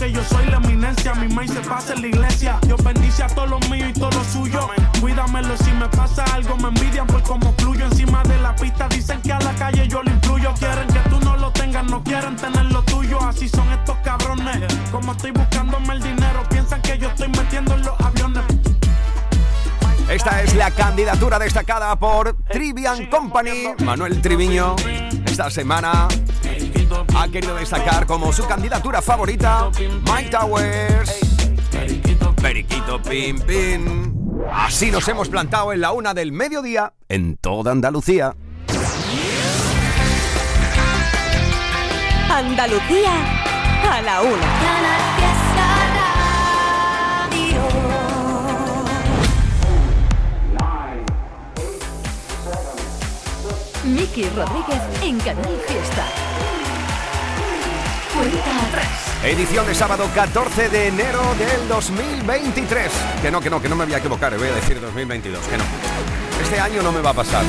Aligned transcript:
que 0.00 0.12
yo 0.12 0.24
soy 0.24 0.46
la 0.46 0.56
eminencia. 0.56 1.14
Mi 1.14 1.28
maíz 1.28 1.52
se 1.52 1.60
pasa 1.60 1.92
en 1.92 2.00
la 2.00 2.08
iglesia. 2.08 2.58
Dios 2.62 2.82
bendice 2.82 3.22
a 3.22 3.26
todos 3.26 3.50
los 3.50 3.68
míos 3.68 3.90
y 3.90 3.92
todos 3.92 4.14
los 4.14 4.26
suyos. 4.28 4.64
Cuídamelo 5.00 5.54
si 5.58 5.70
me 5.72 5.88
pasa 5.88 6.24
algo, 6.34 6.56
me 6.56 6.68
envidian 6.68 7.06
por 7.06 7.22
como 7.22 7.52
fluyo 7.58 7.84
encima 7.84 8.22
de 8.22 8.40
la 8.40 8.56
pista. 8.56 8.88
Dicen 8.88 9.20
que 9.20 9.32
a 9.32 9.38
la 9.40 9.54
calle 9.54 9.86
yo 9.88 10.02
lo 10.02 10.10
influyo. 10.10 10.54
Quieren 10.58 10.88
que 10.88 11.00
tú 11.10 11.20
no 11.20 11.36
lo 11.36 11.52
tengas, 11.52 11.84
no 11.84 12.02
quieren 12.02 12.34
tener 12.36 12.64
lo 12.66 12.82
tuyo. 12.84 13.20
Así 13.20 13.46
son 13.48 13.70
estos 13.72 13.96
cabrones. 13.98 14.74
Como 14.90 15.12
estoy 15.12 15.32
buscándome 15.32 15.92
el 15.92 16.02
dinero, 16.02 16.42
piensan 16.48 16.80
que 16.80 16.96
yo 16.96 17.08
estoy 17.08 17.28
metiendo 17.28 17.74
en 17.74 17.82
los 17.82 18.00
aviones. 18.00 18.44
Esta 20.08 20.42
es 20.42 20.54
la 20.54 20.70
candidatura 20.70 21.38
destacada 21.38 21.94
por 21.96 22.36
Trivian 22.50 23.06
Company. 23.06 23.74
Manuel 23.84 24.20
Triviño 24.22 24.76
esta 25.26 25.50
semana 25.50 26.08
ha 27.20 27.28
querido 27.28 27.54
destacar 27.54 28.06
como 28.06 28.32
su 28.32 28.46
candidatura 28.46 29.02
favorita 29.02 29.70
Mike 29.78 30.30
Towers. 30.30 31.20
Periquito 32.40 33.02
Pim 33.02 33.38
Pim. 33.40 34.14
Así 34.50 34.90
nos 34.90 35.06
hemos 35.06 35.28
plantado 35.28 35.72
en 35.74 35.82
la 35.82 35.92
una 35.92 36.14
del 36.14 36.32
mediodía 36.32 36.94
en 37.08 37.36
toda 37.36 37.72
Andalucía. 37.72 38.34
Andalucía 42.30 43.10
a 43.90 44.00
la 44.00 44.22
una. 44.22 44.46
Miki 53.84 54.24
Rodríguez 54.30 55.02
en 55.02 55.18
Canal 55.20 55.60
Fiesta. 55.66 56.06
Edición 59.24 59.66
de 59.66 59.74
sábado 59.74 60.08
14 60.14 60.68
de 60.70 60.88
enero 60.88 61.20
del 61.38 61.68
2023. 61.68 62.90
Que 63.22 63.30
no, 63.30 63.40
que 63.40 63.50
no, 63.50 63.60
que 63.60 63.68
no 63.68 63.76
me 63.76 63.84
voy 63.84 63.94
a 63.94 63.98
equivocar, 63.98 64.36
voy 64.36 64.48
a 64.48 64.54
decir 64.54 64.80
2022, 64.80 65.46
que 65.46 65.56
no. 65.58 65.64
Este 66.42 66.58
año 66.58 66.82
no 66.82 66.90
me 66.90 67.00
va 67.00 67.10
a 67.10 67.14
pasar. 67.14 67.44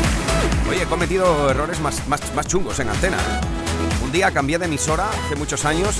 Oye, 0.70 0.84
he 0.84 0.86
cometido 0.86 1.50
errores 1.50 1.80
más, 1.80 2.08
más, 2.08 2.22
más 2.36 2.46
chungos 2.46 2.80
en 2.80 2.90
antena. 2.90 3.18
Un 4.04 4.12
día 4.12 4.32
cambié 4.32 4.60
de 4.60 4.66
emisora 4.66 5.10
hace 5.10 5.36
muchos 5.36 5.64
años. 5.66 5.96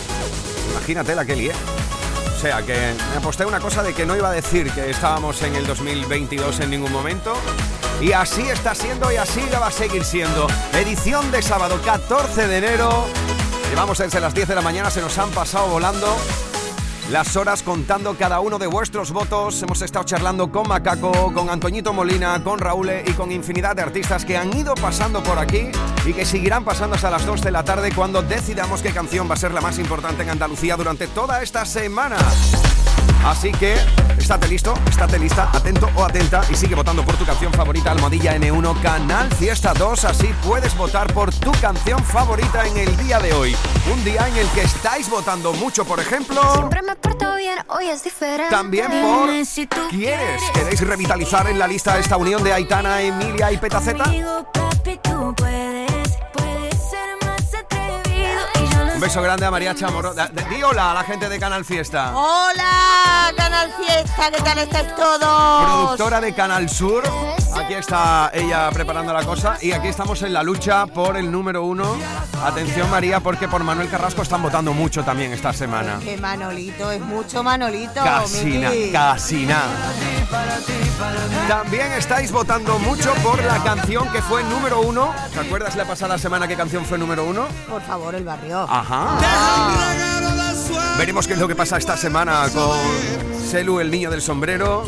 Imagínate 0.72 1.16
la 1.16 1.26
que 1.26 1.36
lié. 1.36 1.54
O 2.36 2.40
sea, 2.40 2.62
que 2.64 2.94
me 3.12 3.18
aposté 3.18 3.46
una 3.46 3.60
cosa 3.60 3.82
de 3.84 3.94
que 3.94 4.06
no 4.06 4.16
iba 4.16 4.30
a 4.30 4.34
decir 4.34 4.72
que 4.72 4.90
estábamos 4.90 5.42
en 5.44 5.56
el 5.56 5.66
2022 5.66 6.60
en 6.60 6.70
ningún 6.70 6.92
momento. 6.92 7.34
Y 8.02 8.12
así 8.12 8.42
está 8.42 8.76
siendo 8.76 9.12
y 9.12 9.16
así 9.16 9.42
la 9.52 9.60
va 9.60 9.68
a 9.68 9.72
seguir 9.72 10.04
siendo. 10.04 10.48
Edición 10.74 11.32
de 11.32 11.42
sábado 11.42 11.80
14 11.86 12.48
de 12.48 12.58
enero. 12.58 13.08
Llevamos 13.72 14.00
desde 14.00 14.20
las 14.20 14.34
10 14.34 14.50
de 14.50 14.56
la 14.56 14.62
mañana, 14.62 14.92
se 14.92 15.00
nos 15.00 15.18
han 15.18 15.30
pasado 15.30 15.68
volando 15.68 16.18
las 17.10 17.38
horas 17.38 17.64
contando 17.64 18.18
cada 18.18 18.42
uno 18.42 18.60
de 18.60 18.68
vuestros 18.68 19.14
votos. 19.14 19.64
Hemos 19.64 19.82
estado 19.82 20.04
charlando 20.04 20.52
con 20.52 20.68
Macaco, 20.68 21.32
con 21.34 21.50
Antoñito 21.50 21.94
Molina, 21.94 22.44
con 22.44 22.60
Raúl 22.60 22.92
y 23.08 23.14
con 23.14 23.32
infinidad 23.32 23.78
de 23.78 23.84
artistas 23.84 24.26
que 24.26 24.36
han 24.36 24.54
ido 24.58 24.76
pasando 24.76 25.24
por 25.24 25.40
aquí 25.40 25.70
y 26.06 26.12
que 26.12 26.26
seguirán 26.26 26.66
pasando 26.66 26.98
hasta 26.98 27.10
las 27.10 27.26
2 27.26 27.42
de 27.44 27.52
la 27.52 27.64
tarde 27.64 27.94
cuando 27.96 28.22
decidamos 28.22 28.82
qué 28.82 28.92
canción 28.92 29.30
va 29.30 29.36
a 29.36 29.38
ser 29.38 29.54
la 29.54 29.62
más 29.62 29.80
importante 29.80 30.24
en 30.24 30.32
Andalucía 30.32 30.76
durante 30.76 31.08
toda 31.08 31.42
esta 31.42 31.66
semana. 31.66 32.18
Así 33.26 33.52
que, 33.52 33.76
estate 34.18 34.48
listo, 34.48 34.74
estate 34.90 35.20
lista, 35.20 35.50
atento 35.54 35.90
o 35.96 36.04
atenta 36.04 36.42
y 36.50 36.56
sigue 36.56 36.76
votando 36.76 37.04
por 37.04 37.16
tu 37.16 37.26
canción 37.26 37.54
favorita, 37.54 37.92
Almohadilla 37.92 38.36
N1, 38.36 38.82
Canal 38.82 39.32
Fiesta 39.36 39.74
2. 39.74 40.06
Así 40.06 40.34
puedes 40.44 40.76
votar 40.76 41.14
por 41.14 41.34
tu 41.34 41.52
canción 41.62 42.04
favorita 42.04 42.66
en 42.66 42.78
el 42.78 42.98
día 42.98 43.20
de 43.20 43.34
hoy. 43.34 43.56
Un 43.94 44.04
día 44.04 44.28
en 44.28 44.38
el 44.38 44.48
que 44.50 44.62
estáis 44.62 45.10
votando 45.10 45.54
mucho, 45.54 45.86
por 45.86 46.00
ejemplo. 46.00 46.42
Siempre 46.54 46.82
me 46.82 46.96
porto 46.96 47.36
bien, 47.36 47.60
hoy 47.68 47.88
es 47.88 48.04
diferente. 48.04 48.50
También 48.50 48.90
por 48.90 49.46
Si 49.46 49.68
tú 49.68 49.82
¿Quieres? 49.90 50.42
¿Queréis 50.54 50.82
revitalizar 50.82 51.48
en 51.48 51.60
la 51.60 51.68
lista 51.68 52.00
esta 52.00 52.18
unión 52.18 52.44
de 52.44 52.54
Aitana, 52.54 53.02
Emilia 53.02 53.52
y 53.52 53.58
Petaceta? 53.58 54.04
Conmigo, 54.04 54.48
papi, 54.52 55.00
tú 55.04 55.34
puedes, 55.36 55.36
puedes 55.36 55.81
beso 59.02 59.20
grande 59.20 59.48
a 59.48 59.52
María 59.52 59.74
Chamorro. 59.74 60.14
Di 60.14 60.62
hola 60.62 60.92
a 60.92 60.94
la 60.94 61.04
gente 61.04 61.28
de 61.28 61.40
Canal 61.40 61.66
Fiesta. 61.66 62.16
Hola, 62.16 63.34
Canal 63.36 63.74
Fiesta, 63.74 64.30
¿qué 64.30 64.42
tal 64.44 64.60
estáis 64.60 64.96
todos? 64.96 65.64
Productora 65.64 66.22
de 66.22 66.34
Canal 66.36 66.70
Sur. 66.70 67.04
Aquí 67.56 67.74
está 67.74 68.30
ella 68.32 68.70
preparando 68.72 69.12
la 69.12 69.24
cosa. 69.24 69.58
Y 69.60 69.72
aquí 69.72 69.88
estamos 69.88 70.22
en 70.22 70.34
la 70.34 70.44
lucha 70.44 70.86
por 70.86 71.18
el 71.18 71.32
número 71.32 71.64
uno. 71.64 71.96
Atención, 72.46 72.92
María, 72.92 73.20
porque 73.20 73.48
por 73.48 73.64
Manuel 73.64 73.90
Carrasco 73.90 74.22
están 74.22 74.44
votando 74.44 74.72
mucho 74.72 75.04
también 75.04 75.34
esta 75.34 75.52
semana. 75.52 76.00
Que 76.00 76.18
Manolito, 76.18 76.92
es 76.92 77.02
mucho 77.02 77.42
Manolito. 77.42 78.04
Casi 78.04 78.60
nada, 78.60 78.76
Miki. 78.76 78.92
casi 78.92 79.46
nada. 79.48 79.94
También 81.48 81.92
estáis 81.94 82.32
votando 82.32 82.78
mucho 82.80 83.14
por 83.16 83.44
la 83.44 83.62
canción 83.64 84.08
que 84.12 84.22
fue 84.22 84.44
número 84.44 84.82
uno. 84.82 85.14
¿Te 85.34 85.40
acuerdas 85.40 85.76
la 85.76 85.86
pasada 85.86 86.18
semana 86.20 86.48
qué 86.48 86.56
canción 86.56 86.86
fue 86.86 86.98
número 87.00 87.26
uno? 87.26 87.48
Por 87.68 87.82
favor, 87.82 88.14
el 88.14 88.24
barrio. 88.24 88.66
Ajá. 88.70 88.91
Veremos 90.98 91.26
qué 91.26 91.34
es 91.34 91.40
lo 91.40 91.48
que 91.48 91.56
pasa 91.56 91.78
esta 91.78 91.96
semana 91.96 92.48
con 92.54 92.78
Selu, 93.50 93.80
el 93.80 93.90
niño 93.90 94.12
del 94.12 94.22
sombrero, 94.22 94.84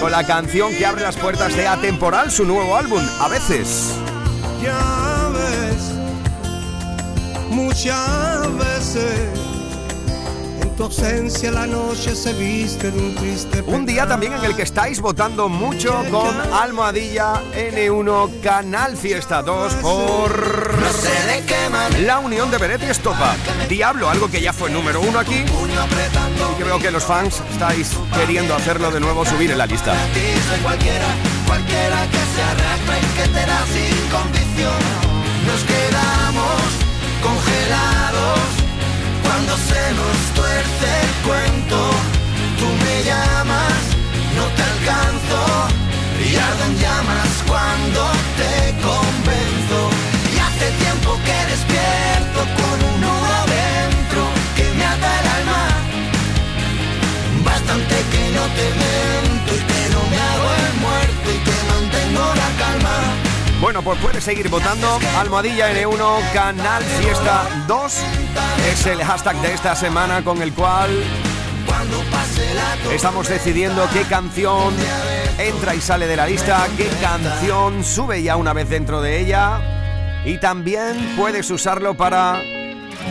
con 0.00 0.10
la 0.12 0.26
canción 0.26 0.74
que 0.74 0.84
abre 0.84 1.02
las 1.02 1.16
puertas 1.16 1.56
de 1.56 1.66
Atemporal, 1.66 2.30
su 2.30 2.44
nuevo 2.44 2.76
álbum, 2.76 3.02
a 3.20 3.28
veces. 3.28 3.94
Ya 4.62 5.30
ves, 5.32 5.92
muchas 7.50 8.56
veces 8.58 9.43
tu 10.76 10.84
ausencia 10.84 11.50
la 11.50 11.66
noche 11.66 12.14
se 12.14 12.32
viste 12.32 12.90
de 12.90 12.98
un 12.98 13.14
triste 13.14 13.62
Un 13.66 13.86
día 13.86 14.06
también 14.06 14.32
en 14.32 14.44
el 14.44 14.56
que 14.56 14.62
estáis 14.62 15.00
votando 15.00 15.48
mucho 15.48 16.02
con 16.10 16.34
Almohadilla 16.52 17.42
N1 17.54 18.40
Canal 18.40 18.96
Fiesta 18.96 19.42
2 19.42 19.74
por 19.74 20.74
la 22.00 22.18
unión 22.18 22.50
de 22.50 22.58
Beret 22.58 22.82
y 22.82 22.90
Estopa. 22.90 23.36
Diablo, 23.68 24.08
algo 24.08 24.30
que 24.30 24.40
ya 24.40 24.52
fue 24.52 24.70
número 24.70 25.00
uno 25.00 25.18
aquí 25.18 25.34
y 25.34 26.58
que 26.58 26.64
veo 26.64 26.78
que 26.78 26.90
los 26.90 27.04
fans 27.04 27.42
estáis 27.52 27.90
queriendo 28.14 28.54
hacerlo 28.54 28.90
de 28.90 29.00
nuevo 29.00 29.24
subir 29.24 29.50
en 29.50 29.58
la 29.58 29.66
lista. 29.66 29.94
cualquiera, 30.62 31.06
cualquiera 31.46 32.06
que 32.10 32.18
se 32.34 32.42
arrastre 32.42 32.98
y 32.98 33.22
que 33.22 33.28
te 33.28 33.46
da 33.46 33.64
sin 33.66 34.10
condición. 34.10 34.80
Nos 35.46 35.62
quedamos 35.64 36.62
congelados 37.22 38.53
cuando 39.24 39.56
se 39.56 39.82
nos 39.98 40.16
tuerce 40.38 40.86
el 41.04 41.12
cuento. 41.28 41.78
Tú 42.58 42.66
me 42.84 42.96
llamas, 43.08 43.80
no 44.36 44.44
te 44.56 44.62
alcanzo 44.72 45.40
y 46.24 46.36
ardo 46.36 46.64
en 46.70 46.76
llamas 46.78 47.30
cuando 47.46 48.00
te 48.40 48.54
convenzo. 48.88 49.80
Y 50.34 50.36
hace 50.46 50.66
tiempo 50.84 51.10
que 51.26 51.36
despierto 51.52 52.40
con 52.58 52.76
un 52.90 52.96
nudo 53.04 53.36
dentro 53.58 54.22
que 54.56 54.66
me 54.78 54.84
ata 54.84 55.10
el 55.20 55.26
alma. 55.38 55.62
Bastante 57.44 57.94
que 58.12 58.22
no 58.36 58.44
te 58.58 58.66
miento 58.82 59.50
y 59.58 59.62
que 59.70 59.82
no 59.94 60.00
me 60.10 60.18
hago 60.30 60.48
el 60.64 60.74
muerto 60.84 61.26
y 61.36 61.38
que 61.46 61.56
mantengo 61.72 62.24
la 62.42 62.50
calma. 62.62 62.96
Bueno, 63.60 63.82
pues 63.82 63.98
puedes 64.00 64.22
seguir 64.22 64.48
votando. 64.48 64.98
Almohadilla 65.18 65.72
N1 65.72 66.32
Canal 66.32 66.82
Fiesta 66.84 67.64
2 67.66 67.92
es 68.70 68.86
el 68.86 69.02
hashtag 69.02 69.40
de 69.42 69.52
esta 69.52 69.74
semana 69.74 70.22
con 70.22 70.40
el 70.40 70.52
cual 70.52 70.90
estamos 72.92 73.28
decidiendo 73.28 73.86
qué 73.92 74.02
canción 74.02 74.74
entra 75.38 75.74
y 75.74 75.80
sale 75.80 76.06
de 76.06 76.16
la 76.16 76.26
lista, 76.26 76.66
qué 76.76 76.88
canción 77.00 77.84
sube 77.84 78.22
ya 78.22 78.36
una 78.36 78.52
vez 78.52 78.68
dentro 78.68 79.00
de 79.02 79.20
ella. 79.20 80.22
Y 80.24 80.38
también 80.38 81.14
puedes 81.16 81.50
usarlo 81.50 81.94
para 81.94 82.40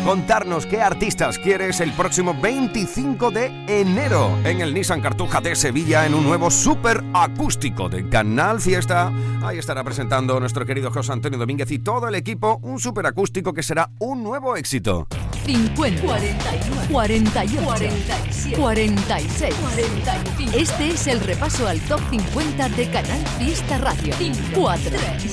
contarnos 0.04 0.66
qué 0.66 0.82
artistas 0.82 1.38
quieres 1.38 1.80
el 1.80 1.92
próximo 1.94 2.34
25 2.34 3.30
de 3.32 3.48
enero 3.68 4.36
en 4.44 4.62
el 4.62 4.74
Nissan 4.74 5.02
Cartuja 5.02 5.40
de 5.40 5.56
Sevilla 5.56 6.06
en 6.06 6.16
un 6.16 6.24
nuevo 6.24 6.50
super 6.50 7.04
acústico 7.14 7.90
de 7.90 8.10
Canal 8.10 8.60
Fiesta. 8.60 9.12
Ahí 9.44 9.60
estará 9.60 9.84
presentando 9.84 10.40
nuestro 10.40 10.66
querido 10.66 10.92
José 10.92 11.14
Antonio 11.14 11.38
Domínguez 11.38 11.70
y 11.72 11.80
todo 11.80 12.08
el 12.08 12.16
equipo 12.16 12.60
un 12.64 12.80
super 12.80 13.06
acústico 13.06 13.54
que 13.54 13.62
será 13.62 13.92
un 14.00 14.24
nuevo 14.24 14.56
éxito. 14.56 15.08
50, 15.46 16.02
41, 16.02 16.88
48, 16.90 17.62
47, 17.64 18.58
46, 18.58 19.56
45. 19.56 20.58
Este 20.58 20.90
es 20.90 21.08
el 21.08 21.20
repaso 21.20 21.68
al 21.68 21.80
top 21.82 22.00
50 22.10 22.70
de 22.70 22.90
Canal 22.90 23.20
Fiesta 23.38 23.78
Radio. 23.78 24.14
4, 24.54 24.92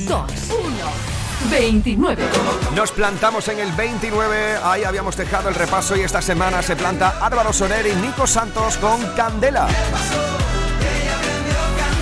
2, 0.08 0.32
1, 0.48 1.50
29. 1.50 2.22
Nos 2.74 2.92
plantamos 2.92 3.46
en 3.48 3.60
el 3.60 3.72
29, 3.72 4.58
ahí 4.62 4.84
habíamos 4.84 5.16
dejado 5.16 5.48
el 5.48 5.54
repaso 5.54 5.96
y 5.96 6.00
esta 6.00 6.20
semana 6.20 6.62
se 6.62 6.76
planta 6.76 7.18
Álvaro 7.20 7.52
Soler 7.52 7.86
y 7.86 7.94
Nico 7.94 8.26
Santos 8.26 8.76
con 8.78 9.00
Candela. 9.14 9.68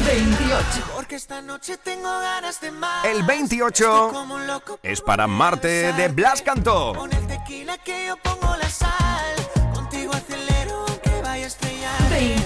28. 0.06 0.97
Porque 1.08 1.16
esta 1.16 1.40
noche 1.40 1.78
tengo 1.78 2.20
ganas 2.20 2.60
de 2.60 2.70
más. 2.70 3.02
El 3.06 3.22
28 3.22 3.82
Estoy 3.82 4.12
como 4.12 4.34
un 4.34 4.46
loco 4.46 4.78
es 4.82 5.00
para 5.00 5.26
Marte 5.26 5.94
de 5.94 6.08
Blas 6.08 6.43
Cantó. 6.43 6.93
Pon 6.93 7.10
el 7.10 7.26
tequila 7.26 7.78
que 7.78 8.08
yo 8.08 8.16
pongo 8.19 8.55
la 8.56 8.69
sal. 8.69 9.34
Contigo 9.72 10.12
hacia 10.12 10.37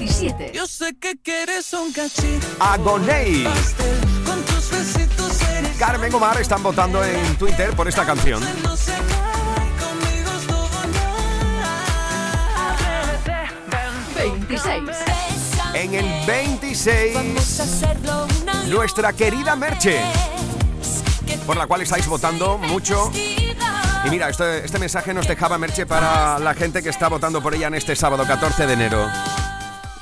7. 0.06 0.52
Yo 0.54 0.68
sé 0.68 0.96
que 0.96 1.16
quieres 1.16 1.72
un 1.72 1.92
cachito. 1.92 2.46
Pastel, 2.56 4.00
Con 4.24 4.40
tus 4.44 4.70
besitos 4.70 5.42
eres 5.42 5.76
Carmen 5.76 6.14
Omar 6.14 6.40
están 6.40 6.62
votando 6.62 7.02
en 7.02 7.34
Twitter 7.38 7.74
por 7.74 7.88
esta 7.88 8.06
canción. 8.06 8.40
conmigo 8.44 10.30
es 10.38 10.46
todo 10.46 10.86
nada. 10.92 11.88
26. 14.14 15.21
En 15.82 15.94
el 15.94 16.06
26, 16.28 17.18
nuestra 18.68 19.12
querida 19.12 19.56
Merche, 19.56 20.00
por 21.44 21.56
la 21.56 21.66
cual 21.66 21.80
estáis 21.80 22.06
votando 22.06 22.56
mucho. 22.56 23.10
Y 24.06 24.10
mira, 24.10 24.28
este, 24.28 24.64
este 24.64 24.78
mensaje 24.78 25.12
nos 25.12 25.26
dejaba 25.26 25.58
Merche 25.58 25.84
para 25.84 26.38
la 26.38 26.54
gente 26.54 26.84
que 26.84 26.88
está 26.90 27.08
votando 27.08 27.42
por 27.42 27.52
ella 27.56 27.66
en 27.66 27.74
este 27.74 27.96
sábado 27.96 28.24
14 28.24 28.68
de 28.68 28.72
enero. 28.74 29.08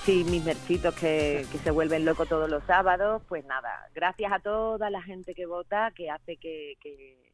Sí, 0.05 0.23
mis 0.25 0.45
mercitos 0.45 0.95
que, 0.97 1.47
que 1.51 1.57
se 1.57 1.71
vuelven 1.71 2.05
locos 2.05 2.29
todos 2.29 2.51
los 2.51 2.63
sábados, 2.65 3.23
pues 3.27 3.47
nada, 3.47 3.89
gracias 3.95 4.31
a 4.33 4.39
toda 4.39 4.91
la 4.91 5.01
gente 5.01 5.35
que 5.35 5.47
vota, 5.47 5.93
que 5.97 6.11
hace 6.11 6.37
que, 6.37 6.75
que, 6.83 7.30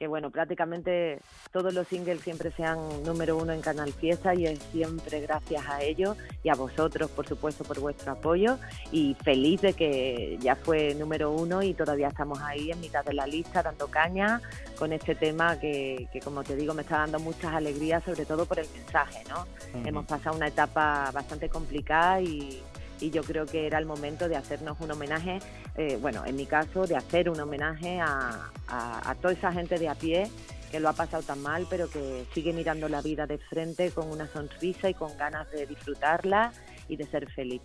que, 0.00 0.08
bueno, 0.08 0.30
prácticamente 0.30 1.20
todos 1.52 1.74
los 1.74 1.86
singles 1.86 2.22
siempre 2.22 2.50
sean 2.52 2.78
número 3.04 3.36
uno 3.36 3.52
en 3.52 3.60
Canal 3.60 3.92
Fiesta 3.92 4.34
y 4.34 4.46
es 4.46 4.58
siempre 4.72 5.20
gracias 5.20 5.62
a 5.68 5.82
ellos 5.82 6.16
y 6.42 6.48
a 6.48 6.54
vosotros, 6.54 7.10
por 7.10 7.28
supuesto, 7.28 7.64
por 7.64 7.80
vuestro 7.80 8.12
apoyo 8.12 8.56
y 8.90 9.14
feliz 9.22 9.60
de 9.60 9.74
que 9.74 10.38
ya 10.40 10.56
fue 10.56 10.94
número 10.94 11.30
uno 11.30 11.62
y 11.62 11.74
todavía 11.74 12.08
estamos 12.08 12.40
ahí 12.40 12.70
en 12.70 12.80
mitad 12.80 13.04
de 13.04 13.12
la 13.12 13.26
lista, 13.26 13.62
dando 13.62 13.88
caña 13.88 14.40
con 14.78 14.94
este 14.94 15.14
tema 15.14 15.60
que, 15.60 16.08
que 16.10 16.20
como 16.20 16.44
te 16.44 16.56
digo, 16.56 16.72
me 16.72 16.80
está 16.80 17.00
dando 17.00 17.20
muchas 17.20 17.52
alegrías, 17.52 18.02
sobre 18.02 18.24
todo 18.24 18.46
por 18.46 18.58
el 18.58 18.70
mensaje, 18.70 19.22
¿no? 19.28 19.46
Hemos 19.84 20.06
pasado 20.06 20.34
una 20.34 20.48
etapa 20.48 21.10
bastante 21.12 21.50
complicada 21.50 22.22
y, 22.22 22.62
y 23.00 23.10
yo 23.10 23.22
creo 23.22 23.46
que 23.46 23.66
era 23.66 23.78
el 23.78 23.86
momento 23.86 24.28
de 24.28 24.36
hacernos 24.36 24.78
un 24.80 24.90
homenaje, 24.90 25.38
eh, 25.76 25.98
bueno, 26.00 26.24
en 26.26 26.36
mi 26.36 26.46
caso, 26.46 26.86
de 26.86 26.96
hacer 26.96 27.28
un 27.30 27.40
homenaje 27.40 28.00
a, 28.00 28.50
a- 28.68 29.14
toda 29.20 29.34
esa 29.34 29.52
gente 29.52 29.78
de 29.78 29.88
a 29.88 29.94
pie 29.94 30.30
que 30.70 30.78
lo 30.80 30.88
ha 30.88 30.92
pasado 30.92 31.22
tan 31.22 31.40
mal, 31.42 31.66
pero 31.68 31.90
que 31.90 32.26
sigue 32.32 32.52
mirando 32.52 32.88
la 32.88 33.02
vida 33.02 33.26
de 33.26 33.38
frente 33.38 33.90
con 33.90 34.08
una 34.10 34.28
sonrisa 34.28 34.88
y 34.88 34.94
con 34.94 35.16
ganas 35.18 35.50
de 35.50 35.66
disfrutarla 35.66 36.52
y 36.88 36.96
de 36.96 37.06
ser 37.06 37.30
feliz. 37.32 37.62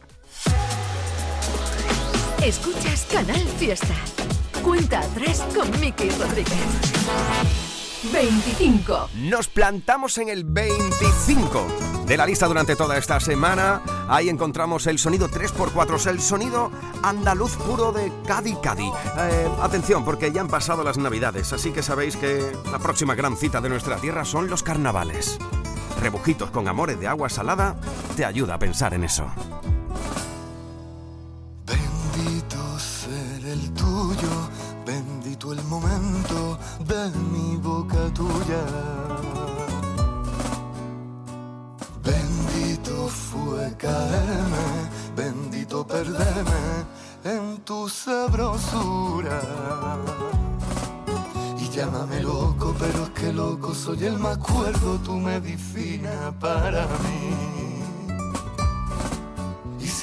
Escuchas 2.44 3.06
Canal 3.12 3.42
Fiesta. 3.60 3.94
Cuenta 4.64 5.00
atrás 5.02 5.42
con 5.54 5.70
Miki 5.80 6.10
Rodríguez. 6.10 7.75
25. 8.12 9.10
Nos 9.16 9.48
plantamos 9.48 10.18
en 10.18 10.30
el 10.30 10.44
25 10.44 11.68
de 12.06 12.18
la 12.18 12.26
lista 12.26 12.48
durante 12.48 12.76
toda 12.76 12.98
esta 12.98 13.20
semana. 13.20 13.82
Ahí 14.08 14.30
encontramos 14.30 14.88
el 14.88 15.00
sonido 15.00 15.30
3x4, 15.30 16.08
el 16.08 16.22
sonido 16.22 16.72
andaluz 17.04 17.56
puro 17.58 17.92
de 17.92 18.12
Cadi 18.28 18.56
Cadi. 18.62 18.92
Eh, 19.18 19.50
atención, 19.62 20.06
porque 20.06 20.32
ya 20.32 20.42
han 20.42 20.48
pasado 20.48 20.84
las 20.84 20.98
navidades, 20.98 21.54
así 21.54 21.72
que 21.72 21.82
sabéis 21.82 22.16
que 22.16 22.56
la 22.72 22.80
próxima 22.80 23.16
gran 23.16 23.38
cita 23.38 23.62
de 23.62 23.70
nuestra 23.70 23.98
tierra 23.98 24.26
son 24.26 24.50
los 24.50 24.64
carnavales. 24.64 25.38
Rebujitos 26.02 26.52
con 26.52 26.68
amores 26.68 27.00
de 27.00 27.08
agua 27.08 27.30
salada 27.30 27.76
te 28.16 28.26
ayuda 28.26 28.56
a 28.56 28.60
pensar 28.60 28.94
en 28.94 29.04
eso. 29.04 29.26
Bendito 31.66 32.80
ser 32.80 33.46
el 33.46 33.74
tuyo, 33.74 34.45
bendito 35.46 35.54
el 35.54 35.64
momento 35.66 36.58
de 36.80 37.10
mi 37.32 37.58
boca 37.58 38.12
tuya. 38.14 38.64
Bendito 42.04 43.08
fue 43.08 43.76
caerme, 43.78 44.90
bendito 45.16 45.86
perderme 45.86 46.86
en 47.24 47.58
tu 47.64 47.88
sabrosura. 47.90 49.42
Y 51.60 51.70
llámame 51.70 52.22
loco, 52.22 52.74
pero 52.80 53.04
es 53.04 53.10
que 53.12 53.34
loco 53.34 53.74
soy 53.74 54.06
el 54.06 54.18
más 54.18 54.38
cuerdo, 54.38 54.98
tu 55.00 55.14
medicina 55.14 56.34
para 56.40 56.88
mí. 57.04 57.75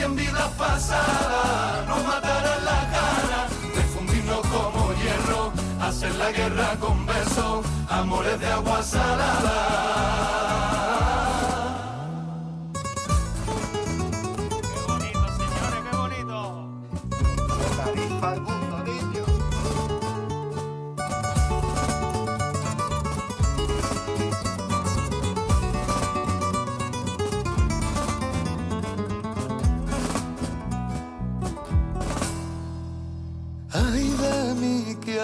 Si 0.00 0.06
en 0.06 0.16
vidas 0.16 0.50
pasadas 0.56 1.86
nos 1.86 2.02
mataran 2.04 2.64
las 2.64 2.84
ganas 2.90 3.74
de 3.74 3.82
fundirnos 3.92 4.40
como 4.46 4.94
hierro, 4.94 5.52
hacer 5.78 6.14
la 6.14 6.32
guerra 6.32 6.76
con 6.80 7.04
besos, 7.04 7.66
amores 7.90 8.40
de 8.40 8.46
agua 8.46 8.82
salada. 8.82 10.49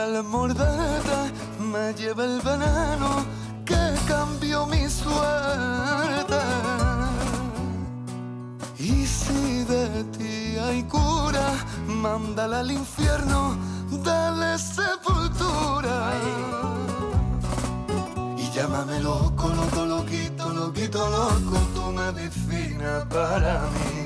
Al 0.06 0.22
morderte 0.22 1.20
me 1.58 1.92
lleva 1.94 2.24
el 2.24 2.40
veneno 2.40 3.24
que 3.64 3.82
cambió 4.06 4.64
mi 4.66 4.88
suerte. 4.88 6.42
Y 8.78 9.04
si 9.04 9.64
de 9.64 10.04
ti 10.16 10.56
hay 10.58 10.84
cura, 10.84 11.48
mándala 11.88 12.60
al 12.60 12.70
infierno, 12.70 13.56
dale 14.04 14.58
sepultura. 14.58 16.12
Y 18.36 18.50
llámame 18.54 19.00
loco, 19.00 19.48
loco, 19.48 19.86
loquito, 19.86 20.48
loquito, 20.50 21.00
loco, 21.10 21.58
tu 21.74 21.84
medicina 21.92 23.04
para 23.08 23.60
mí. 23.74 24.05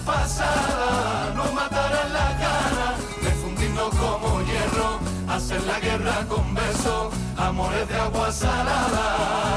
pasadas 0.00 1.34
nos 1.34 1.52
mataran 1.52 2.12
las 2.12 2.40
ganas 2.40 3.22
de 3.22 3.30
fundirnos 3.42 3.90
como 3.94 4.40
hierro, 4.42 4.98
hacer 5.28 5.62
la 5.64 5.80
guerra 5.80 6.26
con 6.28 6.54
besos, 6.54 7.14
amores 7.36 7.88
de 7.88 7.94
agua 7.94 8.32
salada. 8.32 9.47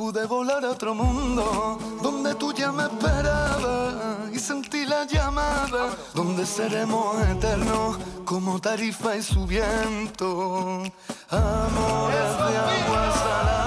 Pude 0.00 0.24
volar 0.24 0.64
a 0.64 0.70
otro 0.70 0.94
mundo 0.94 1.78
donde 2.00 2.34
tú 2.36 2.54
ya 2.54 2.72
me 2.72 2.84
esperabas 2.84 4.32
y 4.32 4.38
sentí 4.38 4.86
la 4.86 5.04
llamada 5.04 5.94
donde 6.14 6.46
seremos 6.46 7.20
eternos 7.28 7.98
como 8.24 8.58
tarifa 8.58 9.14
y 9.16 9.22
su 9.22 9.46
viento. 9.46 10.84
Amores 11.28 12.30
de 12.38 12.56
agua 12.70 13.12
salada. 13.12 13.59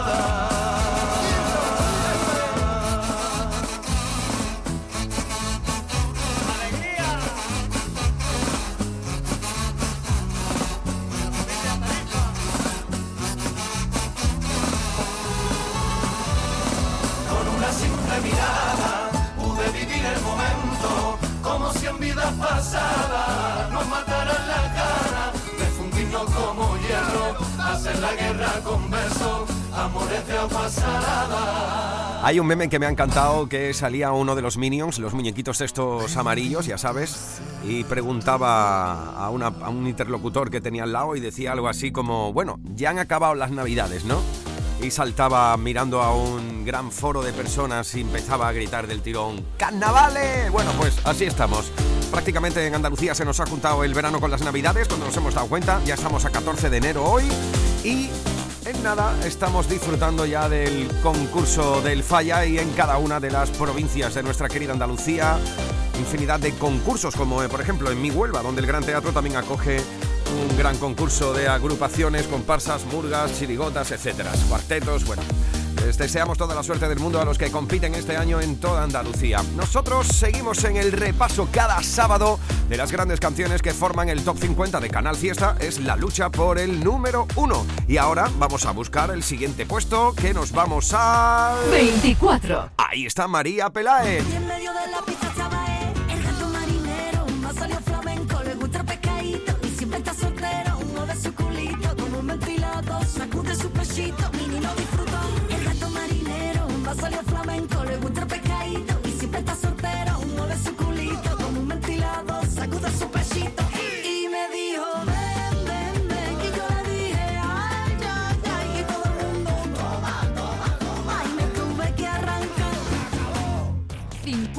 Hay 32.24 32.40
un 32.40 32.48
meme 32.48 32.70
que 32.70 32.80
me 32.80 32.86
ha 32.86 32.90
encantado 32.90 33.50
que 33.50 33.74
salía 33.74 34.12
uno 34.12 34.36
de 34.36 34.42
los 34.42 34.58
Minions, 34.58 35.00
los 35.00 35.14
muñequitos 35.14 35.60
estos 35.60 36.16
amarillos, 36.16 36.66
ya 36.66 36.78
sabes, 36.78 37.42
y 37.66 37.84
preguntaba 37.84 39.18
a 39.18 39.30
un 39.30 39.88
interlocutor 39.88 40.50
que 40.50 40.62
tenía 40.62 40.84
al 40.84 40.94
lado 40.94 41.16
y 41.16 41.20
decía 41.20 41.52
algo 41.52 41.68
así 41.68 41.92
como, 41.92 42.32
bueno, 42.32 42.60
ya 42.76 42.92
han 42.92 43.00
acabado 43.00 43.36
las 43.36 43.52
navidades, 43.52 44.06
¿no? 44.06 44.22
Y 44.84 44.92
saltaba 44.92 45.56
mirando 45.56 46.02
a 46.02 46.14
un 46.14 46.66
gran 46.66 46.92
foro 46.92 47.22
de 47.22 47.32
personas 47.32 47.96
y 47.96 48.02
empezaba 48.02 48.50
a 48.50 48.52
gritar 48.52 48.86
del 48.86 49.02
tirón, 49.02 49.46
¡Carnavales! 49.58 50.52
Bueno, 50.52 50.72
pues 50.78 51.00
así 51.06 51.24
estamos. 51.24 51.72
Prácticamente 52.12 52.68
en 52.68 52.76
Andalucía 52.76 53.16
se 53.16 53.24
nos 53.24 53.40
ha 53.40 53.46
juntado 53.46 53.86
el 53.86 53.94
verano 53.94 54.20
con 54.20 54.30
las 54.30 54.42
navidades, 54.42 54.90
cuando 54.90 55.06
nos 55.06 55.16
hemos 55.16 55.34
dado 55.34 55.48
cuenta, 55.48 55.82
ya 55.86 55.94
estamos 55.94 56.26
a 56.26 56.32
14 56.32 56.70
de 56.70 56.78
enero 56.78 57.06
hoy 57.06 57.24
y 57.86 58.10
en 58.66 58.84
nada 58.84 59.16
estamos 59.26 59.70
disfrutando 59.70 60.26
ya 60.26 60.50
del 60.50 60.90
concurso 61.02 61.82
del 61.82 62.04
Falla 62.04 62.46
y 62.46 62.60
en 62.60 62.70
cada 62.72 62.98
una 62.98 63.22
de 63.22 63.32
las 63.32 63.52
provincias 63.52 64.14
de 64.16 64.24
nuestra 64.24 64.50
querida 64.50 64.74
Andalucía 64.74 65.38
infinidad 66.00 66.40
de 66.40 66.54
concursos 66.56 67.16
como 67.16 67.44
eh, 67.44 67.50
por 67.50 67.62
ejemplo 67.62 67.92
en 67.92 68.02
mi 68.02 68.10
Huelva 68.10 68.42
donde 68.42 68.62
el 68.62 68.68
Gran 68.68 68.84
Teatro 68.84 69.12
también 69.12 69.36
acoge 69.36 69.82
un 70.34 70.58
gran 70.58 70.78
concurso 70.78 71.34
de 71.34 71.48
agrupaciones, 71.48 72.28
comparsas, 72.28 72.86
murgas, 72.86 73.38
chirigotas, 73.38 73.92
etcétera, 73.92 74.32
cuartetos, 74.50 75.06
bueno. 75.06 75.24
Les 75.86 75.98
deseamos 75.98 76.38
toda 76.38 76.56
la 76.56 76.64
suerte 76.64 76.88
del 76.88 77.00
mundo 77.00 77.20
a 77.20 77.26
los 77.26 77.38
que 77.38 77.52
compiten 77.52 77.94
este 77.94 78.16
año 78.16 78.40
en 78.40 78.56
toda 78.56 78.84
Andalucía. 78.84 79.42
Nosotros 79.58 80.08
seguimos 80.08 80.64
en 80.64 80.78
el 80.78 80.94
repaso 80.94 81.50
cada 81.52 81.84
sábado 81.84 82.40
de 82.70 82.78
las 82.78 82.90
grandes 82.90 83.20
canciones 83.20 83.62
que 83.62 83.74
forman 83.74 84.08
el 84.08 84.24
top 84.24 84.38
50 84.38 84.80
de 84.80 84.90
Canal 84.90 85.18
Fiesta. 85.18 85.58
Es 85.60 85.82
la 85.82 85.98
lucha 85.98 86.30
por 86.30 86.58
el 86.58 86.82
número 86.82 87.28
uno. 87.36 87.66
Y 87.86 87.98
ahora 87.98 88.32
vamos 88.40 88.66
a 88.66 88.72
buscar 88.72 89.12
el 89.12 89.24
siguiente 89.24 89.66
puesto 89.66 90.14
que 90.16 90.34
nos 90.34 90.54
vamos 90.54 90.92
a... 90.94 91.58
24. 91.70 92.70
Ahí 92.78 93.06
está 93.06 93.28
María 93.28 93.70
Peláez. 93.70 94.24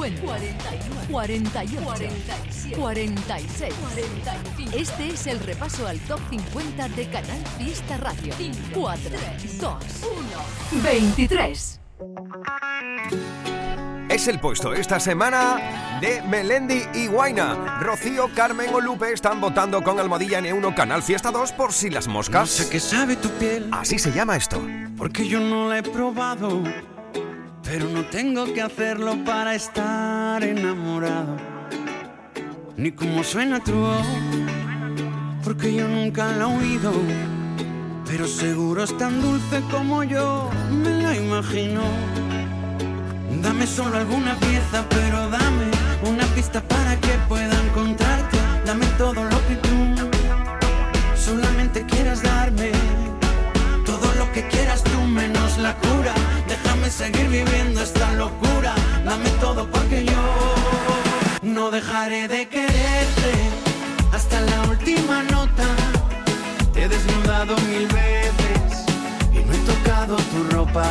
50, 0.05 0.23
41, 0.23 1.07
41, 1.11 1.83
47, 1.83 2.77
46, 2.77 3.75
45. 3.75 4.77
Este 4.77 5.09
es 5.09 5.27
el 5.27 5.41
repaso 5.41 5.87
al 5.87 5.99
top 6.01 6.21
50 6.31 6.89
de 6.91 7.07
Canal 7.09 7.43
Fiesta 7.59 7.97
Radio. 7.99 8.35
4, 8.75 9.11
2, 9.61 9.75
1, 10.73 10.83
23. 10.83 11.81
Es 14.11 14.29
el 14.29 14.39
puesto 14.41 14.75
esta 14.75 15.01
semana 15.01 15.99
de 16.01 16.21
Melendi 16.23 16.83
y 16.93 17.07
Guaina. 17.07 17.81
Rocío, 17.81 18.29
Carmen 18.35 18.75
o 18.75 18.81
Lupe 18.81 19.13
están 19.13 19.41
votando 19.41 19.83
con 19.83 19.99
Almohadilla 19.99 20.41
N1 20.41 20.75
Canal 20.75 21.03
Fiesta 21.03 21.31
2 21.31 21.53
por 21.53 21.73
si 21.73 21.89
las 21.89 22.07
moscas. 22.09 22.41
No 22.43 22.47
sé 22.65 22.69
qué 22.71 22.79
sabe 22.81 23.17
tu 23.17 23.31
piel, 23.31 23.69
Así 23.73 23.99
se 23.99 24.13
llama 24.13 24.37
esto. 24.37 24.61
porque 24.99 25.27
yo 25.27 25.41
no 25.41 25.69
la 25.71 25.79
he 25.79 25.83
probado. 25.83 26.63
Pero 27.65 27.89
no 27.89 28.05
tengo 28.05 28.53
que 28.53 28.63
hacerlo 28.63 29.17
para 29.25 29.55
estar 29.55 30.45
enamorado. 30.45 31.37
Ni 32.77 32.93
cómo 32.93 33.25
suena 33.25 33.59
tu 33.63 33.73
voz, 33.73 34.07
porque 35.43 35.75
yo 35.75 35.89
nunca 35.89 36.33
la 36.33 36.45
he 36.45 36.57
oído. 36.57 36.93
Pero 38.07 38.27
seguro 38.27 38.85
es 38.85 38.97
tan 38.99 39.21
dulce 39.21 39.63
como 39.71 40.05
yo 40.05 40.51
me 40.71 41.03
la 41.03 41.17
imagino. 41.17 41.81
Dame 43.43 43.67
solo 43.67 43.97
alguna 43.97 44.37
pieza, 44.37 44.85
pero 44.91 45.29
dame 45.31 45.71
una 46.07 46.25
pista 46.35 46.61
para 46.63 47.01
que 47.01 47.13
pueda 47.29 47.55
encontrarte. 47.67 48.39
Dame 48.67 48.87
todo 48.99 49.25
lo 49.25 49.34
seguir 56.97 57.29
viviendo 57.29 57.81
esta 57.83 58.13
locura. 58.13 58.73
Dame 59.05 59.29
todo 59.41 59.69
porque 59.69 60.05
yo 60.05 60.23
no 61.43 61.71
dejaré 61.71 62.29
de 62.29 62.47
quererte 62.49 63.33
hasta 64.13 64.41
la 64.41 64.63
última 64.71 65.25
nota. 65.25 65.67
Te 66.73 66.85
he 66.85 66.89
desnudado 66.89 67.57
mil 67.73 67.87
veces 67.89 68.69
y 69.33 69.39
no 69.45 69.53
he 69.53 69.63
tocado 69.73 70.17
tu 70.33 70.57
ropa. 70.57 70.87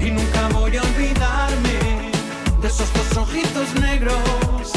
Y 0.00 0.10
nunca 0.10 0.48
voy 0.52 0.76
a 0.76 0.82
olvidarme 0.82 1.78
de 2.60 2.66
esos 2.66 2.92
dos 2.94 3.16
ojitos 3.18 3.68
negros 3.80 4.72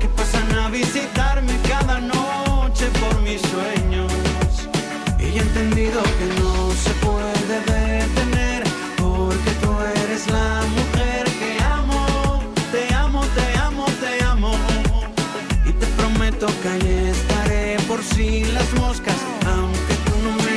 que 0.00 0.08
pasan 0.08 0.50
a 0.58 0.70
visitarme 0.70 1.52
cada 1.68 2.00
noche 2.00 2.86
por 3.00 3.20
mis 3.20 3.42
sueños. 3.42 4.12
Y 5.18 5.38
he 5.38 5.42
entendido 5.42 6.02
que 6.18 6.26
no 6.40 6.70
se 6.84 6.90
puede 7.04 7.60
tú 7.66 7.95
la 10.28 10.62
mujer 10.76 11.24
que 11.40 11.62
amo. 11.62 12.40
Te 12.72 12.94
amo, 12.94 13.22
te 13.34 13.58
amo, 13.58 13.86
te 14.00 14.24
amo. 14.24 14.52
Y 15.66 15.72
te 15.72 15.86
prometo 15.98 16.46
que 16.62 16.68
ahí 16.68 17.10
estaré 17.10 17.76
por 17.88 18.02
si 18.02 18.44
las 18.44 18.72
moscas, 18.74 19.16
aunque 19.46 19.94
tú 20.04 20.12
no 20.22 20.32
me. 20.44 20.56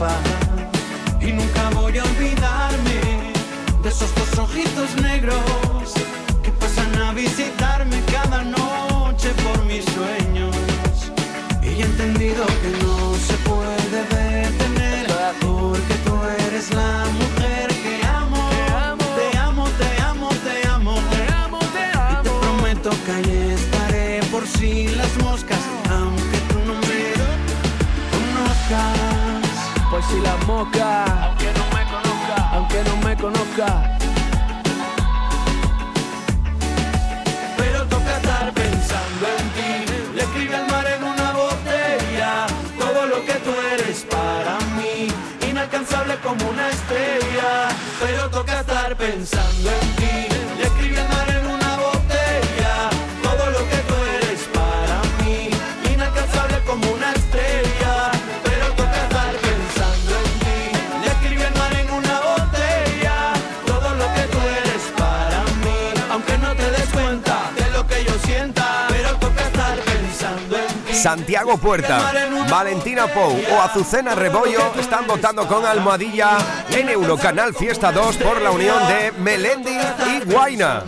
Y 0.00 1.30
nunca 1.30 1.68
voy 1.74 1.98
a 1.98 2.04
olvidarme 2.04 3.34
de 3.82 3.88
esos 3.90 4.14
dos 4.14 4.38
ojitos 4.38 4.96
negros 5.02 5.69
Por 30.10 30.18
si 30.18 30.22
la 30.22 30.36
moca, 30.46 31.04
aunque 31.24 31.52
no 31.52 31.64
me 31.76 31.84
conozca, 31.84 32.50
aunque 32.52 32.84
no 32.84 32.96
me 32.96 33.16
conozca. 33.16 33.98
Pero 37.56 37.86
toca 37.86 38.16
estar 38.16 38.52
pensando 38.52 39.26
en 39.38 39.48
ti. 39.56 39.92
Le 40.14 40.22
escribe 40.22 40.56
al 40.56 40.66
mar 40.68 40.86
en 40.86 41.04
una 41.04 41.32
botella 41.32 42.46
todo 42.78 43.06
lo 43.06 43.24
que 43.24 43.34
tú 43.34 43.50
eres 43.72 44.06
para 44.10 44.58
mí. 44.76 45.08
Inalcanzable 45.48 46.16
como 46.20 46.48
una 46.48 46.68
estrella. 46.68 47.68
Pero 48.00 48.30
toca 48.30 48.60
estar 48.60 48.96
pensando 48.96 49.70
en 49.70 49.96
ti. 49.96 50.39
Santiago 71.00 71.56
Puerta, 71.56 72.12
Valentina 72.50 73.06
Pou 73.06 73.32
o 73.32 73.62
Azucena 73.62 74.14
Rebollo 74.14 74.60
están 74.78 75.06
votando 75.06 75.48
con 75.48 75.64
almohadilla 75.64 76.36
en 76.70 76.90
Eurocanal 76.90 77.54
Fiesta 77.54 77.90
2 77.90 78.18
por 78.18 78.42
la 78.42 78.50
unión 78.50 78.76
de 78.86 79.10
Melendi 79.12 79.78
y 80.06 80.30
Guaina. 80.30 80.84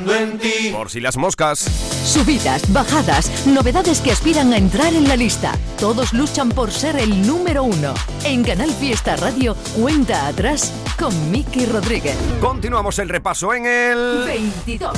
Por 0.70 0.90
si 0.90 1.00
las 1.00 1.16
moscas. 1.16 1.60
Subidas, 2.04 2.70
bajadas, 2.70 3.46
novedades 3.46 4.02
que 4.02 4.12
aspiran 4.12 4.52
a 4.52 4.58
entrar 4.58 4.92
en 4.92 5.08
la 5.08 5.16
lista. 5.16 5.52
Todos 5.78 6.12
luchan 6.12 6.50
por 6.50 6.70
ser 6.72 6.96
el 6.96 7.26
número 7.26 7.62
uno. 7.62 7.94
En 8.24 8.44
Canal 8.44 8.70
Fiesta 8.70 9.16
Radio, 9.16 9.56
cuenta 9.74 10.26
atrás 10.26 10.74
con 11.02 11.32
Miki 11.32 11.66
Rodríguez. 11.66 12.16
Continuamos 12.40 13.00
el 13.00 13.08
repaso 13.08 13.52
en 13.52 13.66
el 13.66 14.22
22. 14.24 14.96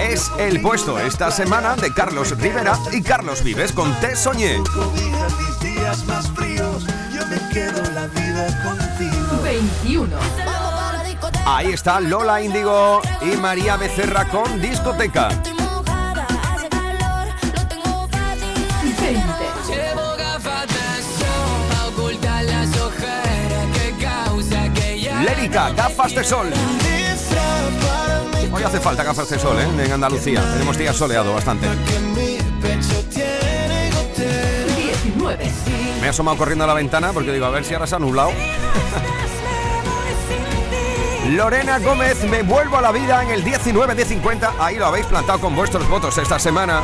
Es 0.00 0.28
el 0.38 0.60
puesto 0.60 0.98
esta 0.98 1.30
semana 1.30 1.76
de 1.76 1.94
Carlos 1.94 2.36
Rivera 2.36 2.76
y 2.90 3.00
Carlos 3.00 3.44
Vives 3.44 3.70
con 3.70 3.94
Te 4.00 4.16
Soñé. 4.16 4.58
mis 4.58 5.60
días 5.60 6.04
más 6.06 6.28
fríos, 6.32 6.84
yo 7.14 7.24
me 7.28 7.38
quedo 7.54 7.80
la 7.92 8.08
vida 8.08 8.64
contigo. 8.64 9.42
21. 9.44 10.16
Ahí 11.46 11.74
está 11.74 12.00
Lola 12.00 12.42
Índigo 12.42 13.00
y 13.22 13.36
María 13.36 13.76
Becerra 13.76 14.28
con 14.28 14.60
discoteca. 14.60 15.28
Gafas 25.48 26.14
de 26.14 26.24
sol. 26.24 26.50
Hoy 28.52 28.62
hace 28.62 28.80
falta 28.80 29.04
gafas 29.04 29.30
de 29.30 29.38
sol, 29.38 29.56
¿eh? 29.58 29.84
En 29.84 29.92
Andalucía. 29.92 30.42
Tenemos 30.52 30.76
días 30.76 30.96
soleado 30.96 31.32
bastante. 31.34 31.66
19. 34.76 35.50
Me 36.00 36.06
he 36.06 36.10
asomado 36.10 36.36
corriendo 36.36 36.64
a 36.64 36.66
la 36.66 36.74
ventana 36.74 37.12
porque 37.12 37.32
digo, 37.32 37.46
a 37.46 37.50
ver 37.50 37.64
si 37.64 37.74
ahora 37.74 37.86
se 37.86 37.96
ha 37.96 37.98
nublado. 37.98 38.32
Lorena 41.30 41.78
Gómez, 41.78 42.24
me 42.24 42.42
vuelvo 42.42 42.78
a 42.78 42.80
la 42.80 42.90
vida 42.92 43.22
en 43.22 43.30
el 43.30 43.44
19 43.44 43.94
de 43.94 44.04
50. 44.04 44.54
Ahí 44.58 44.76
lo 44.76 44.86
habéis 44.86 45.06
plantado 45.06 45.38
con 45.38 45.54
vuestros 45.54 45.88
votos 45.88 46.18
esta 46.18 46.38
semana. 46.38 46.82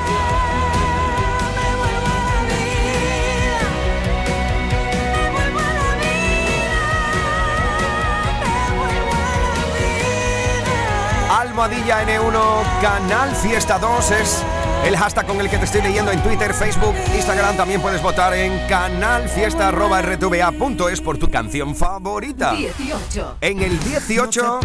Almohadilla 11.46 12.02
N1, 12.04 12.80
Canal 12.82 13.34
Fiesta 13.36 13.78
2 13.78 14.10
es 14.10 14.42
el 14.84 14.96
hashtag 14.96 15.24
con 15.26 15.40
el 15.40 15.48
que 15.48 15.58
te 15.58 15.64
estoy 15.64 15.80
leyendo 15.80 16.10
en 16.10 16.20
Twitter, 16.20 16.52
Facebook, 16.52 16.96
Instagram. 17.14 17.56
También 17.56 17.80
puedes 17.80 18.02
votar 18.02 18.34
en 18.34 18.66
canalfiesta.rtva.es 18.68 21.00
por 21.00 21.18
tu 21.18 21.30
canción 21.30 21.76
favorita. 21.76 22.50
18. 22.52 23.36
En 23.40 23.62
el 23.62 23.78
18, 23.78 24.58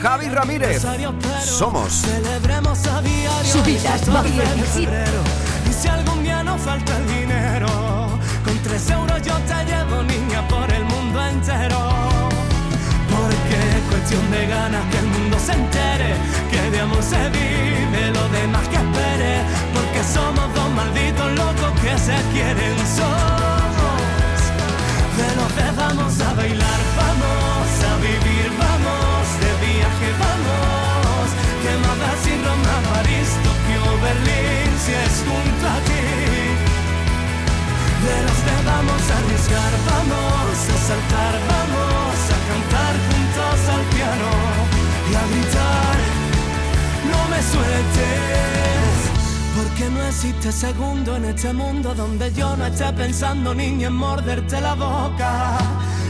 Javi 0.00 0.28
Ramírez. 0.28 0.86
Somos. 1.44 1.92
Celebremos 1.92 2.86
a 2.86 3.02
diario 3.02 3.44
Subidas, 3.44 4.02
el 4.06 4.12
12 4.12 4.30
de 4.30 4.38
bajadas. 4.38 4.68
febrero. 4.68 5.20
Y 5.68 5.72
si 5.72 5.88
algún 5.88 6.22
día 6.22 6.44
nos 6.44 6.60
falta 6.62 6.96
el 6.98 7.06
dinero, 7.08 7.66
con 8.44 8.56
tres 8.62 8.88
euros 8.90 9.20
yo 9.22 9.34
te 9.40 9.64
llevo, 9.64 10.04
niña, 10.04 10.46
por 10.46 10.72
el 10.72 10.84
mundo 10.84 11.26
entero. 11.26 12.15
Cuestión 13.90 14.30
de 14.30 14.46
ganas 14.46 14.84
que 14.90 14.98
el 14.98 15.06
mundo 15.06 15.36
se 15.38 15.52
entere, 15.52 16.14
que 16.50 16.70
de 16.70 16.80
amor 16.80 17.02
se 17.02 17.22
vive, 17.30 18.10
lo 18.12 18.28
demás 18.28 18.66
que 18.68 18.76
espere. 18.76 19.34
Porque 19.74 20.02
somos 20.04 20.46
dos 20.54 20.70
malditos 20.70 21.30
locos 21.32 21.72
que 21.80 21.98
se 21.98 22.16
quieren, 22.32 22.76
somos 22.96 23.56
de 25.16 25.28
los 25.36 25.50
que 25.56 25.68
vamos 25.76 26.20
a 26.20 26.34
bailar, 26.34 26.80
vamos 27.00 27.68
a 27.90 27.92
vivir, 28.04 28.48
vamos 28.58 29.24
de 29.40 29.50
viaje, 29.64 30.08
vamos. 30.20 31.26
Que 31.62 31.72
más 31.84 32.18
si 32.22 32.32
Roma, 32.44 32.76
París, 32.92 33.28
Tokio, 33.44 33.84
Berlín, 34.04 34.70
si 34.84 34.92
es 34.92 35.16
junto 35.26 35.66
a 35.66 35.78
ti. 35.88 36.04
De 38.04 38.16
los 38.26 38.38
que 38.44 38.56
vamos 38.70 39.02
a 39.10 39.14
arriesgar, 39.18 39.72
vamos 39.90 40.58
a 40.68 40.76
saltar, 40.86 41.34
vamos 41.48 41.95
y 45.10 45.14
a 45.14 45.26
gritar. 45.32 45.96
No 47.10 47.28
me 47.30 47.42
sueltes, 47.42 48.96
porque 49.56 49.90
no 49.90 50.02
existe 50.06 50.52
segundo 50.52 51.16
en 51.16 51.24
este 51.26 51.52
mundo 51.52 51.94
donde 51.94 52.32
yo 52.32 52.56
no 52.56 52.66
esté 52.66 52.92
pensando 52.92 53.54
niña 53.54 53.88
en 53.88 53.94
morderte 53.94 54.60
la 54.60 54.74
boca. 54.74 55.58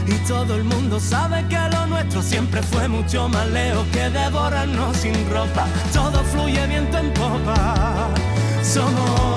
Y 0.07 0.15
todo 0.27 0.55
el 0.55 0.63
mundo 0.63 0.99
sabe 0.99 1.45
que 1.49 1.59
lo 1.73 1.85
nuestro 1.87 2.21
siempre 2.21 2.61
fue 2.63 2.87
mucho 2.87 3.27
más 3.27 3.47
lejos 3.49 3.85
que 3.91 4.09
devorarnos 4.09 4.95
sin 4.97 5.13
ropa. 5.29 5.65
Todo 5.93 6.23
fluye 6.23 6.65
viento 6.67 6.97
en 6.97 7.13
popa. 7.13 8.07
Somos 8.63 9.36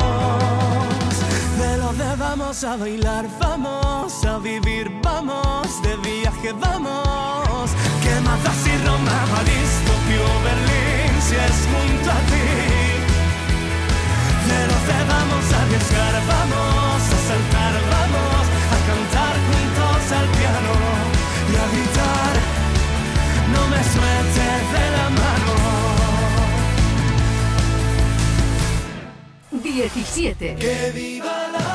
de 2.01 2.07
los 2.07 2.19
de 2.19 2.25
vamos 2.25 2.65
a 2.65 2.77
bailar, 2.77 3.27
vamos 3.39 4.25
a 4.25 4.39
vivir, 4.39 4.91
vamos 5.03 5.83
de 5.83 5.97
viaje, 5.97 6.53
vamos. 6.53 7.71
Que 8.03 8.15
da 8.25 8.53
si 8.63 8.73
Roma, 8.87 9.19
París, 9.33 9.71
Tokio, 9.87 10.27
Berlín, 10.47 11.13
si 11.27 11.35
es 11.37 11.59
junto 11.71 12.11
a 12.11 12.21
ti. 12.31 12.49
De 14.49 14.61
de 14.69 14.99
vamos 15.13 15.45
a 15.53 15.63
arriesgar, 15.63 16.15
vamos 16.35 17.01
a 17.15 17.19
saltar, 17.29 17.75
vamos 17.97 18.45
a 18.75 18.79
cantar 18.89 19.35
juntos 19.49 20.01
al 20.19 20.27
piano 20.39 20.73
y 21.51 21.55
a 21.63 21.67
gritar. 21.73 22.35
No 23.55 23.63
me 23.73 23.81
sueltes 23.95 24.61
de 24.75 24.85
la 24.97 25.07
mano. 25.21 25.55
17. 29.63 30.57
Que 30.57 30.91
viva 30.95 31.49
la 31.53 31.70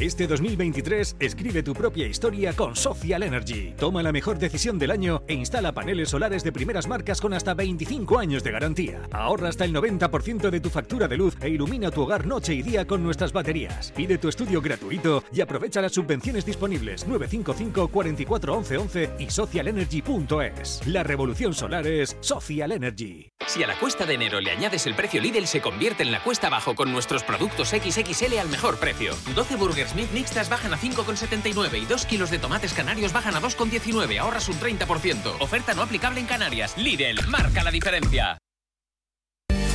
Este 0.00 0.26
2023 0.26 1.16
escribe 1.20 1.62
tu 1.62 1.74
propia 1.74 2.06
historia 2.06 2.54
con 2.54 2.74
Social 2.74 3.22
Energy. 3.22 3.74
Toma 3.76 4.02
la 4.02 4.12
mejor 4.12 4.38
decisión 4.38 4.78
del 4.78 4.92
año 4.92 5.22
e 5.26 5.34
instala 5.34 5.72
paneles 5.72 6.08
solares 6.08 6.42
de 6.42 6.52
primeras 6.52 6.88
marcas 6.88 7.20
con 7.20 7.34
hasta 7.34 7.52
25 7.52 8.18
años 8.18 8.42
de 8.42 8.50
garantía. 8.50 9.02
Ahorra 9.12 9.50
hasta 9.50 9.66
el 9.66 9.74
90% 9.74 10.48
de 10.48 10.60
tu 10.60 10.70
factura 10.70 11.06
de 11.06 11.18
luz 11.18 11.36
e 11.42 11.50
ilumina 11.50 11.90
tu 11.90 12.00
hogar 12.00 12.26
noche 12.26 12.54
y 12.54 12.62
día 12.62 12.86
con 12.86 13.02
nuestras 13.02 13.34
baterías. 13.34 13.92
Pide 13.94 14.16
tu 14.16 14.30
estudio 14.30 14.62
gratuito 14.62 15.22
y 15.34 15.42
aprovecha 15.42 15.82
las 15.82 15.92
subvenciones 15.92 16.46
disponibles 16.46 17.06
955 17.06 17.88
44 17.88 18.54
11 18.54 18.76
11 18.78 19.10
y 19.18 19.28
socialenergy.es. 19.28 20.80
La 20.86 21.02
revolución 21.02 21.52
solar 21.52 21.86
es 21.86 22.16
Social 22.20 22.72
Energy. 22.72 23.30
Si 23.46 23.62
a 23.62 23.66
la 23.66 23.78
cuesta 23.78 24.06
de 24.06 24.14
enero 24.14 24.40
le 24.40 24.50
añades 24.50 24.86
el 24.86 24.94
precio 24.94 25.20
Lidl, 25.20 25.46
se 25.46 25.60
convierte 25.60 26.04
en 26.04 26.12
la 26.12 26.22
cuesta 26.22 26.46
abajo 26.46 26.74
con 26.74 26.90
nuestros 26.90 27.22
productos 27.22 27.68
XXL 27.68 28.38
al 28.38 28.48
mejor 28.48 28.78
precio. 28.78 29.14
12 29.34 29.56
Burgers 29.56 29.89
Meat 29.94 30.12
mixtas 30.12 30.48
bajan 30.48 30.72
a 30.72 30.78
5,79 30.78 31.82
y 31.82 31.86
2 31.86 32.06
kilos 32.06 32.30
de 32.30 32.38
tomates 32.38 32.72
canarios 32.72 33.12
bajan 33.12 33.34
a 33.34 33.40
2,19. 33.40 34.18
Ahorras 34.18 34.48
un 34.48 34.58
30%. 34.58 35.36
Oferta 35.40 35.74
no 35.74 35.82
aplicable 35.82 36.20
en 36.20 36.26
Canarias. 36.26 36.76
Lidl, 36.76 37.26
marca 37.28 37.62
la 37.62 37.70
diferencia. 37.70 38.38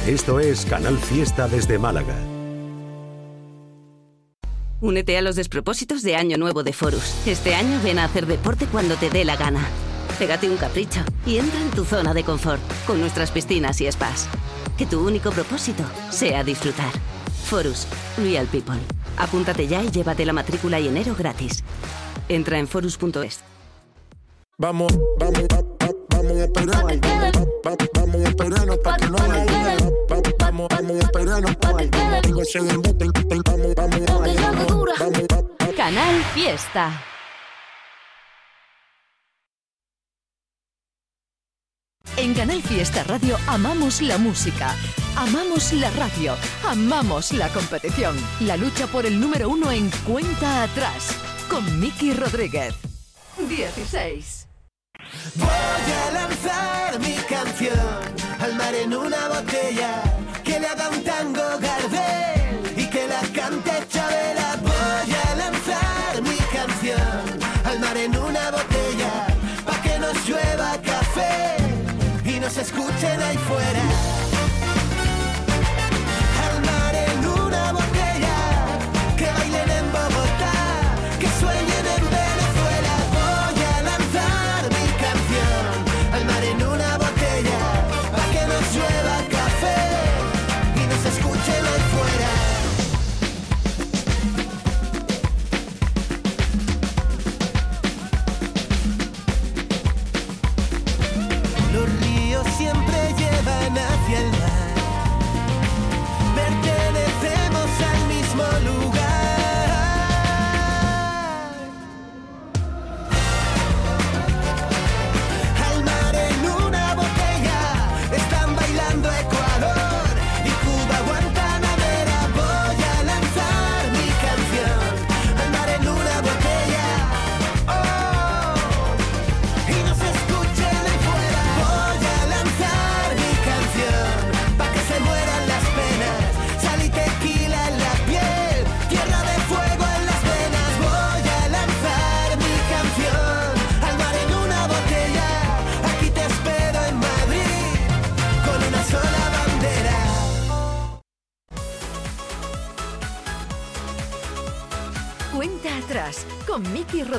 Esto 0.06 0.40
es 0.40 0.66
Canal 0.66 1.00
Fiesta 1.00 1.48
desde 1.48 1.80
Málaga. 1.80 2.16
Únete 4.82 5.18
a 5.18 5.22
los 5.22 5.36
despropósitos 5.36 6.04
de 6.04 6.16
Año 6.16 6.38
Nuevo 6.38 6.62
de 6.62 6.74
Forus. 6.74 7.26
Este 7.26 7.56
año 7.56 7.80
ven 7.84 7.98
a 7.98 8.04
hacer 8.04 8.28
deporte 8.28 8.68
cuando 8.68 8.96
te 8.98 9.10
dé 9.10 9.26
la 9.26 9.36
gana. 9.36 9.66
Pégate 10.20 10.50
un 10.50 10.58
capricho 10.58 11.00
y 11.26 11.38
entra 11.38 11.60
en 11.60 11.72
tu 11.72 11.86
zona 11.86 12.14
de 12.14 12.24
confort 12.24 12.62
con 12.86 13.00
nuestras 13.00 13.32
piscinas 13.32 13.82
y 13.82 13.92
spas. 13.92 14.28
Que 14.78 14.86
tu 14.86 15.06
único 15.06 15.32
propósito 15.32 15.84
sea 16.12 16.44
disfrutar. 16.44 16.92
Forus, 17.46 17.88
Real 18.18 18.46
People. 18.46 18.78
Apúntate 19.18 19.68
ya 19.68 19.82
y 19.84 19.90
llévate 19.92 20.26
la 20.26 20.34
matrícula 20.34 20.80
y 20.80 20.88
enero 20.88 21.16
gratis. 21.18 21.64
Entra 22.30 22.58
en 22.60 22.68
forus.es. 22.68 23.42
Vamos, 24.58 24.92
vamos, 25.20 25.42
va- 25.52 25.62
va- 25.86 25.94
vamos 26.10 26.32
a 26.38 26.44
esperar. 26.46 26.84
Va- 26.86 27.72
va- 27.72 27.76
Vamos 27.96 28.16
a 28.26 28.30
esperarnos 28.30 28.78
para 28.80 28.98
que 28.98 29.06
no 29.08 29.18
vaya. 29.18 29.78
Va- 30.12 30.22
Vamos, 30.40 30.68
vamos 30.70 30.92
a 30.92 31.00
esperarnos 31.00 31.56
para 31.58 31.78
que 31.78 32.22
Tengo 32.22 32.42
ese 32.42 32.58
embuste, 32.60 33.06
ten- 33.28 33.42
Vamos, 33.46 33.76
vamos 33.76 34.10
a 34.10 34.18
bailar. 34.18 34.56
Vamos, 34.56 35.26
va- 35.34 35.74
Canal 35.76 36.24
Fiesta. 36.34 36.92
En 42.18 42.34
Canal 42.34 42.62
Fiesta 42.62 43.04
Radio 43.04 43.38
amamos 43.46 44.02
la 44.02 44.18
música, 44.18 44.74
amamos 45.18 45.74
la 45.74 45.90
radio, 45.92 46.34
amamos 46.66 47.34
la 47.34 47.50
competición. 47.50 48.16
La 48.40 48.56
lucha 48.56 48.88
por 48.88 49.06
el 49.06 49.20
número 49.20 49.50
uno 49.50 49.70
en 49.70 49.90
cuenta 50.08 50.64
atrás 50.64 51.10
con 51.50 51.78
Miki 51.78 52.14
Rodríguez. 52.14 52.74
16. 53.38 54.48
Voy 55.36 55.48
a 55.50 56.12
lanzar 56.14 57.00
mi 57.02 57.16
canción 57.28 57.80
al 58.40 58.56
mar 58.56 58.74
en 58.74 58.96
una 58.96 59.28
botella 59.28 60.05
fuera. 73.38 73.85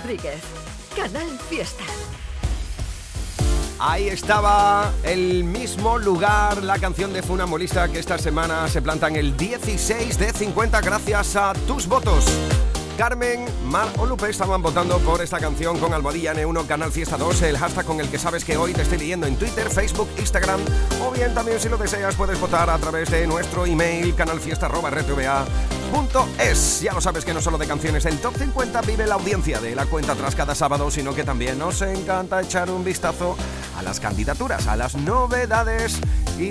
Rodríguez. 0.07 0.41
Canal 0.95 1.29
Fiesta. 1.51 1.83
Ahí 3.81 4.07
estaba 4.07 4.93
el 5.03 5.43
mismo 5.43 5.99
lugar, 5.99 6.63
la 6.63 6.79
canción 6.79 7.13
de 7.13 7.25
Funamolista 7.25 7.89
que 7.89 7.99
esta 7.99 8.17
semana 8.17 8.69
se 8.69 8.83
planta 8.83 9.09
en 9.09 9.17
el 9.17 9.37
16 9.37 10.17
de 10.17 10.33
50 10.33 10.81
gracias 10.81 11.35
a 11.35 11.55
tus 11.67 11.89
votos. 11.89 12.25
Carmen, 12.97 13.47
Mar 13.65 13.89
o 13.99 14.07
Lupe 14.07 14.31
estaban 14.31 14.63
votando 14.63 14.99
por 15.01 15.21
esta 15.21 15.41
canción 15.41 15.77
con 15.79 15.93
Almohadilla 15.93 16.35
N1 16.35 16.67
Canal 16.69 16.93
Fiesta 16.93 17.19
2, 17.19 17.43
el 17.43 17.59
hashtag 17.59 17.85
con 17.85 18.01
el 18.01 18.09
que 18.09 18.19
sabes 18.19 18.45
que 18.45 18.57
hoy 18.57 18.75
te 18.75 18.83
estoy 18.83 18.99
leyendo 18.99 19.27
en 19.27 19.37
Twitter, 19.37 19.69
Facebook, 19.69 20.09
Instagram 20.19 20.61
o 21.03 21.11
bien 21.11 21.35
también 21.35 21.59
si 21.59 21.69
lo 21.69 21.77
deseas 21.77 22.15
puedes 22.15 22.41
votar 22.41 22.71
a 22.71 22.79
través 22.79 23.11
de 23.11 23.27
nuestro 23.27 23.67
email 23.67 24.15
canalfiesta.rtva.es. 25.93 26.81
Ya 26.83 26.93
lo 26.93 27.01
sabes 27.01 27.25
que 27.25 27.35
no 27.35 27.41
solo 27.41 27.59
de 27.59 27.67
canciones 27.67 28.05
el 28.07 28.19
Top 28.19 28.35
50 28.37 28.81
vive 28.83 29.07
la 29.07 29.15
audiencia 29.15 29.61
de 29.61 29.75
la 29.75 29.87
cuenta 29.87 30.13
atrás 30.13 30.35
cada 30.35 30.55
sábado, 30.55 30.91
sino 30.91 31.15
que 31.15 31.25
también 31.25 31.59
nos 31.59 31.83
encanta 31.83 32.41
echar 32.41 32.71
un 32.71 32.85
vistazo 32.85 33.37
a 33.77 33.83
las 33.83 34.01
candidaturas, 34.01 34.67
a 34.67 34.77
las 34.77 34.95
novedades 34.95 35.99
y 36.39 36.51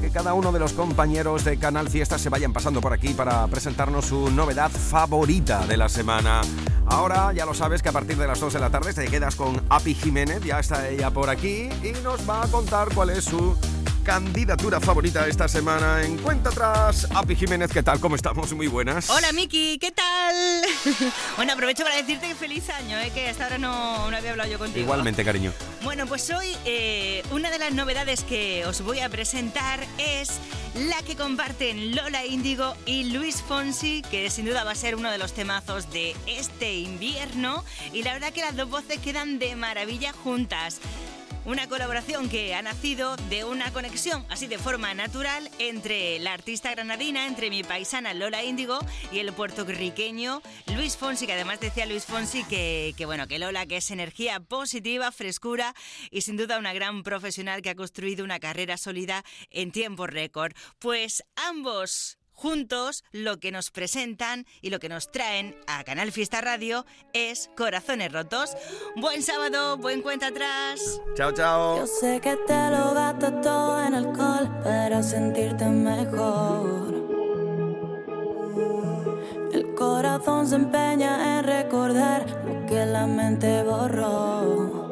que 0.00 0.10
cada 0.12 0.34
uno 0.34 0.52
de 0.52 0.58
los 0.58 0.72
compañeros 0.72 1.44
de 1.44 1.58
Canal 1.58 1.88
Fiesta 1.88 2.18
se 2.18 2.28
vayan 2.28 2.52
pasando 2.52 2.80
por 2.80 2.92
aquí 2.92 3.14
para 3.14 3.46
presentarnos 3.46 4.06
su 4.06 4.30
novedad 4.30 4.70
favorita 4.70 5.66
de 5.66 5.76
la 5.76 5.88
semana. 5.88 6.40
Ahora 6.86 7.32
ya 7.32 7.46
lo 7.46 7.54
sabes 7.54 7.82
que 7.82 7.88
a 7.88 7.92
partir 7.92 8.16
de 8.16 8.26
las 8.26 8.40
2 8.40 8.54
de 8.54 8.60
la 8.60 8.70
tarde 8.70 8.92
te 8.92 9.06
quedas 9.06 9.36
con 9.36 9.62
Api 9.68 9.94
Jiménez, 9.94 10.42
ya 10.42 10.58
está 10.58 10.88
ella 10.88 11.10
por 11.10 11.30
aquí 11.30 11.68
y 11.82 11.92
nos 12.02 12.28
va 12.28 12.44
a 12.44 12.48
contar 12.48 12.88
cuál 12.94 13.10
es 13.10 13.24
su 13.24 13.56
candidatura 14.02 14.80
favorita 14.80 15.26
esta 15.26 15.48
semana. 15.48 16.02
En 16.02 16.18
cuenta 16.18 16.50
atrás, 16.50 17.06
Api 17.14 17.36
Jiménez, 17.36 17.70
¿qué 17.72 17.82
tal? 17.82 18.00
¿Cómo 18.00 18.16
estamos? 18.16 18.52
Muy 18.52 18.66
buenas. 18.66 19.08
Hola 19.10 19.32
Miki, 19.32 19.78
¿qué 19.78 19.90
tal? 19.92 20.62
bueno, 21.36 21.52
aprovecho 21.52 21.84
para 21.84 21.96
decirte 21.96 22.28
que 22.28 22.34
feliz 22.34 22.68
año, 22.70 22.98
¿eh? 22.98 23.10
que 23.14 23.28
hasta 23.28 23.44
ahora 23.44 23.58
no, 23.58 24.10
no 24.10 24.16
había 24.16 24.32
hablado 24.32 24.50
yo 24.50 24.58
contigo. 24.58 24.84
Igualmente, 24.84 25.24
cariño. 25.24 25.52
Bueno, 25.82 26.06
pues 26.06 26.30
hoy 26.30 26.56
eh, 26.64 27.22
una 27.30 27.50
de 27.50 27.58
las 27.58 27.72
novedades 27.72 28.24
que 28.24 28.64
os 28.66 28.82
voy 28.82 29.00
a 29.00 29.08
presentar 29.08 29.80
es 29.98 30.30
la 30.74 31.02
que 31.02 31.16
comparten 31.16 31.94
Lola 31.94 32.24
Índigo 32.24 32.74
y 32.86 33.12
Luis 33.12 33.42
Fonsi, 33.42 34.02
que 34.10 34.30
sin 34.30 34.46
duda 34.46 34.64
va 34.64 34.72
a 34.72 34.76
ser 34.76 34.94
uno 34.94 35.10
de 35.10 35.18
los 35.18 35.32
temazos 35.32 35.90
de 35.90 36.16
este 36.26 36.74
invierno. 36.74 37.64
Y 37.92 38.02
la 38.02 38.14
verdad 38.14 38.32
que 38.32 38.40
las 38.40 38.56
dos 38.56 38.68
voces 38.68 38.98
quedan 38.98 39.38
de 39.38 39.54
maravilla 39.56 40.12
juntas. 40.12 40.80
Una 41.44 41.68
colaboración 41.68 42.28
que 42.28 42.54
ha 42.54 42.62
nacido 42.62 43.16
de 43.28 43.42
una 43.42 43.72
conexión 43.72 44.24
así 44.28 44.46
de 44.46 44.58
forma 44.58 44.94
natural 44.94 45.50
entre 45.58 46.20
la 46.20 46.34
artista 46.34 46.70
granadina, 46.70 47.26
entre 47.26 47.50
mi 47.50 47.64
paisana 47.64 48.14
Lola 48.14 48.44
Índigo 48.44 48.78
y 49.10 49.18
el 49.18 49.32
puertorriqueño 49.32 50.40
Luis 50.76 50.96
Fonsi, 50.96 51.26
que 51.26 51.32
además 51.32 51.58
decía 51.58 51.84
Luis 51.84 52.04
Fonsi 52.04 52.44
que, 52.44 52.94
que 52.96 53.06
bueno, 53.06 53.26
que 53.26 53.40
Lola 53.40 53.66
que 53.66 53.78
es 53.78 53.90
energía 53.90 54.38
positiva, 54.38 55.10
frescura 55.10 55.74
y 56.12 56.20
sin 56.20 56.36
duda 56.36 56.58
una 56.58 56.72
gran 56.72 57.02
profesional 57.02 57.60
que 57.60 57.70
ha 57.70 57.74
construido 57.74 58.22
una 58.22 58.38
carrera 58.38 58.76
sólida 58.76 59.24
en 59.50 59.72
tiempo 59.72 60.06
récord. 60.06 60.54
Pues 60.78 61.24
ambos 61.34 62.18
juntos 62.42 63.04
lo 63.12 63.38
que 63.38 63.52
nos 63.52 63.70
presentan 63.70 64.46
y 64.62 64.70
lo 64.70 64.80
que 64.80 64.88
nos 64.88 65.12
traen 65.12 65.54
a 65.68 65.84
Canal 65.84 66.10
Fiesta 66.10 66.40
Radio 66.40 66.84
es 67.12 67.48
Corazones 67.56 68.10
Rotos. 68.10 68.56
Buen 68.96 69.22
sábado, 69.22 69.76
buen 69.76 70.02
cuenta 70.02 70.26
atrás. 70.26 71.00
Chao, 71.14 71.30
chao. 71.30 71.76
Yo 71.76 71.86
sé 71.86 72.20
que 72.20 72.34
te 72.34 72.70
lo 72.70 72.94
gastas 72.94 73.40
todo 73.42 73.86
en 73.86 73.94
alcohol 73.94 74.50
para 74.64 75.04
sentirte 75.04 75.66
mejor. 75.66 76.92
El 79.52 79.74
corazón 79.76 80.48
se 80.48 80.56
empeña 80.56 81.38
en 81.38 81.44
recordar 81.44 82.26
lo 82.44 82.66
que 82.66 82.84
la 82.84 83.06
mente 83.06 83.62
borró. 83.62 84.82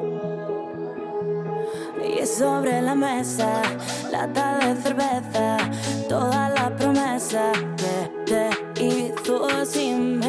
Y 2.00 2.24
sobre 2.26 2.80
la 2.80 2.94
mesa, 2.94 3.60
lata 4.12 4.58
de 4.58 4.80
cerveza, 4.80 5.56
toda 6.08 6.48
la 6.50 6.59
promesa 7.30 7.52
que 7.76 8.24
te 8.26 8.84
hizo 8.84 9.64
sin 9.64 10.19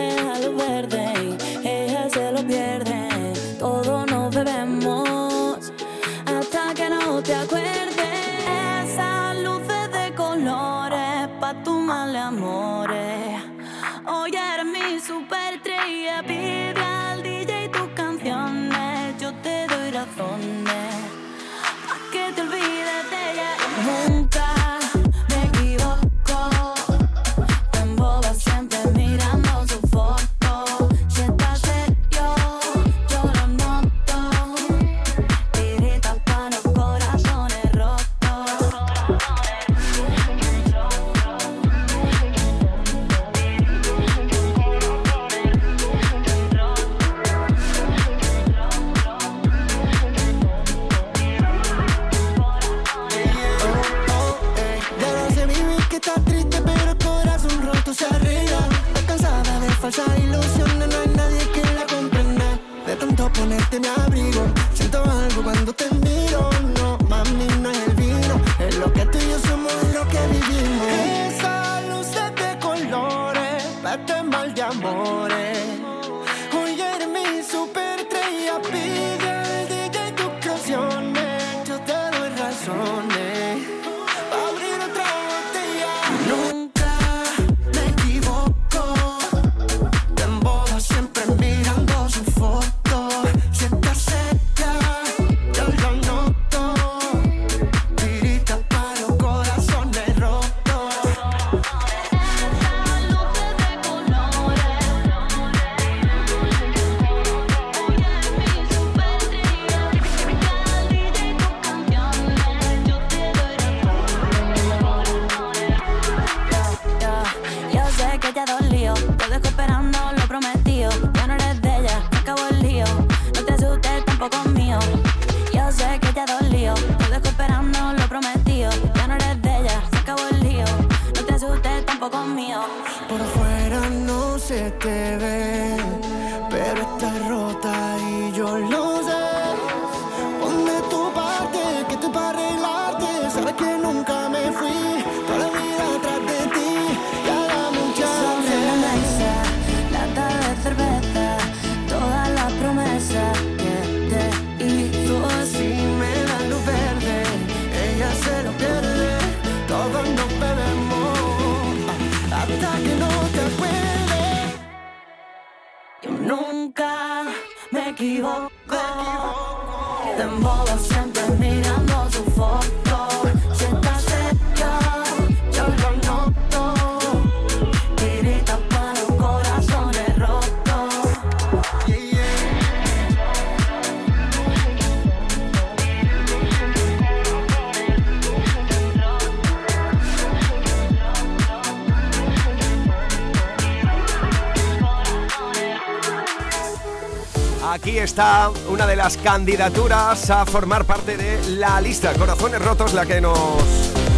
está 198.03 198.49
una 198.67 198.87
de 198.87 198.95
las 198.95 199.17
candidaturas 199.17 200.29
a 200.31 200.45
formar 200.45 200.85
parte 200.85 201.17
de 201.17 201.57
la 201.57 201.79
lista 201.79 202.11
Corazones 202.13 202.59
Rotos, 202.59 202.93
la 202.93 203.05
que 203.05 203.21
nos 203.21 203.37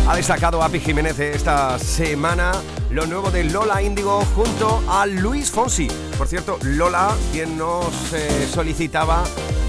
ha 0.08 0.15
destacado 0.15 0.63
Api 0.63 0.80
Jiménez 0.80 1.19
esta 1.19 1.78
semana. 1.80 2.54
Lo 2.91 3.06
nuevo 3.06 3.30
de 3.30 3.43
Lola 3.43 3.82
Índigo 3.82 4.24
junto 4.36 4.82
a 4.88 5.06
Luis 5.06 5.52
Fonsi. 5.52 5.89
Por 6.17 6.28
cierto, 6.28 6.58
Lola, 6.62 7.13
quien 7.34 7.58
nos 7.58 8.13
eh, 8.13 8.48
solicitaba 8.50 9.24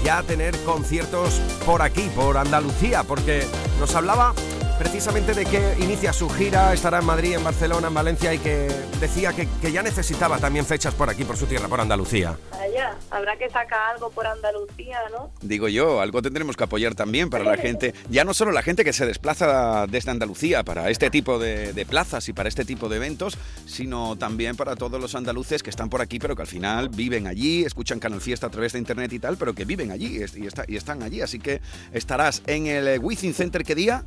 ya 0.05 0.23
tener 0.23 0.57
conciertos 0.63 1.41
por 1.65 1.81
aquí, 1.81 2.09
por 2.15 2.37
Andalucía, 2.37 3.03
porque 3.03 3.45
nos 3.79 3.95
hablaba 3.95 4.33
precisamente 4.77 5.33
de 5.33 5.45
que 5.45 5.75
inicia 5.79 6.11
su 6.13 6.29
gira, 6.29 6.73
estará 6.73 6.99
en 6.99 7.05
Madrid, 7.05 7.33
en 7.33 7.43
Barcelona, 7.43 7.87
en 7.87 7.93
Valencia 7.93 8.33
y 8.33 8.39
que 8.39 8.67
decía 8.99 9.31
que, 9.33 9.47
que 9.61 9.71
ya 9.71 9.81
necesitaba 9.81 10.37
también 10.37 10.65
fechas 10.65 10.93
por 10.93 11.09
aquí, 11.09 11.23
por 11.23 11.37
su 11.37 11.45
tierra, 11.45 11.67
por 11.67 11.79
Andalucía. 11.79 12.37
Allá, 12.51 12.95
habrá 13.11 13.37
que 13.37 13.49
sacar 13.49 13.93
algo 13.95 14.09
por 14.11 14.27
Andalucía, 14.27 14.99
¿no? 15.11 15.31
Digo 15.41 15.67
yo, 15.69 16.01
algo 16.01 16.21
tendremos 16.21 16.57
que 16.57 16.63
apoyar 16.65 16.93
también 16.95 17.29
para 17.29 17.43
la 17.43 17.57
gente, 17.57 17.93
ya 18.09 18.25
no 18.25 18.33
solo 18.33 18.51
la 18.51 18.61
gente 18.61 18.83
que 18.83 18.91
se 18.93 19.05
desplaza 19.05 19.85
desde 19.87 20.11
Andalucía 20.11 20.63
para 20.63 20.89
este 20.89 21.09
tipo 21.09 21.39
de, 21.39 21.71
de 21.73 21.85
plazas 21.85 22.27
y 22.29 22.33
para 22.33 22.49
este 22.49 22.65
tipo 22.65 22.89
de 22.89 22.97
eventos, 22.97 23.37
sino 23.65 24.17
también 24.17 24.55
para 24.55 24.75
todos 24.75 24.99
los 24.99 25.15
andaluces 25.15 25.63
que 25.63 25.69
están 25.69 25.89
por 25.89 26.01
aquí, 26.01 26.19
pero 26.19 26.35
que 26.35 26.41
al 26.41 26.47
final 26.47 26.89
viven 26.89 27.27
allí, 27.27 27.63
escuchan 27.63 27.99
Canal 27.99 28.19
Fiesta 28.21 28.47
a 28.47 28.49
través 28.49 28.73
de 28.73 28.79
internet 28.79 29.11
y 29.13 29.19
tal, 29.19 29.37
pero 29.37 29.53
que 29.53 29.63
viven 29.65 29.91
allí 29.91 30.17
y, 30.17 30.41
y 30.43 30.47
está- 30.47 30.65
y 30.67 30.75
están 30.75 31.01
allí. 31.03 31.21
Así 31.21 31.39
que 31.39 31.61
estarás 31.93 32.41
en 32.47 32.67
el 32.67 32.99
Wizzing 32.99 33.33
Center, 33.33 33.63
¿qué 33.63 33.75
día? 33.75 34.03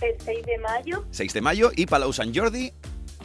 El 0.00 0.20
6 0.20 0.44
de 0.46 0.58
mayo, 0.58 1.04
6 1.10 1.32
de 1.32 1.40
mayo 1.40 1.70
y 1.74 1.86
Palau 1.86 2.12
Sant 2.12 2.36
Jordi. 2.36 2.72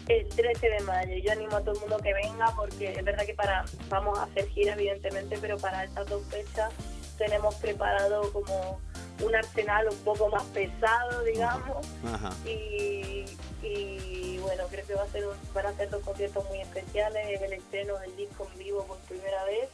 el 0.07 0.27
13 0.29 0.69
de 0.69 0.79
mayo. 0.81 1.15
Yo 1.23 1.31
animo 1.31 1.55
a 1.57 1.61
todo 1.61 1.75
el 1.75 1.79
mundo 1.81 1.97
que 1.97 2.13
venga 2.13 2.53
porque 2.55 2.91
es 2.93 3.03
verdad 3.03 3.25
que 3.25 3.33
para 3.33 3.65
vamos 3.89 4.17
a 4.19 4.23
hacer 4.23 4.47
gira, 4.49 4.73
evidentemente, 4.73 5.37
pero 5.39 5.57
para 5.57 5.83
estas 5.83 6.07
dos 6.07 6.23
fechas 6.29 6.71
tenemos 7.17 7.55
preparado 7.55 8.31
como 8.33 8.79
un 9.21 9.35
arsenal 9.35 9.87
un 9.89 9.97
poco 9.99 10.29
más 10.29 10.43
pesado, 10.45 11.23
digamos. 11.23 11.85
Ajá. 12.05 12.31
Y, 12.45 13.25
y 13.61 14.37
bueno, 14.39 14.63
creo 14.71 14.85
que 14.87 14.95
va 14.95 15.03
a 15.03 15.07
ser 15.07 15.27
un- 15.27 15.53
van 15.53 15.67
a 15.67 15.73
ser 15.73 15.89
dos 15.91 16.01
conciertos 16.03 16.43
muy 16.49 16.59
especiales, 16.61 17.27
es 17.29 17.41
el 17.41 17.53
estreno 17.53 17.97
del 17.99 18.15
disco 18.17 18.47
en 18.53 18.59
vivo 18.59 18.83
por 18.85 18.97
primera 18.99 19.43
vez 19.45 19.69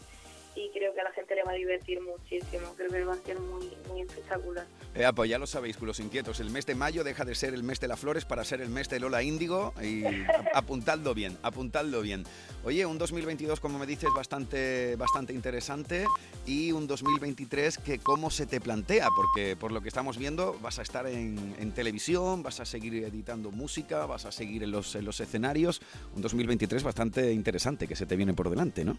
y 0.57 0.69
creo 0.73 0.93
que 0.93 1.01
a 1.01 1.03
la 1.03 1.11
gente 1.11 1.35
le 1.35 1.43
va 1.43 1.51
a 1.51 1.55
divertir 1.55 1.99
muchísimo, 2.01 2.73
creo 2.75 2.89
que 2.89 3.03
va 3.03 3.13
a 3.13 3.17
ser 3.17 3.39
muy, 3.39 3.71
muy 3.89 4.01
espectacular. 4.01 4.65
Eh, 4.95 5.05
ah, 5.05 5.13
pues 5.13 5.29
ya 5.29 5.37
lo 5.37 5.45
sabéis, 5.45 5.77
culos 5.77 5.99
inquietos. 5.99 6.39
El 6.39 6.49
mes 6.49 6.65
de 6.65 6.73
mayo 6.73 7.03
deja 7.03 7.23
de 7.25 7.35
ser 7.35 7.53
el 7.53 7.61
mes 7.61 7.79
de 7.79 7.87
las 7.87 7.99
flores 7.99 8.25
para 8.25 8.43
ser 8.43 8.61
el 8.61 8.69
mes 8.69 8.89
de 8.89 8.99
Lola 8.99 9.21
Índigo 9.21 9.73
y 9.81 10.03
ap- 10.05 10.47
apuntadlo 10.55 11.13
bien, 11.13 11.37
apuntadlo 11.43 12.01
bien. 12.01 12.23
Oye, 12.63 12.85
un 12.87 12.97
2022, 12.97 13.59
como 13.59 13.77
me 13.77 13.85
dices, 13.85 14.09
bastante, 14.15 14.95
bastante 14.95 15.33
interesante 15.33 16.05
y 16.47 16.71
un 16.71 16.87
2023 16.87 17.77
que 17.77 17.99
cómo 17.99 18.31
se 18.31 18.47
te 18.47 18.59
plantea, 18.59 19.09
porque 19.15 19.55
por 19.55 19.71
lo 19.71 19.81
que 19.81 19.89
estamos 19.89 20.17
viendo 20.17 20.57
vas 20.61 20.79
a 20.79 20.81
estar 20.81 21.05
en, 21.05 21.55
en 21.59 21.71
televisión, 21.73 22.41
vas 22.41 22.59
a 22.59 22.65
seguir 22.65 22.95
editando 23.03 23.51
música, 23.51 24.05
vas 24.07 24.25
a 24.25 24.31
seguir 24.31 24.63
en 24.63 24.71
los, 24.71 24.95
en 24.95 25.05
los 25.05 25.19
escenarios. 25.19 25.81
Un 26.15 26.21
2023 26.23 26.81
bastante 26.83 27.31
interesante 27.31 27.87
que 27.87 27.95
se 27.95 28.07
te 28.07 28.15
viene 28.15 28.33
por 28.33 28.49
delante, 28.49 28.83
¿no? 28.83 28.97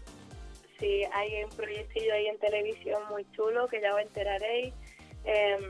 Sí, 0.79 1.03
hay 1.13 1.43
un 1.43 1.49
proyectillo 1.51 2.13
ahí 2.13 2.27
en 2.27 2.39
televisión 2.39 3.03
muy 3.09 3.29
chulo 3.31 3.67
que 3.67 3.81
ya 3.81 3.93
os 3.93 4.01
enteraréis. 4.01 4.73
em, 5.25 5.63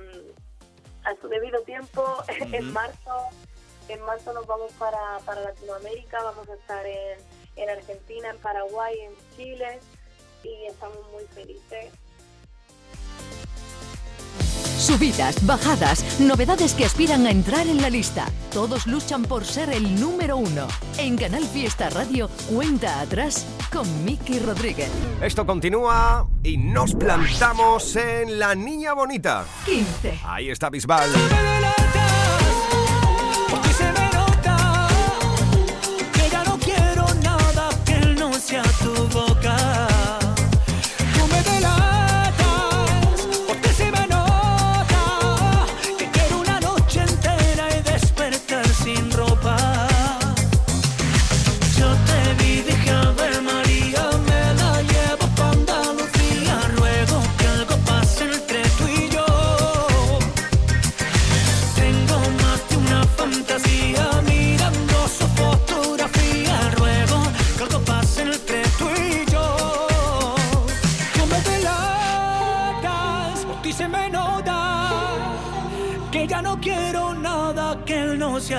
a 1.04 1.16
su 1.22 1.28
debido 1.28 1.62
tiempo, 1.62 2.04
en 2.52 2.72
marzo 2.74 3.30
en 3.90 4.02
marzo 4.02 4.34
nos 4.34 4.46
vamos 4.46 4.72
para, 4.74 5.18
para 5.26 5.42
Latinoamérica, 5.42 6.22
vamos 6.24 6.48
a 6.48 6.54
estar 6.54 6.86
en, 6.86 7.18
en 7.56 7.70
Argentina, 7.70 8.30
en 8.30 8.38
Paraguay, 8.38 8.96
en 9.00 9.14
Chile 9.36 9.80
y 10.44 10.66
estamos 10.68 11.10
muy 11.12 11.24
felices. 11.26 11.92
Subidas, 14.80 15.46
bajadas, 15.46 16.22
novedades 16.22 16.74
que 16.74 16.86
aspiran 16.86 17.26
a 17.28 17.32
entrar 17.32 17.68
en 17.68 17.82
la 17.82 17.90
lista. 17.90 18.28
Todos 18.54 18.88
luchan 18.88 19.24
por 19.24 19.44
ser 19.44 19.70
el 19.72 20.00
número 20.00 20.38
uno. 20.38 20.68
En 20.98 21.18
Canal 21.18 21.44
Fiesta 21.44 21.90
Radio, 21.90 22.30
cuenta 22.50 23.02
atrás 23.02 23.46
con 23.74 24.06
Miki 24.06 24.40
Rodríguez. 24.40 24.90
Esto 25.22 25.46
continúa 25.46 26.30
y 26.44 26.56
nos 26.56 26.96
plantamos 26.96 27.94
en 27.98 28.40
La 28.40 28.56
Niña 28.56 28.94
Bonita. 28.94 29.44
15. 29.66 30.22
Ahí 30.24 30.50
está 30.50 30.70
Bisbal. 30.70 31.10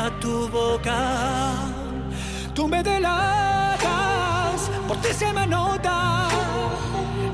Sea 0.01 0.11
tu 0.21 0.49
boca. 0.49 1.53
Tú 2.55 2.69
me 2.69 2.83
delatas, 2.83 4.71
por 4.89 4.97
ti 4.99 5.13
se 5.13 5.33
me 5.33 5.47
nota 5.47 6.29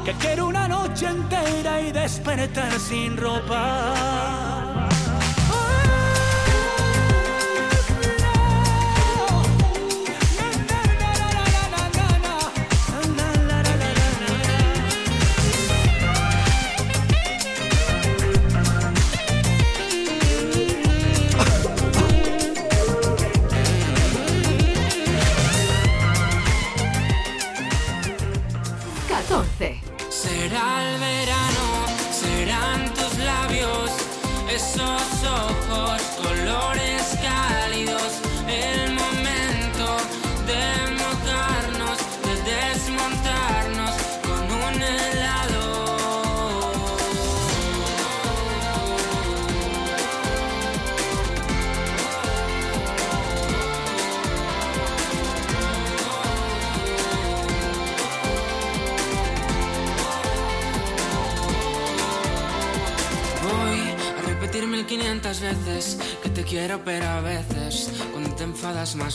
que 0.05 0.13
quiero 0.15 0.47
una 0.47 0.69
noche 0.69 1.07
entera 1.07 1.81
y 1.81 1.93
despertar 1.93 2.73
sin 2.79 3.17
ropa. 3.17 4.86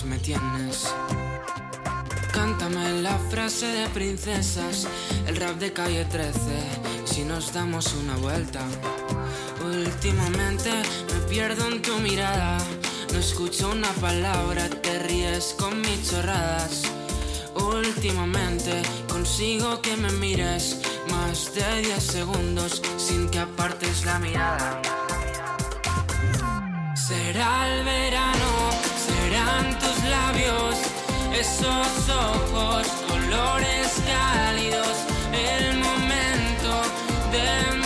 Me 0.06 0.18
tienes. 0.20 0.88
Cántame 2.32 3.02
la 3.02 3.18
frase 3.30 3.68
de 3.68 3.90
princesas, 3.90 4.88
el 5.28 5.36
rap 5.36 5.58
de 5.58 5.74
calle 5.74 6.06
13, 6.06 6.40
si 7.04 7.24
nos 7.26 7.52
damos 7.52 7.94
una 7.96 8.16
vuelta. 8.16 8.62
Últimamente 9.62 10.72
me 11.14 11.20
pierdo 11.30 11.68
en 11.68 11.82
tu 11.82 11.98
mirada, 12.00 12.58
no 13.12 13.20
escucho 13.20 13.70
una 13.70 13.90
palabra, 14.00 14.70
te 14.70 14.98
ríes 15.00 15.56
con 15.60 15.82
mis 15.82 16.10
chorradas. 16.10 16.84
Últimamente 17.56 18.82
consigo 19.10 19.82
que 19.82 19.98
me 19.98 20.12
mires 20.14 20.78
más 21.10 21.54
de 21.54 21.82
10 21.82 22.02
segundos 22.02 22.82
sin 22.96 23.30
que 23.30 23.40
apartes 23.40 24.06
la 24.06 24.20
mirada. 24.20 24.82
Será 26.96 27.68
el 27.68 27.84
verano, 27.84 28.61
tus 29.80 30.04
labios, 30.06 30.78
esos 31.34 32.10
ojos, 32.10 32.88
colores 33.08 34.02
cálidos, 34.06 34.98
el 35.34 35.78
momento 35.78 36.72
de 37.32 37.81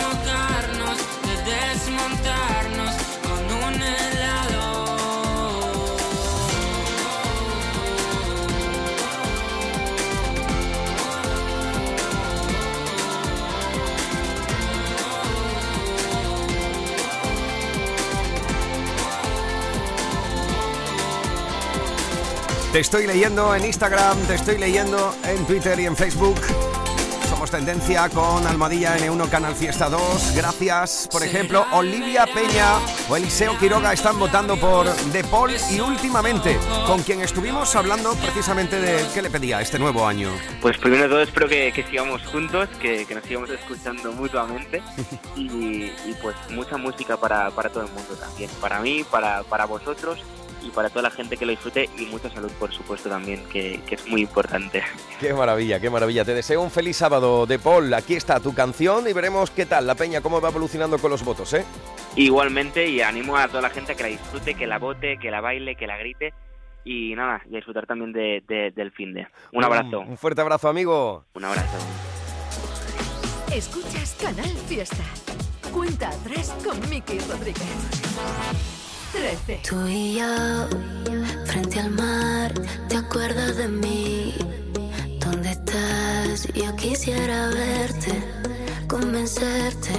Te 22.76 22.80
estoy 22.80 23.06
leyendo 23.06 23.54
en 23.54 23.64
Instagram, 23.64 24.18
te 24.26 24.34
estoy 24.34 24.58
leyendo 24.58 25.14
en 25.24 25.46
Twitter 25.46 25.80
y 25.80 25.86
en 25.86 25.96
Facebook. 25.96 26.38
Somos 27.26 27.50
tendencia 27.50 28.06
con 28.10 28.46
Almadilla 28.46 28.98
N1 28.98 29.30
Canal 29.30 29.54
Fiesta 29.54 29.88
2. 29.88 30.34
Gracias. 30.36 31.08
Por 31.10 31.22
ejemplo, 31.22 31.64
Olivia 31.72 32.26
Peña 32.26 32.76
o 33.08 33.16
Eliseo 33.16 33.58
Quiroga 33.58 33.94
están 33.94 34.18
votando 34.18 34.58
por 34.58 34.94
De 34.94 35.24
Paul 35.24 35.52
y 35.70 35.80
últimamente, 35.80 36.58
con 36.86 37.02
quien 37.02 37.22
estuvimos 37.22 37.74
hablando 37.74 38.12
precisamente 38.16 38.78
de 38.78 39.02
qué 39.14 39.22
le 39.22 39.30
pedía 39.30 39.62
este 39.62 39.78
nuevo 39.78 40.06
año. 40.06 40.28
Pues 40.60 40.76
primero 40.76 41.04
de 41.04 41.08
todo 41.08 41.22
espero 41.22 41.48
que, 41.48 41.72
que 41.72 41.82
sigamos 41.82 42.26
juntos, 42.26 42.68
que, 42.78 43.06
que 43.06 43.14
nos 43.14 43.24
sigamos 43.24 43.48
escuchando 43.48 44.12
mutuamente 44.12 44.82
y, 45.34 45.46
y, 45.46 46.16
pues 46.20 46.36
mucha 46.50 46.76
música 46.76 47.16
para, 47.16 47.50
para 47.52 47.70
todo 47.70 47.84
el 47.84 47.92
mundo 47.92 48.16
también, 48.20 48.50
para 48.60 48.80
mí, 48.80 49.02
para, 49.10 49.44
para 49.44 49.64
vosotros 49.64 50.22
y 50.66 50.70
para 50.70 50.88
toda 50.90 51.02
la 51.02 51.10
gente 51.10 51.36
que 51.36 51.46
lo 51.46 51.50
disfrute 51.52 51.88
y 51.98 52.06
mucha 52.06 52.28
salud, 52.30 52.50
por 52.58 52.72
supuesto, 52.72 53.08
también, 53.08 53.44
que, 53.52 53.80
que 53.86 53.94
es 53.94 54.06
muy 54.08 54.22
importante. 54.22 54.82
Qué 55.20 55.32
maravilla, 55.32 55.78
qué 55.80 55.88
maravilla. 55.88 56.24
Te 56.24 56.34
deseo 56.34 56.60
un 56.62 56.70
feliz 56.70 56.96
sábado 56.96 57.46
de 57.46 57.58
Paul. 57.58 57.92
Aquí 57.94 58.14
está 58.14 58.40
tu 58.40 58.52
canción 58.54 59.08
y 59.08 59.12
veremos 59.12 59.50
qué 59.50 59.64
tal 59.66 59.86
la 59.86 59.94
peña, 59.94 60.20
cómo 60.20 60.40
va 60.40 60.48
evolucionando 60.50 60.98
con 60.98 61.10
los 61.10 61.24
votos, 61.24 61.52
¿eh? 61.54 61.64
Igualmente, 62.16 62.86
y 62.88 63.00
animo 63.00 63.36
a 63.36 63.48
toda 63.48 63.62
la 63.62 63.70
gente 63.70 63.92
a 63.92 63.94
que 63.94 64.02
la 64.02 64.08
disfrute, 64.10 64.54
que 64.54 64.66
la 64.66 64.78
vote, 64.78 65.18
que 65.18 65.30
la 65.30 65.40
baile, 65.40 65.74
que 65.76 65.86
la 65.86 65.96
grite 65.96 66.34
y 66.84 67.14
nada, 67.14 67.40
y 67.50 67.54
a 67.54 67.56
disfrutar 67.56 67.86
también 67.86 68.12
de, 68.12 68.42
de- 68.46 68.70
del 68.72 68.92
fin 68.92 69.12
de. 69.14 69.26
Un 69.52 69.64
abrazo. 69.64 70.00
Un 70.00 70.16
fuerte 70.18 70.40
abrazo, 70.40 70.68
amigo. 70.68 71.24
Un 71.34 71.44
abrazo. 71.44 71.76
Escuchas 73.52 74.16
Canal 74.20 74.50
Fiesta. 74.68 75.04
Cuenta 75.72 76.08
atrás 76.08 76.54
con 76.64 76.78
Miki 76.90 77.18
Rodríguez. 77.20 78.75
13. 79.12 79.60
Tú 79.68 79.86
y 79.86 80.14
yo, 80.14 80.68
frente 81.46 81.80
al 81.80 81.90
mar, 81.90 82.52
¿te 82.88 82.96
acuerdas 82.96 83.56
de 83.56 83.68
mí? 83.68 84.34
¿Dónde 85.20 85.50
estás? 85.50 86.48
Yo 86.54 86.74
quisiera 86.76 87.48
verte, 87.48 88.12
convencerte 88.88 89.92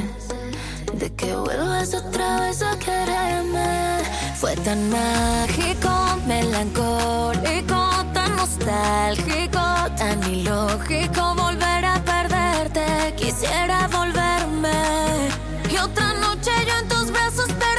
de 0.94 1.14
que 1.16 1.36
vuelvas 1.36 1.94
otra 1.94 2.42
vez 2.42 2.62
a 2.62 2.78
quererme. 2.80 4.00
Fue 4.36 4.56
tan 4.58 4.90
mágico, 4.90 5.90
melancólico, 6.28 8.06
tan 8.14 8.36
nostálgico, 8.36 9.62
tan 9.98 10.24
ilógico 10.32 11.36
volver 11.36 11.86
a 11.86 12.02
perderte. 12.04 13.14
Quisiera 13.16 13.88
volverme 13.88 15.30
y 15.72 15.78
otra 15.78 16.14
noche 16.14 16.52
yo 16.68 16.78
en 16.82 16.88
tus 16.88 17.12
brazos 17.12 17.48
perderme. 17.48 17.77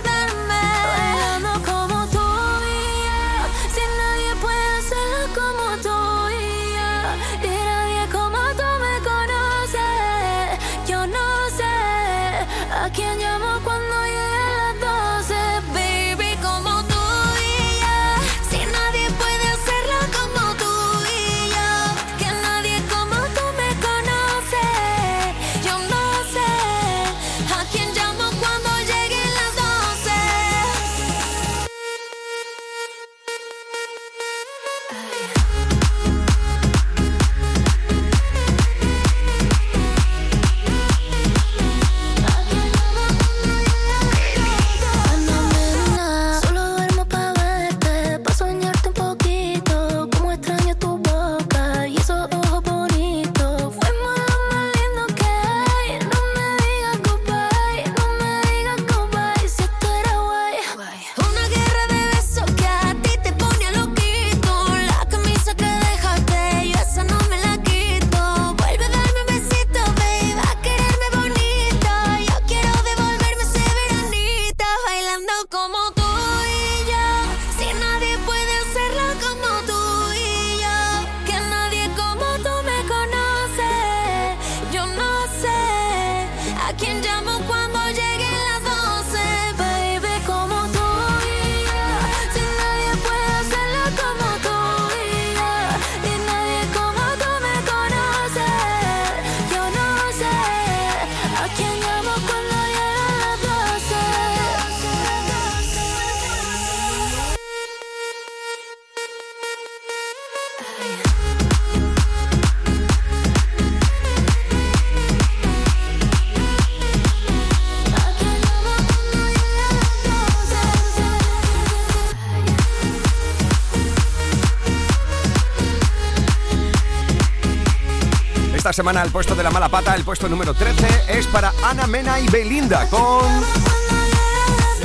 Semana 128.79 129.03
el 129.03 129.11
puesto 129.11 129.35
de 129.35 129.43
la 129.43 129.51
mala 129.51 129.69
pata, 129.69 129.97
el 129.97 130.05
puesto 130.05 130.29
número 130.29 130.55
13, 130.55 130.87
es 131.09 131.27
para 131.27 131.53
Ana 131.65 131.89
Mena 131.89 132.21
y 132.21 132.29
Belinda 132.29 132.89
con 132.89 133.27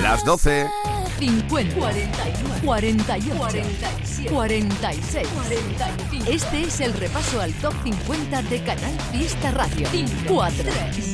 las 0.01 0.25
12. 0.25 0.67
50, 1.19 1.75
41, 1.75 2.55
48, 2.65 3.35
47, 3.37 4.33
46, 4.33 5.27
45. 5.27 6.25
Este 6.27 6.63
es 6.63 6.79
el 6.79 6.93
repaso 6.93 7.39
al 7.39 7.53
top 7.61 7.75
50 7.83 8.41
de 8.41 8.63
Canal 8.63 8.99
Fiesta 9.11 9.51
Radio. 9.51 9.87
4, 10.27 10.63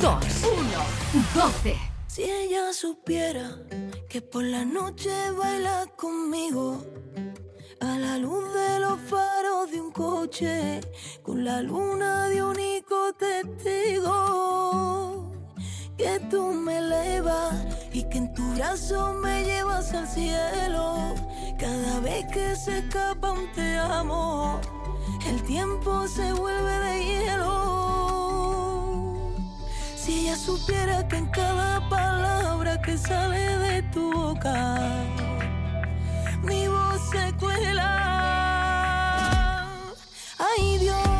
1, 0.00 0.22
12. 1.34 1.76
Si 2.06 2.22
ella 2.22 2.72
supiera 2.72 3.58
que 4.08 4.22
por 4.22 4.42
la 4.42 4.64
noche 4.64 5.10
baila 5.36 5.84
conmigo 5.96 6.82
a 7.80 7.98
la 7.98 8.18
luz 8.18 8.52
de 8.54 8.78
los 8.80 9.00
faros 9.00 9.70
de 9.70 9.80
un 9.80 9.90
coche 9.92 10.80
con 11.22 11.44
la 11.44 11.62
luna 11.62 12.28
de 12.28 12.42
único 12.42 13.12
testigo. 13.18 14.12
Que 15.96 16.20
tú 16.30 16.52
me 16.52 16.78
elevas 16.78 17.54
y 17.92 18.04
que 18.04 18.18
en 18.18 18.32
tu 18.34 18.42
brazo 18.54 19.14
me 19.14 19.44
llevas 19.44 19.92
al 19.92 20.06
cielo. 20.08 21.14
Cada 21.58 22.00
vez 22.00 22.24
que 22.32 22.56
se 22.56 22.78
escapa 22.78 23.32
un 23.32 23.50
te 23.52 23.76
amo 23.76 24.60
el 25.26 25.42
tiempo 25.42 26.08
se 26.08 26.32
vuelve 26.32 26.78
de 26.80 27.04
hielo. 27.04 27.50
Si 29.96 30.20
ella 30.20 30.36
supiera 30.36 31.06
que 31.08 31.16
en 31.16 31.26
cada 31.26 31.88
palabra 31.88 32.80
que 32.82 32.96
sale 32.98 33.58
de 33.58 33.82
tu 33.92 34.12
boca, 34.12 34.80
mi 36.42 36.68
voz 36.68 37.00
se 37.10 37.32
cuela. 37.38 37.90
Ay 40.38 40.78
Dios, 40.78 41.19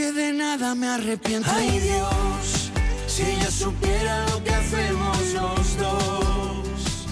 Aunque 0.00 0.18
de 0.18 0.32
nada 0.32 0.74
me 0.74 0.86
arrepiento. 0.86 1.50
Ay 1.52 1.78
Dios, 1.78 2.70
si 3.06 3.22
ella 3.22 3.50
supiera 3.50 4.26
lo 4.30 4.42
que 4.42 4.50
hacemos 4.50 5.18
los 5.34 5.76
dos. 5.76 7.06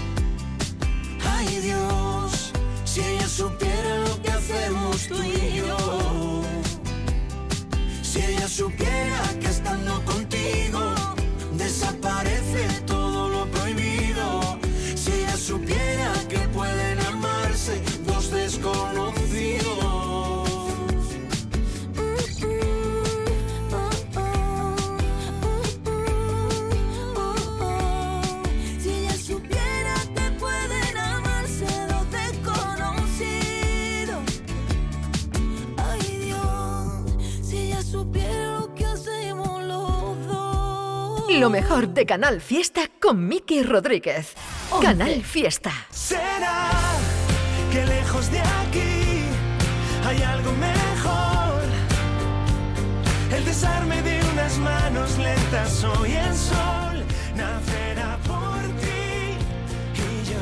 Ay 1.22 1.60
Dios, 1.60 2.52
si 2.84 3.00
ella 3.00 3.28
supiera 3.28 3.98
lo 4.08 4.22
que 4.22 4.30
hacemos 4.30 5.06
tú 5.06 5.22
y 5.22 5.56
yo. 5.56 6.42
Si 8.02 8.20
ella 8.20 8.48
supiera 8.48 9.22
que 9.38 9.48
estando 9.48 10.02
contigo 10.06 10.94
desaparece 11.58 12.68
todo 12.86 12.97
Lo 41.38 41.50
mejor 41.50 41.88
de 41.90 42.04
Canal 42.04 42.40
Fiesta 42.40 42.90
con 43.00 43.28
Miki 43.28 43.62
Rodríguez. 43.62 44.34
Canal 44.82 45.22
Fiesta. 45.22 45.70
Será 45.88 46.72
que 47.70 47.86
lejos 47.86 48.28
de 48.32 48.40
aquí 48.40 49.22
hay 50.04 50.20
algo 50.22 50.50
mejor. 50.54 51.62
El 53.30 53.44
desarme 53.44 54.02
de 54.02 54.20
unas 54.32 54.58
manos 54.58 55.16
lentas 55.16 55.84
hoy 55.84 56.10
el 56.10 56.34
sol 56.34 57.04
nacerá 57.36 58.18
por 58.26 58.60
ti 58.80 59.38
y 59.94 60.24
yo. 60.28 60.40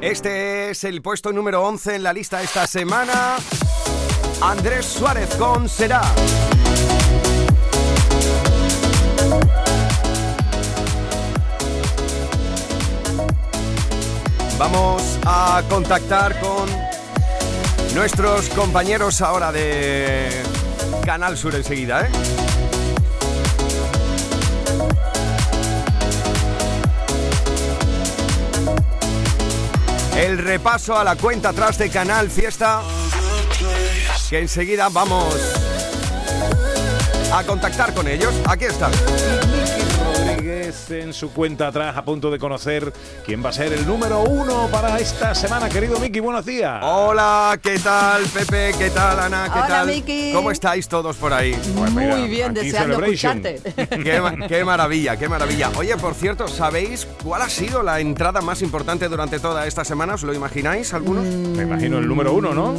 Este 0.00 0.70
es 0.70 0.84
el 0.84 1.02
puesto 1.02 1.32
número 1.32 1.64
11 1.64 1.96
en 1.96 2.04
la 2.04 2.12
lista 2.12 2.40
esta 2.42 2.68
semana. 2.68 3.38
Andrés 4.40 4.86
Suárez 4.86 5.34
con 5.34 5.68
Será. 5.68 6.02
Vamos 14.60 15.18
a 15.24 15.62
contactar 15.70 16.38
con 16.38 16.68
nuestros 17.94 18.50
compañeros 18.50 19.22
ahora 19.22 19.50
de 19.52 20.28
Canal 21.02 21.38
Sur 21.38 21.54
enseguida, 21.54 22.02
¿eh? 22.02 22.10
El 30.18 30.36
repaso 30.36 30.94
a 30.94 31.04
la 31.04 31.16
cuenta 31.16 31.48
atrás 31.48 31.78
de 31.78 31.88
Canal 31.88 32.28
Fiesta. 32.28 32.82
Que 34.28 34.40
enseguida 34.40 34.90
vamos 34.90 35.36
a 37.32 37.42
contactar 37.44 37.94
con 37.94 38.06
ellos. 38.06 38.34
Aquí 38.46 38.66
están. 38.66 38.92
Rodríguez 40.44 40.90
en 40.90 41.12
su 41.12 41.32
cuenta 41.32 41.66
atrás 41.68 41.94
a 41.98 42.02
punto 42.02 42.30
de 42.30 42.38
conocer 42.38 42.90
quién 43.26 43.44
va 43.44 43.50
a 43.50 43.52
ser 43.52 43.74
el 43.74 43.86
número 43.86 44.20
uno 44.20 44.68
para 44.72 44.98
esta 44.98 45.34
semana. 45.34 45.68
Querido 45.68 45.98
Miki, 46.00 46.18
buenos 46.20 46.46
días. 46.46 46.80
Hola, 46.82 47.58
¿qué 47.62 47.78
tal 47.78 48.22
Pepe? 48.24 48.72
¿Qué 48.78 48.88
tal 48.88 49.20
Ana? 49.20 49.50
¿Qué 49.52 49.58
Hola, 49.58 49.68
tal? 49.68 49.86
Miki. 49.88 50.32
¿Cómo 50.32 50.50
estáis 50.50 50.88
todos 50.88 51.16
por 51.16 51.34
ahí? 51.34 51.54
Muy 51.92 52.26
bien, 52.28 52.54
deseando 52.54 53.04
escucharte. 53.04 53.60
Qué, 54.02 54.20
ma- 54.22 54.46
qué 54.48 54.64
maravilla, 54.64 55.16
qué 55.18 55.28
maravilla. 55.28 55.70
Oye, 55.76 55.94
por 55.98 56.14
cierto, 56.14 56.48
¿sabéis 56.48 57.06
cuál 57.22 57.42
ha 57.42 57.48
sido 57.50 57.82
la 57.82 58.00
entrada 58.00 58.40
más 58.40 58.62
importante 58.62 59.08
durante 59.10 59.40
toda 59.40 59.66
esta 59.66 59.84
semana? 59.84 60.14
¿Os 60.14 60.22
lo 60.22 60.32
imagináis 60.32 60.94
algunos? 60.94 61.24
Me 61.24 61.64
imagino 61.64 61.98
el 61.98 62.08
número 62.08 62.32
uno, 62.32 62.54
¿no? 62.54 62.74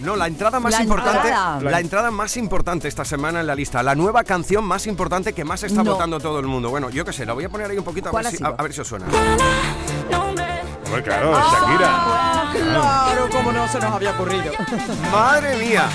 No, 0.00 0.16
la 0.16 0.26
entrada 0.26 0.58
más 0.60 0.72
La 0.74 0.82
importante, 0.82 1.28
entrada. 1.28 1.60
la 1.60 1.80
entrada 1.80 2.10
más 2.10 2.36
importante 2.36 2.88
esta 2.88 3.04
semana 3.04 3.40
en 3.40 3.46
la 3.46 3.54
lista, 3.54 3.82
la 3.82 3.94
nueva 3.94 4.24
canción 4.24 4.64
más 4.64 4.86
importante 4.86 5.32
que 5.32 5.44
más 5.44 5.62
está 5.62 5.82
No. 5.84 5.92
votando 5.92 6.18
todo 6.20 6.38
el 6.40 6.46
mundo. 6.46 6.70
Bueno, 6.70 6.90
yo 6.96 7.04
qué 7.04 7.12
sé, 7.12 7.26
la 7.26 7.34
voy 7.34 7.44
a 7.44 7.48
poner 7.50 7.70
ahí 7.70 7.76
un 7.76 7.84
poquito 7.84 8.08
a 8.08 8.10
¿Cuál 8.10 8.24
ver, 8.24 8.36
si, 8.36 8.42
a 8.42 8.50
ver 8.50 8.72
si 8.72 8.80
os 8.80 8.88
suena. 8.88 9.04
Hombre, 10.16 11.02
claro, 11.02 11.32
Ah, 11.36 12.48
Shakira. 12.52 12.70
Claro, 12.72 13.28
como 13.30 13.52
no 13.52 13.68
se 13.68 13.78
nos 13.78 13.92
había 13.92 14.12
ocurrido. 14.12 14.52
Madre 15.12 15.56
mía. 15.58 15.88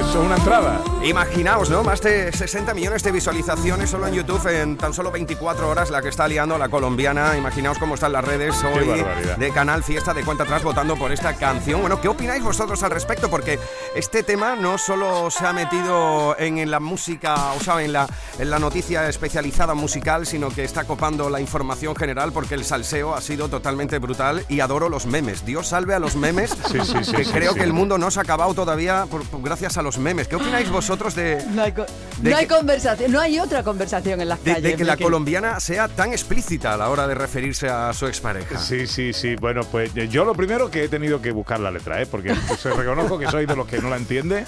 Eso 0.00 0.20
es 0.20 0.26
una 0.26 0.36
entrada. 0.36 0.80
Imaginaos, 1.04 1.70
¿no? 1.70 1.82
Más 1.82 2.00
de 2.00 2.32
60 2.32 2.74
millones 2.74 3.02
de 3.02 3.12
visualizaciones 3.12 3.90
solo 3.90 4.06
en 4.06 4.14
YouTube 4.14 4.46
en 4.48 4.76
tan 4.76 4.92
solo 4.92 5.10
24 5.10 5.68
horas, 5.68 5.90
la 5.90 6.02
que 6.02 6.08
está 6.08 6.26
liando 6.28 6.58
la 6.58 6.68
colombiana. 6.68 7.36
Imaginaos 7.36 7.78
cómo 7.78 7.94
están 7.94 8.12
las 8.12 8.24
redes 8.24 8.54
hoy 8.64 9.04
de 9.38 9.50
Canal 9.52 9.82
Fiesta 9.82 10.12
de 10.12 10.24
Cuenta 10.24 10.44
Atrás 10.44 10.62
votando 10.64 10.96
por 10.96 11.12
esta 11.12 11.34
canción. 11.34 11.80
Bueno, 11.80 12.00
¿qué 12.00 12.08
opináis 12.08 12.42
vosotros 12.42 12.82
al 12.82 12.90
respecto? 12.90 13.30
Porque 13.30 13.58
este 13.94 14.22
tema 14.22 14.56
no 14.56 14.76
solo 14.78 15.30
se 15.30 15.46
ha 15.46 15.52
metido 15.52 16.36
en, 16.38 16.58
en 16.58 16.70
la 16.70 16.80
música, 16.80 17.52
o 17.52 17.60
sea, 17.60 17.82
en 17.82 17.92
la, 17.92 18.06
en 18.38 18.50
la 18.50 18.58
noticia 18.58 19.08
especializada 19.08 19.74
musical, 19.74 20.26
sino 20.26 20.50
que 20.50 20.64
está 20.64 20.84
copando 20.84 21.30
la 21.30 21.40
información 21.40 21.94
general 21.96 22.32
porque 22.32 22.54
el 22.54 22.64
salseo 22.64 23.14
ha 23.14 23.20
sido 23.20 23.48
totalmente 23.48 23.98
brutal 23.98 24.44
y 24.48 24.60
adoro 24.60 24.88
los 24.88 25.06
memes. 25.06 25.44
Dios 25.46 25.68
salve 25.68 25.94
a 25.94 25.98
los 25.98 26.16
memes, 26.16 26.50
Sí, 26.72 26.78
sí, 26.84 27.04
sí, 27.04 27.12
que 27.12 27.24
creo 27.24 27.54
que 27.54 27.62
el 27.62 27.72
mundo 27.72 27.98
no 27.98 28.10
se 28.10 28.18
ha 28.20 28.22
acabado 28.22 28.54
todavía 28.54 29.06
por- 29.10 29.24
por- 29.24 29.42
gracias 29.42 29.76
a 29.76 29.81
los 29.82 29.98
memes. 29.98 30.28
¿Qué 30.28 30.36
opináis 30.36 30.70
vosotros 30.70 31.14
de, 31.14 31.42
No 31.50 31.62
hay, 31.62 31.72
co- 31.72 31.86
De 32.18 32.30
no 32.30 32.36
hay 32.36 32.46
que- 32.46 32.54
conversación, 32.54 33.12
no 33.12 33.20
hay 33.20 33.38
otra 33.38 33.62
conversación 33.62 34.20
en 34.20 34.28
las 34.28 34.42
de, 34.44 34.52
calles. 34.54 34.62
de 34.72 34.76
que 34.76 34.84
la 34.84 34.96
colombiana 34.96 35.60
sea 35.60 35.88
tan 35.88 36.12
explícita 36.12 36.74
a 36.74 36.76
la 36.76 36.88
hora 36.90 37.06
de 37.06 37.14
referirse 37.14 37.68
a 37.68 37.92
su 37.92 38.06
expareja? 38.06 38.58
Sí, 38.58 38.86
sí, 38.86 39.12
sí. 39.12 39.36
Bueno, 39.36 39.62
pues 39.64 39.92
yo 39.94 40.24
lo 40.24 40.34
primero 40.34 40.70
que 40.70 40.84
he 40.84 40.88
tenido 40.88 41.20
que 41.20 41.32
buscar 41.32 41.60
la 41.60 41.70
letra, 41.70 42.00
¿eh? 42.00 42.06
porque 42.06 42.34
se 42.60 42.70
reconozco 42.70 43.18
que 43.18 43.28
soy 43.30 43.46
de 43.46 43.56
los 43.56 43.66
que 43.66 43.78
no 43.80 43.90
la 43.90 43.96
entiende, 43.96 44.44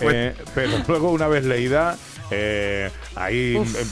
eh, 0.00 0.34
pero 0.54 0.70
luego 0.86 1.10
una 1.10 1.28
vez 1.28 1.44
leída, 1.44 1.96
eh, 2.30 2.90
ahí 3.14 3.56
eh, 3.56 3.84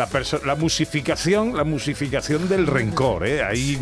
la, 0.00 0.40
la 0.46 0.54
musificación, 0.54 1.56
la 1.56 1.64
musificación 1.64 2.48
del 2.48 2.66
rencor, 2.66 3.26
¿eh? 3.26 3.42
Ahí 3.42 3.76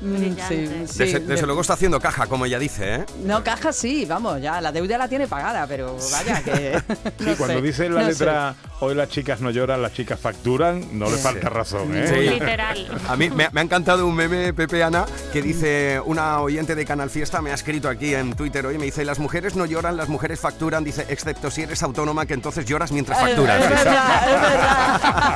Mm, 0.00 0.16
sí, 0.48 0.68
sí. 0.86 0.98
Desde, 0.98 1.20
desde 1.20 1.46
luego 1.46 1.62
está 1.62 1.72
haciendo 1.72 1.98
caja, 2.00 2.26
como 2.26 2.44
ella 2.44 2.58
dice, 2.58 2.96
¿eh? 2.96 3.04
No, 3.24 3.42
caja 3.42 3.72
sí, 3.72 4.04
vamos, 4.04 4.40
ya, 4.42 4.60
la 4.60 4.70
deuda 4.70 4.98
la 4.98 5.08
tiene 5.08 5.26
pagada, 5.26 5.66
pero 5.66 5.96
vaya 6.12 6.42
que... 6.42 6.82
Sí, 7.18 7.24
no 7.24 7.36
cuando 7.36 7.60
sé, 7.60 7.62
dice 7.62 7.88
la 7.88 8.02
no 8.02 8.08
letra 8.08 8.54
hoy 8.80 8.94
las 8.94 9.08
chicas 9.08 9.40
no 9.40 9.50
lloran, 9.50 9.80
las 9.80 9.92
chicas 9.94 10.20
facturan, 10.20 10.98
no 10.98 11.10
le 11.10 11.16
falta 11.16 11.48
razón, 11.48 11.96
¿eh? 11.96 12.38
Sí. 12.38 12.94
A 13.08 13.16
mí 13.16 13.30
me, 13.30 13.48
me 13.50 13.60
ha 13.60 13.62
encantado 13.62 14.06
un 14.06 14.14
meme, 14.14 14.52
Pepe 14.52 14.82
Ana, 14.82 15.06
que 15.32 15.40
dice 15.40 16.00
una 16.04 16.40
oyente 16.40 16.74
de 16.74 16.84
Canal 16.84 17.08
Fiesta, 17.08 17.40
me 17.40 17.50
ha 17.50 17.54
escrito 17.54 17.88
aquí 17.88 18.14
en 18.14 18.34
Twitter 18.34 18.66
hoy, 18.66 18.78
me 18.78 18.84
dice, 18.84 19.04
las 19.04 19.18
mujeres 19.18 19.56
no 19.56 19.64
lloran, 19.64 19.96
las 19.96 20.08
mujeres 20.08 20.40
facturan, 20.40 20.84
dice, 20.84 21.06
excepto 21.08 21.50
si 21.50 21.62
eres 21.62 21.82
autónoma, 21.82 22.26
que 22.26 22.34
entonces 22.34 22.66
lloras 22.66 22.92
mientras 22.92 23.18
facturas. 23.18 23.62
Es 23.62 23.70
verdad, 23.70 24.28
es 24.28 24.40
verdad. 24.42 25.35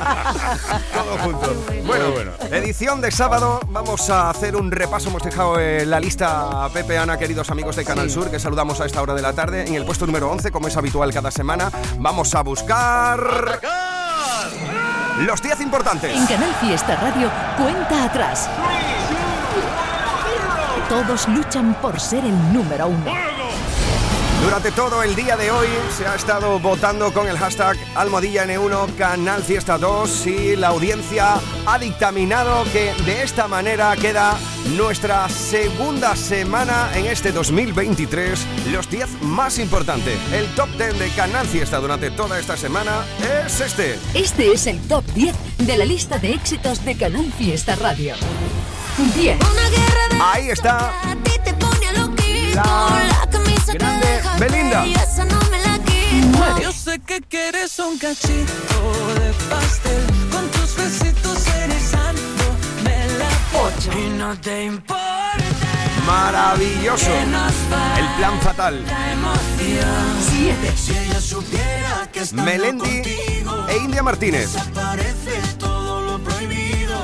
Todo 0.93 1.17
junto. 1.19 1.53
Bueno, 1.85 2.11
bueno. 2.11 2.31
edición 2.51 3.01
de 3.01 3.11
sábado, 3.11 3.59
vamos 3.69 4.09
a 4.09 4.29
hacer 4.29 4.55
un 4.55 4.71
repaso, 4.71 5.09
hemos 5.09 5.23
dejado 5.23 5.59
eh, 5.59 5.85
la 5.85 5.99
lista 5.99 6.65
a 6.65 6.69
Pepe 6.69 6.97
Ana, 6.97 7.17
queridos 7.17 7.49
amigos 7.49 7.75
de 7.75 7.85
Canal 7.85 8.09
Sí. 8.09 8.15
Sur, 8.15 8.31
que 8.31 8.39
saludamos 8.39 8.81
a 8.81 8.85
esta 8.85 9.01
hora 9.01 9.13
de 9.13 9.21
la 9.21 9.33
tarde, 9.33 9.67
en 9.67 9.75
el 9.75 9.85
puesto 9.85 10.05
número 10.05 10.29
11, 10.31 10.51
como 10.51 10.67
es 10.67 10.77
habitual 10.77 11.13
cada 11.13 11.31
semana, 11.31 11.71
vamos 11.99 12.33
a 12.35 12.41
buscar... 12.41 13.59
Los 15.19 15.41
10 15.41 15.61
importantes. 15.61 16.15
En 16.15 16.25
Canal 16.25 16.53
Fiesta 16.55 16.95
Radio, 16.95 17.29
cuenta 17.57 18.05
atrás. 18.05 18.49
Todos 20.89 21.27
luchan 21.27 21.75
por 21.75 21.99
ser 21.99 22.25
el 22.25 22.53
número 22.53 22.87
uno. 22.87 23.30
Durante 24.43 24.71
todo 24.71 25.03
el 25.03 25.15
día 25.15 25.37
de 25.37 25.51
hoy 25.51 25.67
se 25.95 26.07
ha 26.07 26.15
estado 26.15 26.59
votando 26.59 27.13
con 27.13 27.27
el 27.27 27.37
hashtag 27.37 27.77
Almohadilla 27.95 28.45
N1 28.45 28.95
Canal 28.95 29.43
Fiesta 29.43 29.77
2 29.77 30.27
y 30.27 30.55
la 30.55 30.69
audiencia 30.69 31.35
ha 31.65 31.77
dictaminado 31.77 32.63
que 32.73 32.91
de 33.05 33.21
esta 33.21 33.47
manera 33.47 33.95
queda 33.95 34.35
nuestra 34.75 35.29
segunda 35.29 36.15
semana 36.15 36.89
en 36.95 37.05
este 37.05 37.31
2023, 37.31 38.45
los 38.71 38.89
10 38.89 39.21
más 39.21 39.59
importantes. 39.59 40.17
El 40.33 40.47
top 40.55 40.69
10 40.77 40.97
de 40.97 41.09
Canal 41.09 41.45
Fiesta 41.45 41.77
durante 41.77 42.09
toda 42.09 42.39
esta 42.39 42.57
semana 42.57 43.05
es 43.45 43.61
este. 43.61 43.99
Este 44.15 44.51
es 44.51 44.65
el 44.65 44.79
top 44.87 45.05
10 45.13 45.35
de 45.59 45.77
la 45.77 45.85
lista 45.85 46.17
de 46.17 46.33
éxitos 46.33 46.83
de 46.83 46.97
Canal 46.97 47.31
Fiesta 47.37 47.75
Radio. 47.75 48.15
10. 49.15 49.37
Ahí 50.19 50.49
está 50.49 50.91
la 52.55 53.30
grande 53.65 54.21
Belinda. 54.39 54.85
sé 56.71 56.99
que 56.99 57.21
quieres 57.21 57.77
un 57.79 57.97
cachito 57.97 58.79
de 59.19 59.33
pastel 59.49 60.03
con 60.31 60.47
tus 60.49 60.75
besitos 60.75 61.47
erizándome 61.47 63.07
la 63.19 63.99
Y 63.99 64.09
no 64.17 64.35
te 64.39 64.65
importa 64.65 65.11
Maravilloso. 66.05 67.11
El 67.97 68.07
plan 68.17 68.41
fatal. 68.41 68.83
la 68.85 69.11
emoción. 69.11 70.21
Si 70.21 70.49
ella 70.49 71.21
supiera 71.21 72.09
que 72.11 72.21
Melendi 72.33 73.01
contigo 73.01 73.67
e 73.69 73.77
India 73.77 74.03
Martínez. 74.03 74.49
todo 75.59 76.01
lo 76.01 76.19
prohibido. 76.19 76.97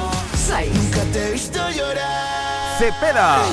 Nunca 0.73 1.01
te 1.13 1.27
he 1.27 1.31
visto 1.33 1.69
llorar. 1.69 2.77
Cepeda. 2.79 3.45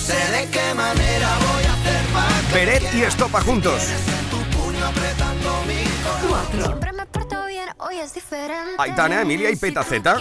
Sé 0.00 0.30
de 0.32 0.48
qué 0.50 0.74
manera 0.74 1.28
voy 1.38 1.64
a 1.64 1.72
hacer 1.74 2.06
para 2.12 2.52
Peret 2.52 2.94
y 2.94 3.02
Estopa 3.02 3.40
juntos. 3.42 3.82
tu 4.30 4.38
puño 4.56 4.84
apretando 4.86 5.62
mi 5.66 5.84
Cuatro. 6.28 6.64
Siempre 6.64 6.92
me 6.92 7.06
porto 7.06 7.46
bien, 7.46 7.68
hoy 7.78 7.98
es 7.98 8.14
diferente. 8.14 8.74
Aitana, 8.78 9.22
Emilia 9.22 9.50
y 9.50 9.56
Petaceta. 9.56 10.18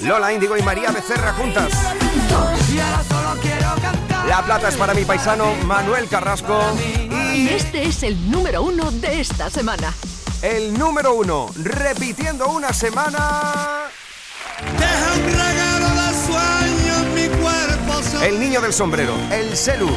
Lola 0.00 0.32
Índigo 0.32 0.56
y 0.56 0.62
María 0.62 0.92
Becerra 0.92 1.32
juntas. 1.32 1.72
Y 2.72 2.78
ahora 2.78 3.02
solo 3.08 3.40
quiero 3.40 3.74
cantar. 3.82 4.26
La 4.26 4.42
plata 4.42 4.68
es 4.68 4.76
para 4.76 4.94
mi 4.94 5.04
paisano 5.04 5.52
Manuel 5.64 6.08
Carrasco. 6.08 6.60
Y 7.34 7.48
este 7.48 7.84
es 7.88 8.02
el 8.04 8.30
número 8.30 8.62
uno 8.62 8.90
de 8.92 9.20
esta 9.20 9.50
semana. 9.50 9.92
El 10.42 10.78
número 10.78 11.14
uno, 11.14 11.50
repitiendo 11.56 12.46
una 12.48 12.72
semana. 12.72 13.75
El 18.22 18.40
niño 18.40 18.60
del 18.60 18.72
sombrero, 18.72 19.14
el 19.30 19.56
Celu. 19.56 19.90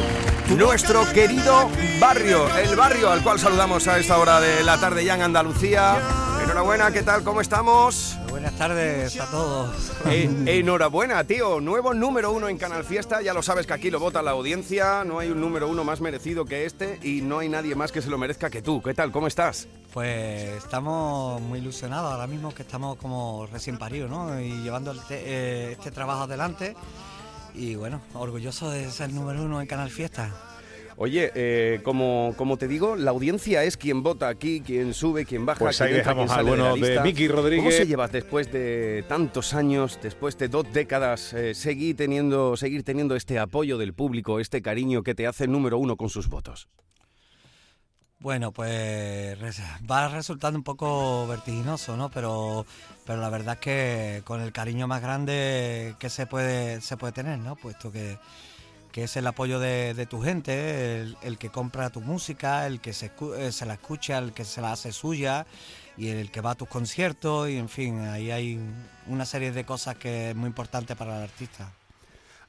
Nuestro 0.56 1.04
querido 1.12 1.68
barrio, 1.98 2.46
el 2.56 2.76
barrio 2.76 3.10
al 3.10 3.22
cual 3.22 3.38
saludamos 3.38 3.88
a 3.88 3.98
esta 3.98 4.18
hora 4.18 4.40
de 4.40 4.62
la 4.62 4.78
tarde 4.78 5.04
ya 5.04 5.14
en 5.14 5.22
Andalucía. 5.22 5.96
Enhorabuena, 6.42 6.90
¿qué 6.92 7.02
tal? 7.02 7.22
¿Cómo 7.22 7.40
estamos? 7.40 8.18
Buenas 8.40 8.56
tardes 8.56 9.20
a 9.20 9.26
todos. 9.30 9.92
Eh, 10.06 10.30
enhorabuena, 10.46 11.22
tío. 11.24 11.60
Nuevo 11.60 11.92
número 11.92 12.32
uno 12.32 12.48
en 12.48 12.56
Canal 12.56 12.84
Fiesta. 12.84 13.20
Ya 13.20 13.34
lo 13.34 13.42
sabes 13.42 13.66
que 13.66 13.74
aquí 13.74 13.90
lo 13.90 14.00
vota 14.00 14.22
la 14.22 14.30
audiencia. 14.30 15.04
No 15.04 15.18
hay 15.18 15.28
un 15.28 15.42
número 15.42 15.68
uno 15.68 15.84
más 15.84 16.00
merecido 16.00 16.46
que 16.46 16.64
este 16.64 16.98
y 17.02 17.20
no 17.20 17.40
hay 17.40 17.50
nadie 17.50 17.74
más 17.74 17.92
que 17.92 18.00
se 18.00 18.08
lo 18.08 18.16
merezca 18.16 18.48
que 18.48 18.62
tú. 18.62 18.80
¿Qué 18.80 18.94
tal? 18.94 19.12
¿Cómo 19.12 19.26
estás? 19.26 19.68
Pues 19.92 20.56
estamos 20.56 21.38
muy 21.42 21.58
ilusionados 21.58 22.10
ahora 22.12 22.26
mismo 22.26 22.54
que 22.54 22.62
estamos 22.62 22.96
como 22.96 23.46
recién 23.52 23.76
paridos, 23.76 24.08
¿no? 24.08 24.40
Y 24.40 24.62
llevando 24.62 24.92
el 24.92 25.00
te- 25.02 25.20
eh, 25.22 25.72
este 25.72 25.90
trabajo 25.90 26.22
adelante. 26.22 26.74
Y 27.54 27.74
bueno, 27.74 28.00
orgulloso 28.14 28.70
de 28.70 28.90
ser 28.90 29.12
número 29.12 29.42
uno 29.44 29.60
en 29.60 29.66
Canal 29.66 29.90
Fiesta. 29.90 30.30
Oye, 31.02 31.32
eh, 31.34 31.80
como, 31.82 32.34
como 32.36 32.58
te 32.58 32.68
digo, 32.68 32.94
la 32.94 33.10
audiencia 33.12 33.64
es 33.64 33.78
quien 33.78 34.02
vota 34.02 34.28
aquí, 34.28 34.60
quien 34.60 34.92
sube, 34.92 35.24
quien 35.24 35.46
baja. 35.46 35.58
Pues 35.58 35.78
quien 35.78 35.88
ahí 35.88 35.94
entra, 35.94 36.12
dejamos 36.12 36.26
quien 36.26 36.38
al 36.38 36.44
sale 36.44 36.48
bueno 36.62 36.76
la 36.76 36.86
de. 36.88 37.00
Miki 37.00 37.26
Rodríguez. 37.26 37.64
¿Cómo 37.64 37.70
se 37.74 37.86
llevas 37.86 38.12
después 38.12 38.52
de 38.52 39.02
tantos 39.08 39.54
años, 39.54 39.98
después 40.02 40.36
de 40.36 40.48
dos 40.48 40.70
décadas, 40.74 41.32
eh, 41.32 41.54
seguir, 41.54 41.96
teniendo, 41.96 42.54
seguir 42.58 42.82
teniendo 42.84 43.16
este 43.16 43.38
apoyo 43.38 43.78
del 43.78 43.94
público, 43.94 44.40
este 44.40 44.60
cariño 44.60 45.02
que 45.02 45.14
te 45.14 45.26
hace 45.26 45.48
número 45.48 45.78
uno 45.78 45.96
con 45.96 46.10
sus 46.10 46.28
votos? 46.28 46.68
Bueno, 48.18 48.52
pues 48.52 49.38
va 49.90 50.08
resultando 50.08 50.58
un 50.58 50.64
poco 50.64 51.26
vertiginoso, 51.26 51.96
¿no? 51.96 52.10
Pero, 52.10 52.66
pero 53.06 53.22
la 53.22 53.30
verdad 53.30 53.54
es 53.54 53.60
que 53.60 54.22
con 54.26 54.42
el 54.42 54.52
cariño 54.52 54.86
más 54.86 55.00
grande 55.00 55.94
que 55.98 56.10
se 56.10 56.26
puede, 56.26 56.82
se 56.82 56.98
puede 56.98 57.14
tener, 57.14 57.38
¿no? 57.38 57.56
Puesto 57.56 57.90
que, 57.90 58.18
que 58.92 59.04
es 59.04 59.16
el 59.16 59.26
apoyo 59.26 59.58
de, 59.58 60.06
tu 60.08 60.20
gente, 60.20 61.00
el, 61.00 61.38
que 61.38 61.50
compra 61.50 61.90
tu 61.90 62.00
música, 62.00 62.66
el 62.66 62.80
que 62.80 62.90
eh, 62.90 63.52
se 63.52 63.66
la 63.66 63.74
escucha, 63.74 64.18
el 64.18 64.32
que 64.32 64.44
se 64.44 64.60
la 64.60 64.72
hace 64.72 64.92
suya 64.92 65.46
y 65.96 66.08
el 66.08 66.30
que 66.30 66.40
va 66.40 66.52
a 66.52 66.54
tus 66.54 66.68
conciertos 66.68 67.48
y 67.50 67.56
en 67.56 67.68
fin, 67.68 68.00
ahí 68.00 68.30
hay 68.30 68.58
una 69.06 69.24
serie 69.26 69.52
de 69.52 69.64
cosas 69.64 69.96
que 69.96 70.30
es 70.30 70.36
muy 70.36 70.48
importante 70.48 70.96
para 70.96 71.16
el 71.18 71.22
artista. 71.24 71.72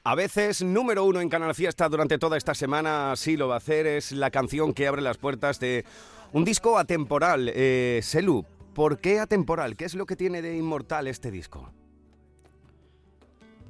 A 0.04 0.16
veces, 0.16 0.62
número 0.62 1.04
uno 1.04 1.20
en 1.20 1.28
Canal 1.28 1.54
Fiesta 1.54 1.88
durante 1.88 2.18
toda 2.18 2.36
esta 2.36 2.54
semana, 2.54 3.14
sí 3.14 3.36
lo 3.36 3.46
va 3.46 3.54
a 3.54 3.58
hacer, 3.58 3.86
es 3.86 4.10
la 4.10 4.30
canción 4.30 4.74
que 4.74 4.88
abre 4.88 5.00
las 5.00 5.16
puertas 5.16 5.60
de 5.60 5.84
un 6.32 6.44
disco 6.44 6.76
atemporal. 6.76 7.52
Eh, 7.54 8.00
Selu, 8.02 8.44
¿por 8.74 8.98
qué 8.98 9.20
atemporal? 9.20 9.76
¿Qué 9.76 9.84
es 9.84 9.94
lo 9.94 10.06
que 10.06 10.16
tiene 10.16 10.42
de 10.42 10.56
inmortal 10.56 11.06
este 11.06 11.30
disco? 11.30 11.70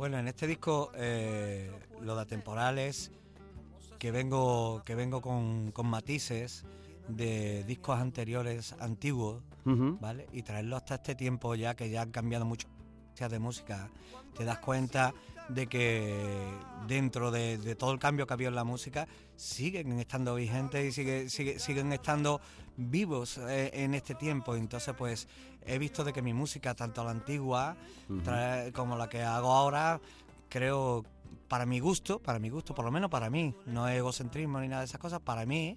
Bueno, 0.03 0.19
en 0.19 0.27
este 0.27 0.49
disco 0.49 0.91
eh, 0.97 1.71
lo 2.01 2.17
de 2.17 2.23
atemporal 2.23 2.81
es 2.81 3.13
que 4.01 4.11
vengo, 4.11 4.83
que 4.85 4.97
vengo 4.97 5.21
con, 5.21 5.71
con 5.71 5.87
matices 5.87 6.65
de 7.07 7.63
discos 7.63 8.01
anteriores 8.01 8.75
antiguos. 8.81 9.45
¿vale? 9.65 10.27
Y 10.33 10.43
traerlo 10.43 10.75
hasta 10.75 10.97
este 10.97 11.15
tiempo 11.15 11.55
ya 11.55 11.77
que 11.77 11.89
ya 11.89 12.03
han 12.03 12.11
cambiado 12.11 12.45
mucho 12.45 12.67
de 13.17 13.39
música. 13.39 13.93
Te 14.37 14.45
das 14.45 14.59
cuenta 14.59 15.15
de 15.49 15.67
que 15.67 16.41
dentro 16.87 17.31
de, 17.31 17.59
de 17.59 17.75
todo 17.75 17.93
el 17.93 17.99
cambio 17.99 18.27
que 18.27 18.33
ha 18.33 18.37
habido 18.37 18.49
en 18.51 18.55
la 18.55 18.65
música 18.65 19.07
siguen 19.37 19.99
estando 19.99 20.35
vigentes 20.35 20.85
y 20.85 20.93
sigue, 20.93 21.29
sigue- 21.29 21.59
siguen 21.59 21.93
estando 21.93 22.41
vivos 22.77 23.39
eh, 23.39 23.71
en 23.75 23.95
este 23.95 24.15
tiempo. 24.15 24.57
Entonces, 24.57 24.95
pues 24.97 25.29
he 25.67 25.79
visto 25.79 26.05
de 26.05 26.13
que 26.13 26.23
mi 26.23 26.33
música, 26.33 26.75
tanto 26.75 27.05
la 27.05 27.11
antigua 27.11 27.77
trae- 28.25 28.73
como 28.73 28.97
la 28.97 29.09
que 29.09 29.23
hago 29.23 29.53
ahora, 29.53 30.01
creo, 30.49 31.05
para 31.49 31.67
mi 31.67 31.81
gusto, 31.81 32.19
para 32.19 32.39
mi 32.39 32.49
gusto, 32.49 32.75
por 32.75 32.85
lo 32.85 32.91
menos 32.91 33.11
para 33.11 33.29
mí, 33.31 33.55
no 33.67 33.89
es 33.89 33.97
egocentrismo 33.99 34.61
ni 34.61 34.69
nada 34.69 34.81
de 34.83 34.87
esas 34.87 35.01
cosas, 35.01 35.21
para 35.21 35.45
mí 35.47 35.77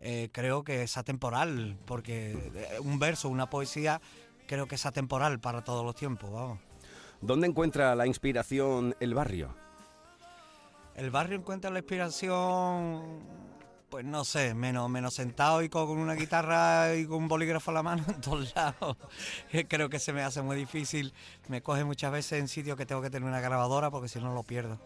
eh, 0.00 0.30
creo 0.32 0.64
que 0.64 0.82
es 0.82 0.96
atemporal, 0.96 1.76
porque 1.86 2.32
eh, 2.54 2.80
un 2.80 2.98
verso, 2.98 3.28
una 3.28 3.48
poesía, 3.48 4.00
creo 4.48 4.66
que 4.66 4.74
es 4.74 4.84
atemporal 4.84 5.38
para 5.38 5.62
todos 5.62 5.84
los 5.84 5.94
tiempos, 5.94 6.30
vamos. 6.32 6.58
¿Dónde 7.22 7.46
encuentra 7.46 7.94
la 7.94 8.04
inspiración 8.08 8.96
el 8.98 9.14
barrio? 9.14 9.54
El 10.96 11.12
barrio 11.12 11.38
encuentra 11.38 11.70
la 11.70 11.78
inspiración, 11.78 13.20
pues 13.88 14.04
no 14.04 14.24
sé, 14.24 14.54
menos, 14.54 14.90
menos 14.90 15.14
sentado 15.14 15.62
y 15.62 15.68
con 15.68 15.88
una 15.88 16.14
guitarra 16.14 16.96
y 16.96 17.06
con 17.06 17.18
un 17.18 17.28
bolígrafo 17.28 17.70
a 17.70 17.74
la 17.74 17.82
mano 17.84 18.04
en 18.08 18.20
todos 18.20 18.52
lados. 18.56 18.96
Creo 19.68 19.88
que 19.88 20.00
se 20.00 20.12
me 20.12 20.22
hace 20.22 20.42
muy 20.42 20.56
difícil. 20.56 21.14
Me 21.46 21.62
coge 21.62 21.84
muchas 21.84 22.10
veces 22.10 22.40
en 22.40 22.48
sitios 22.48 22.76
que 22.76 22.86
tengo 22.86 23.00
que 23.00 23.08
tener 23.08 23.28
una 23.28 23.40
grabadora 23.40 23.88
porque 23.92 24.08
si 24.08 24.18
no 24.18 24.34
lo 24.34 24.42
pierdo. 24.42 24.80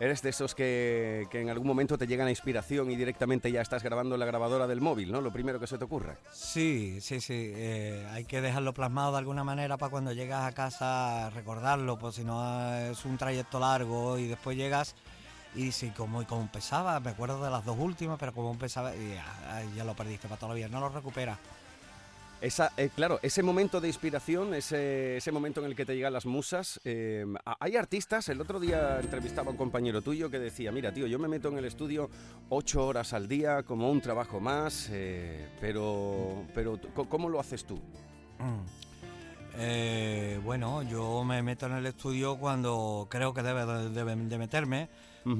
Eres 0.00 0.22
de 0.22 0.30
esos 0.30 0.54
que, 0.54 1.26
que 1.30 1.42
en 1.42 1.50
algún 1.50 1.66
momento 1.66 1.98
te 1.98 2.06
llega 2.06 2.24
la 2.24 2.30
inspiración 2.30 2.90
y 2.90 2.96
directamente 2.96 3.52
ya 3.52 3.60
estás 3.60 3.82
grabando 3.82 4.14
en 4.14 4.20
la 4.20 4.24
grabadora 4.24 4.66
del 4.66 4.80
móvil, 4.80 5.12
¿no? 5.12 5.20
Lo 5.20 5.30
primero 5.30 5.60
que 5.60 5.66
se 5.66 5.76
te 5.76 5.84
ocurre. 5.84 6.16
Sí, 6.32 6.98
sí, 7.02 7.20
sí. 7.20 7.52
eh, 7.54 8.08
hay 8.10 8.24
que 8.24 8.40
dejarlo 8.40 8.72
plasmado 8.72 9.12
de 9.12 9.18
alguna 9.18 9.44
manera 9.44 9.76
para 9.76 9.90
cuando 9.90 10.12
llegas 10.14 10.44
a 10.44 10.52
casa 10.52 11.28
recordarlo, 11.30 11.98
pues 11.98 12.14
si 12.14 12.24
no 12.24 12.74
es 12.74 13.04
un 13.04 13.18
trayecto 13.18 13.60
largo 13.60 14.18
y 14.18 14.26
después 14.26 14.56
llegas 14.56 14.94
y 15.54 15.72
sí, 15.72 15.90
como, 15.90 16.22
y 16.22 16.24
como 16.24 16.42
empezaba, 16.42 16.98
me 17.00 17.10
acuerdo 17.10 17.44
de 17.44 17.50
las 17.50 17.64
dos 17.64 17.76
últimas, 17.78 18.18
pero 18.18 18.32
como 18.32 18.52
empezaba, 18.52 18.94
y 18.96 19.14
ya, 19.14 19.64
ya 19.76 19.84
lo 19.84 19.94
perdiste 19.94 20.28
para 20.28 20.38
toda 20.38 20.50
la 20.50 20.54
vida, 20.54 20.68
no 20.68 20.80
lo 20.80 20.88
recuperas. 20.88 21.38
Esa, 22.40 22.72
eh, 22.78 22.88
claro, 22.94 23.18
ese 23.22 23.42
momento 23.42 23.82
de 23.82 23.88
inspiración, 23.88 24.54
ese, 24.54 25.18
ese 25.18 25.30
momento 25.30 25.60
en 25.60 25.66
el 25.66 25.76
que 25.76 25.84
te 25.84 25.94
llegan 25.94 26.14
las 26.14 26.24
musas. 26.24 26.80
eh, 26.84 27.26
a- 27.44 27.56
hay 27.60 27.76
artistas, 27.76 28.30
el 28.30 28.40
otro 28.40 28.58
día 28.58 28.98
entrevistaba 28.98 29.48
a 29.48 29.50
un 29.50 29.58
compañero 29.58 30.00
tuyo 30.00 30.30
que 30.30 30.38
decía, 30.38 30.72
mira 30.72 30.90
tío, 30.92 31.06
yo 31.06 31.18
me 31.18 31.28
meto 31.28 31.48
en 31.48 31.58
el 31.58 31.66
estudio 31.66 32.08
ocho 32.48 32.86
horas 32.86 33.12
al 33.12 33.28
día 33.28 33.62
como 33.62 33.90
un 33.90 34.00
trabajo 34.00 34.40
más, 34.40 34.88
eh, 34.90 35.48
pero, 35.60 36.44
pero 36.54 36.78
¿cómo 37.10 37.28
lo 37.28 37.40
haces 37.40 37.64
tú? 37.64 37.76
Mm. 38.38 38.60
Eh, 39.58 40.40
bueno, 40.42 40.82
yo 40.84 41.22
me 41.24 41.42
meto 41.42 41.66
en 41.66 41.72
el 41.72 41.84
estudio 41.86 42.38
cuando 42.38 43.06
creo 43.10 43.34
que 43.34 43.42
debe 43.42 43.66
de, 43.66 43.90
de- 43.90 44.16
de 44.16 44.38
meterme, 44.38 44.88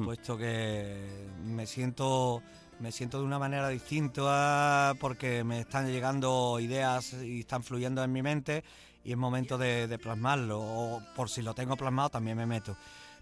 puesto 0.04 0.36
que 0.36 1.26
me 1.46 1.66
siento 1.66 2.42
me 2.80 2.92
siento 2.92 3.18
de 3.18 3.24
una 3.24 3.38
manera 3.38 3.68
distinta 3.68 4.94
porque 5.00 5.44
me 5.44 5.60
están 5.60 5.86
llegando 5.90 6.58
ideas 6.60 7.12
y 7.12 7.40
están 7.40 7.62
fluyendo 7.62 8.02
en 8.02 8.10
mi 8.10 8.22
mente 8.22 8.64
y 9.04 9.12
es 9.12 9.18
momento 9.18 9.58
de, 9.58 9.98
plasmarlo. 10.02 10.60
O 10.60 11.02
por 11.14 11.28
si 11.28 11.42
lo 11.42 11.54
tengo 11.54 11.76
plasmado 11.76 12.08
también 12.08 12.36
me 12.36 12.46
meto. 12.46 12.76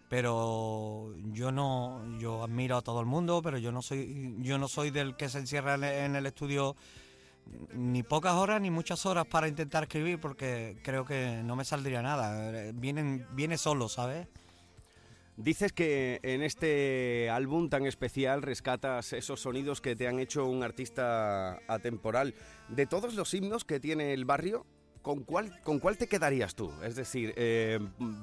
Pero 0.08 1.12
yo 1.32 1.52
no, 1.52 2.18
yo 2.18 2.44
admiro 2.44 2.78
a 2.78 2.82
todo 2.82 3.00
el 3.00 3.06
mundo, 3.06 3.42
pero 3.42 3.58
yo 3.58 3.72
no 3.72 3.82
soy, 3.82 4.36
yo 4.38 4.58
no 4.58 4.68
soy 4.68 4.90
del 4.90 5.16
que 5.16 5.28
se 5.28 5.38
encierra 5.38 5.74
en 5.74 6.16
el- 6.16 6.26
estudio 6.26 6.76
ni 7.74 8.02
pocas 8.02 8.34
horas 8.34 8.60
ni 8.60 8.70
muchas 8.70 9.06
horas 9.06 9.26
para 9.26 9.48
intentar 9.48 9.84
escribir 9.84 10.20
porque 10.20 10.78
creo 10.82 11.04
que 11.04 11.42
no 11.44 11.56
me 11.56 11.64
saldría 11.64 12.00
nada. 12.00 12.72
Vienen, 12.72 13.26
viene 13.32 13.58
solo, 13.58 13.88
¿sabes? 13.88 14.28
Dices 15.38 15.72
que 15.72 16.18
en 16.24 16.42
este 16.42 17.30
álbum 17.30 17.68
tan 17.68 17.86
especial 17.86 18.42
rescatas 18.42 19.12
esos 19.12 19.38
sonidos 19.38 19.80
que 19.80 19.94
te 19.94 20.08
han 20.08 20.18
hecho 20.18 20.46
un 20.46 20.64
artista 20.64 21.60
atemporal. 21.68 22.34
De 22.68 22.86
todos 22.86 23.14
los 23.14 23.32
himnos 23.34 23.64
que 23.64 23.78
tiene 23.78 24.12
el 24.14 24.24
barrio, 24.24 24.66
¿con 25.00 25.22
cuál, 25.22 25.62
¿con 25.62 25.78
cuál 25.78 25.96
te 25.96 26.08
quedarías 26.08 26.56
tú? 26.56 26.72
Es 26.82 26.96
decir, 26.96 27.34
eh, 27.36 27.78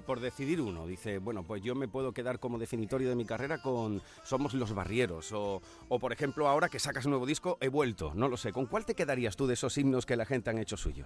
por 0.05 0.19
decidir 0.19 0.59
uno, 0.59 0.85
dice, 0.87 1.19
bueno, 1.19 1.45
pues 1.45 1.63
yo 1.63 1.73
me 1.73 1.87
puedo 1.87 2.11
quedar 2.11 2.37
como 2.37 2.59
definitorio 2.59 3.07
de 3.07 3.15
mi 3.15 3.23
carrera 3.23 3.61
con 3.61 4.01
Somos 4.25 4.53
los 4.53 4.75
Barrieros. 4.75 5.31
O, 5.31 5.61
o, 5.87 5.99
por 5.99 6.11
ejemplo, 6.11 6.49
ahora 6.49 6.67
que 6.67 6.79
sacas 6.79 7.05
un 7.05 7.11
nuevo 7.11 7.25
disco, 7.25 7.57
He 7.61 7.69
vuelto. 7.69 8.11
No 8.13 8.27
lo 8.27 8.35
sé. 8.35 8.51
¿Con 8.51 8.65
cuál 8.65 8.85
te 8.85 8.93
quedarías 8.93 9.37
tú 9.37 9.47
de 9.47 9.53
esos 9.53 9.77
himnos 9.77 10.05
que 10.05 10.17
la 10.17 10.25
gente 10.25 10.49
han 10.49 10.57
hecho 10.57 10.75
suyo? 10.75 11.05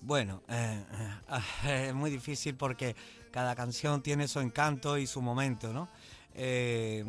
Bueno, 0.00 0.42
eh, 0.48 0.82
eh, 1.66 1.86
es 1.88 1.94
muy 1.94 2.10
difícil 2.10 2.56
porque 2.56 2.96
cada 3.32 3.56
canción 3.56 4.02
tiene 4.02 4.28
su 4.28 4.38
encanto 4.40 4.98
y 4.98 5.06
su 5.06 5.20
momento, 5.22 5.72
¿no? 5.72 5.88
Eh, 6.34 7.04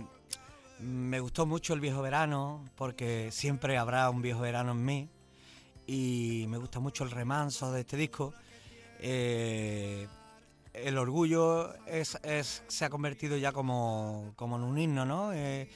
me 0.79 1.19
gustó 1.19 1.45
mucho 1.45 1.73
el 1.73 1.79
viejo 1.79 2.01
verano 2.01 2.65
porque 2.75 3.29
siempre 3.31 3.77
habrá 3.77 4.09
un 4.09 4.21
viejo 4.21 4.41
verano 4.41 4.71
en 4.71 4.83
mí 4.83 5.09
y 5.85 6.45
me 6.49 6.57
gusta 6.57 6.79
mucho 6.79 7.03
el 7.03 7.11
remanso 7.11 7.71
de 7.71 7.81
este 7.81 7.97
disco. 7.97 8.33
Eh, 8.99 10.07
el 10.73 10.97
orgullo 10.97 11.73
es, 11.85 12.17
es- 12.23 12.63
se 12.67 12.85
ha 12.85 12.89
convertido 12.89 13.37
ya 13.37 13.51
como, 13.51 14.33
como 14.35 14.55
en 14.55 14.63
un 14.63 14.77
himno, 14.79 15.05
¿no? 15.05 15.31
Eh, 15.33 15.69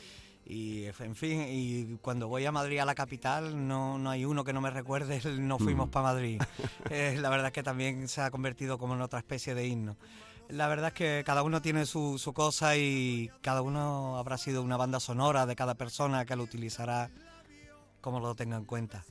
y 0.49 0.85
en 0.85 1.15
fin, 1.15 1.45
y 1.49 1.97
cuando 1.97 2.29
voy 2.29 2.45
a 2.45 2.53
Madrid, 2.53 2.79
a 2.79 2.85
la 2.85 2.95
capital, 2.95 3.67
no, 3.67 3.97
no 3.99 4.09
hay 4.09 4.23
uno 4.23 4.45
que 4.45 4.53
no 4.53 4.61
me 4.61 4.69
recuerde 4.71 5.21
no 5.39 5.59
fuimos 5.59 5.87
Mm. 5.87 5.91
para 5.91 6.03
Madrid. 6.13 6.41
Eh, 6.89 7.17
la 7.19 7.29
verdad 7.29 7.47
es 7.47 7.51
que 7.53 7.63
también 7.63 8.07
se 8.07 8.21
ha 8.21 8.31
convertido 8.31 8.77
como 8.77 8.93
en 8.93 9.01
otra 9.01 9.19
especie 9.19 9.53
de 9.53 9.67
himno. 9.67 9.97
La 10.49 10.67
verdad 10.67 10.87
es 10.87 10.93
que 10.93 11.23
cada 11.25 11.43
uno 11.43 11.61
tiene 11.61 11.85
su, 11.85 12.17
su 12.17 12.33
cosa 12.33 12.77
y 12.77 13.29
cada 13.41 13.61
uno 13.61 14.17
habrá 14.17 14.37
sido 14.37 14.61
una 14.61 14.77
banda 14.77 14.99
sonora 14.99 15.45
de 15.45 15.55
cada 15.55 15.75
persona 15.75 16.25
que 16.25 16.35
lo 16.35 16.43
utilizará 16.43 17.09
como 18.01 18.19
lo 18.19 18.35
tenga 18.35 18.55
en 18.55 18.65
cuenta. 18.65 19.03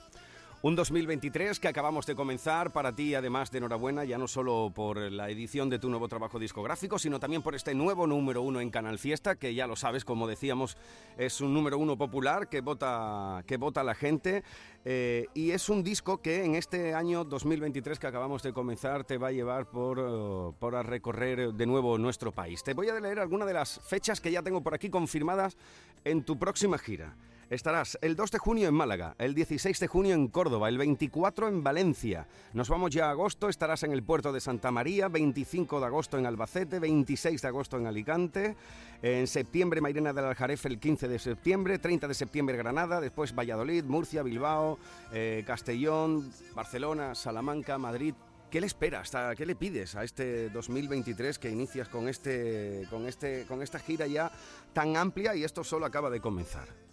Un 0.63 0.75
2023 0.75 1.61
que 1.61 1.69
acabamos 1.69 2.07
de 2.07 2.17
comenzar 2.17 2.73
para 2.73 2.95
ti, 2.95 3.15
además 3.15 3.51
de 3.51 3.59
enhorabuena, 3.59 4.05
ya 4.05 4.17
no 4.17 4.27
solo 4.27 4.73
por 4.75 4.97
la 4.97 5.29
edición 5.29 5.69
de 5.69 5.79
tu 5.79 5.91
nuevo 5.91 6.09
trabajo 6.09 6.39
discográfico, 6.39 6.99
sino 6.99 7.21
también 7.21 7.43
por 7.43 7.55
este 7.55 7.75
nuevo 7.75 8.07
número 8.07 8.41
uno 8.41 8.61
en 8.61 8.71
Canal 8.71 8.99
Fiesta, 8.99 9.37
que 9.37 9.55
ya 9.55 9.67
lo 9.67 9.77
sabes, 9.77 10.05
como 10.05 10.27
decíamos, 10.27 10.79
es 11.19 11.43
un 11.43 11.53
número 11.53 11.79
uno 11.79 11.99
popular 11.99 12.49
que 12.49 12.63
vota, 12.63 13.45
que 13.47 13.59
vota 13.59 13.85
la 13.85 13.95
gente. 13.95 14.43
eh, 14.87 15.27
y 15.35 15.51
es 15.51 15.69
un 15.69 15.83
disco 15.83 16.23
que 16.23 16.45
en 16.45 16.55
este 16.55 16.95
año 16.95 17.25
2023 17.25 17.99
que 17.99 18.07
acabamos 18.07 18.43
de 18.43 18.53
comenzar 18.53 19.05
te 19.05 19.19
va 19.19 19.29
a 19.29 19.33
llevar 19.33 19.69
por, 19.69 19.99
eh, 19.99 20.57
por 20.59 20.75
a 20.75 20.83
recorrer 20.83 21.53
de 21.53 21.67
nuevo 21.67 21.99
nuestro 21.99 22.33
país. 22.33 22.63
Te 22.63 22.73
voy 22.73 22.89
a 22.89 22.99
leer 22.99 23.19
algunas 23.19 23.47
de 23.47 23.55
las 23.55 23.81
fechas 23.81 24.21
que 24.21 24.33
ya 24.33 24.43
tengo 24.43 24.63
por 24.63 24.75
aquí 24.75 24.89
confirmadas 24.89 25.57
en 26.05 26.25
tu 26.25 26.39
próxima 26.39 26.79
gira. 26.79 27.15
Estarás 27.49 27.97
el 28.03 28.17
2 28.17 28.33
de 28.33 28.39
junio 28.39 28.69
en 28.69 28.75
Málaga, 28.75 29.15
el 29.19 29.33
16 29.33 29.79
de 29.79 29.87
junio 29.87 30.17
en 30.17 30.27
Córdoba, 30.27 30.69
el 30.69 30.79
24 30.79 31.47
en 31.47 31.63
Valencia. 31.63 32.27
Nos 32.55 32.69
vamos 32.69 32.91
ya 32.91 33.07
a 33.07 33.11
agosto, 33.11 33.49
estarás 33.49 33.85
en 33.85 33.93
el 33.93 34.03
puerto 34.03 34.33
de 34.33 34.41
Santa 34.41 34.73
María, 34.73 35.07
25 35.07 35.79
de 35.79 35.87
agosto 35.87 36.19
en 36.19 36.27
Albacete, 36.27 36.81
26 36.81 37.41
de 37.41 37.47
agosto 37.47 37.79
en 37.79 37.87
Alicante, 37.87 38.57
en 39.01 39.29
septiembre 39.29 39.81
Mairena 39.81 40.13
del 40.13 40.25
Aljarafe 40.25 40.67
el 40.67 40.81
15 40.81 41.07
de 41.07 41.21
septiembre, 41.21 41.79
30 41.79 42.09
de 42.09 42.15
septiembre 42.15 42.57
Granada, 42.57 43.01
después 43.01 43.33
Valladolid, 43.33 43.85
Murcia, 43.85 44.25
Bilbao, 44.25 44.81
eh, 45.13 45.45
Castellón, 45.47 46.29
Barcelona, 46.53 47.15
Salamanca, 47.15 47.79
Madrid. 47.79 48.15
¿Qué 48.51 48.61
le 48.61 48.67
esperas? 48.67 49.13
¿Qué 49.37 49.47
le 49.47 49.55
pides 49.55 49.95
a 49.95 50.03
este 50.03 50.51
2023 50.51 51.39
que 51.39 51.51
inicias 51.51 51.89
con, 51.89 52.09
este, 52.09 52.89
con, 52.91 53.07
este, 53.07 53.45
con 53.47 53.63
esta 53.63 53.79
gira 53.79 54.09
ya 54.09 54.33
tan 54.73 54.97
amplia 54.97 55.37
y 55.37 55.45
esto 55.45 55.63
solo 55.63 55.87
acaba 55.87 56.11
de 56.11 56.21
comenzar? 56.21 56.86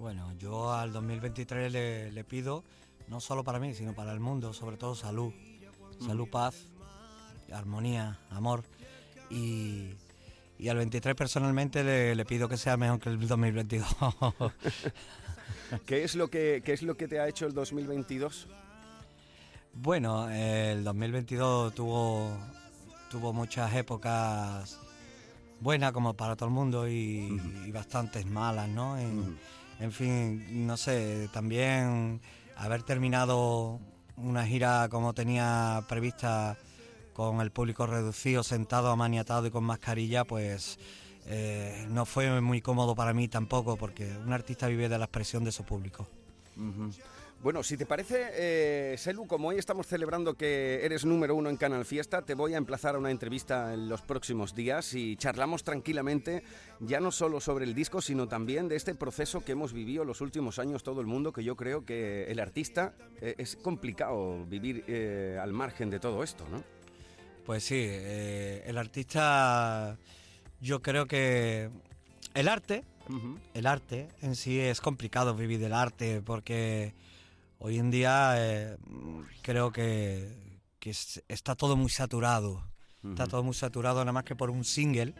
Bueno, 0.00 0.32
yo 0.38 0.72
al 0.72 0.94
2023 0.94 1.70
le, 1.70 2.10
le 2.10 2.24
pido, 2.24 2.64
no 3.08 3.20
solo 3.20 3.44
para 3.44 3.60
mí, 3.60 3.74
sino 3.74 3.94
para 3.94 4.14
el 4.14 4.18
mundo, 4.18 4.54
sobre 4.54 4.78
todo 4.78 4.94
salud. 4.94 5.30
Salud, 6.00 6.26
paz, 6.26 6.68
armonía, 7.52 8.18
amor. 8.30 8.64
Y, 9.28 9.90
y 10.58 10.68
al 10.70 10.78
23 10.78 11.14
personalmente 11.14 11.84
le, 11.84 12.14
le 12.14 12.24
pido 12.24 12.48
que 12.48 12.56
sea 12.56 12.78
mejor 12.78 12.98
que 12.98 13.10
el 13.10 13.28
2022. 13.28 13.86
¿Qué 15.86 16.02
es 16.02 16.14
lo 16.14 16.28
que, 16.28 16.62
qué 16.64 16.72
es 16.72 16.80
lo 16.80 16.96
que 16.96 17.06
te 17.06 17.20
ha 17.20 17.28
hecho 17.28 17.44
el 17.44 17.52
2022? 17.52 18.48
Bueno, 19.74 20.30
el 20.30 20.82
2022 20.82 21.74
tuvo, 21.74 22.38
tuvo 23.10 23.34
muchas 23.34 23.74
épocas 23.74 24.80
buenas 25.60 25.92
como 25.92 26.14
para 26.14 26.36
todo 26.36 26.48
el 26.48 26.54
mundo 26.54 26.88
y, 26.88 27.38
y 27.66 27.70
bastantes 27.70 28.24
malas, 28.24 28.70
¿no? 28.70 28.96
En, 28.96 29.38
en 29.80 29.92
fin, 29.92 30.66
no 30.66 30.76
sé, 30.76 31.28
también 31.32 32.20
haber 32.56 32.82
terminado 32.82 33.80
una 34.16 34.46
gira 34.46 34.88
como 34.90 35.14
tenía 35.14 35.84
prevista 35.88 36.56
con 37.14 37.40
el 37.40 37.50
público 37.50 37.86
reducido, 37.86 38.42
sentado, 38.42 38.90
amaniatado 38.90 39.46
y 39.46 39.50
con 39.50 39.64
mascarilla, 39.64 40.24
pues 40.24 40.78
eh, 41.26 41.86
no 41.90 42.04
fue 42.06 42.40
muy 42.40 42.60
cómodo 42.60 42.94
para 42.94 43.12
mí 43.12 43.28
tampoco, 43.28 43.76
porque 43.76 44.10
un 44.24 44.32
artista 44.32 44.68
vive 44.68 44.88
de 44.88 44.98
la 44.98 45.06
expresión 45.06 45.44
de 45.44 45.52
su 45.52 45.64
público. 45.64 46.06
Bueno, 47.42 47.62
si 47.62 47.78
te 47.78 47.86
parece, 47.86 48.28
eh, 48.34 48.98
Selu, 48.98 49.26
como 49.26 49.48
hoy 49.48 49.56
estamos 49.56 49.86
celebrando 49.86 50.34
que 50.34 50.84
eres 50.84 51.06
número 51.06 51.34
uno 51.34 51.48
en 51.48 51.56
Canal 51.56 51.86
Fiesta, 51.86 52.20
te 52.20 52.34
voy 52.34 52.52
a 52.52 52.58
emplazar 52.58 52.96
a 52.96 52.98
una 52.98 53.10
entrevista 53.10 53.72
en 53.72 53.88
los 53.88 54.02
próximos 54.02 54.54
días 54.54 54.92
y 54.92 55.16
charlamos 55.16 55.64
tranquilamente, 55.64 56.42
ya 56.80 57.00
no 57.00 57.10
solo 57.10 57.40
sobre 57.40 57.64
el 57.64 57.72
disco, 57.74 58.02
sino 58.02 58.28
también 58.28 58.68
de 58.68 58.76
este 58.76 58.94
proceso 58.94 59.42
que 59.42 59.52
hemos 59.52 59.72
vivido 59.72 60.04
los 60.04 60.20
últimos 60.20 60.58
años 60.58 60.82
todo 60.82 61.00
el 61.00 61.06
mundo, 61.06 61.32
que 61.32 61.42
yo 61.42 61.56
creo 61.56 61.86
que 61.86 62.24
el 62.24 62.40
artista 62.40 62.94
eh, 63.22 63.36
es 63.38 63.56
complicado 63.56 64.44
vivir 64.44 64.84
eh, 64.86 65.38
al 65.40 65.54
margen 65.54 65.88
de 65.88 65.98
todo 65.98 66.22
esto, 66.22 66.46
¿no? 66.50 66.62
Pues 67.46 67.64
sí, 67.64 67.78
eh, 67.78 68.64
el 68.66 68.76
artista, 68.76 69.96
yo 70.60 70.82
creo 70.82 71.06
que 71.06 71.70
el 72.34 72.48
arte, 72.48 72.84
el 73.54 73.66
arte 73.66 74.08
en 74.20 74.36
sí 74.36 74.60
es 74.60 74.82
complicado 74.82 75.34
vivir 75.34 75.58
del 75.58 75.72
arte 75.72 76.20
porque 76.20 76.92
hoy 77.60 77.78
en 77.78 77.90
día 77.90 78.34
eh, 78.36 78.76
creo 79.42 79.70
que, 79.72 80.28
que 80.80 80.90
es- 80.90 81.22
está 81.28 81.54
todo 81.54 81.76
muy 81.76 81.90
saturado, 81.90 82.64
está 83.04 83.26
todo 83.26 83.42
muy 83.42 83.54
saturado 83.54 84.00
nada 84.00 84.12
más 84.12 84.24
que 84.24 84.34
por 84.36 84.50
un 84.50 84.64
single. 84.64 85.14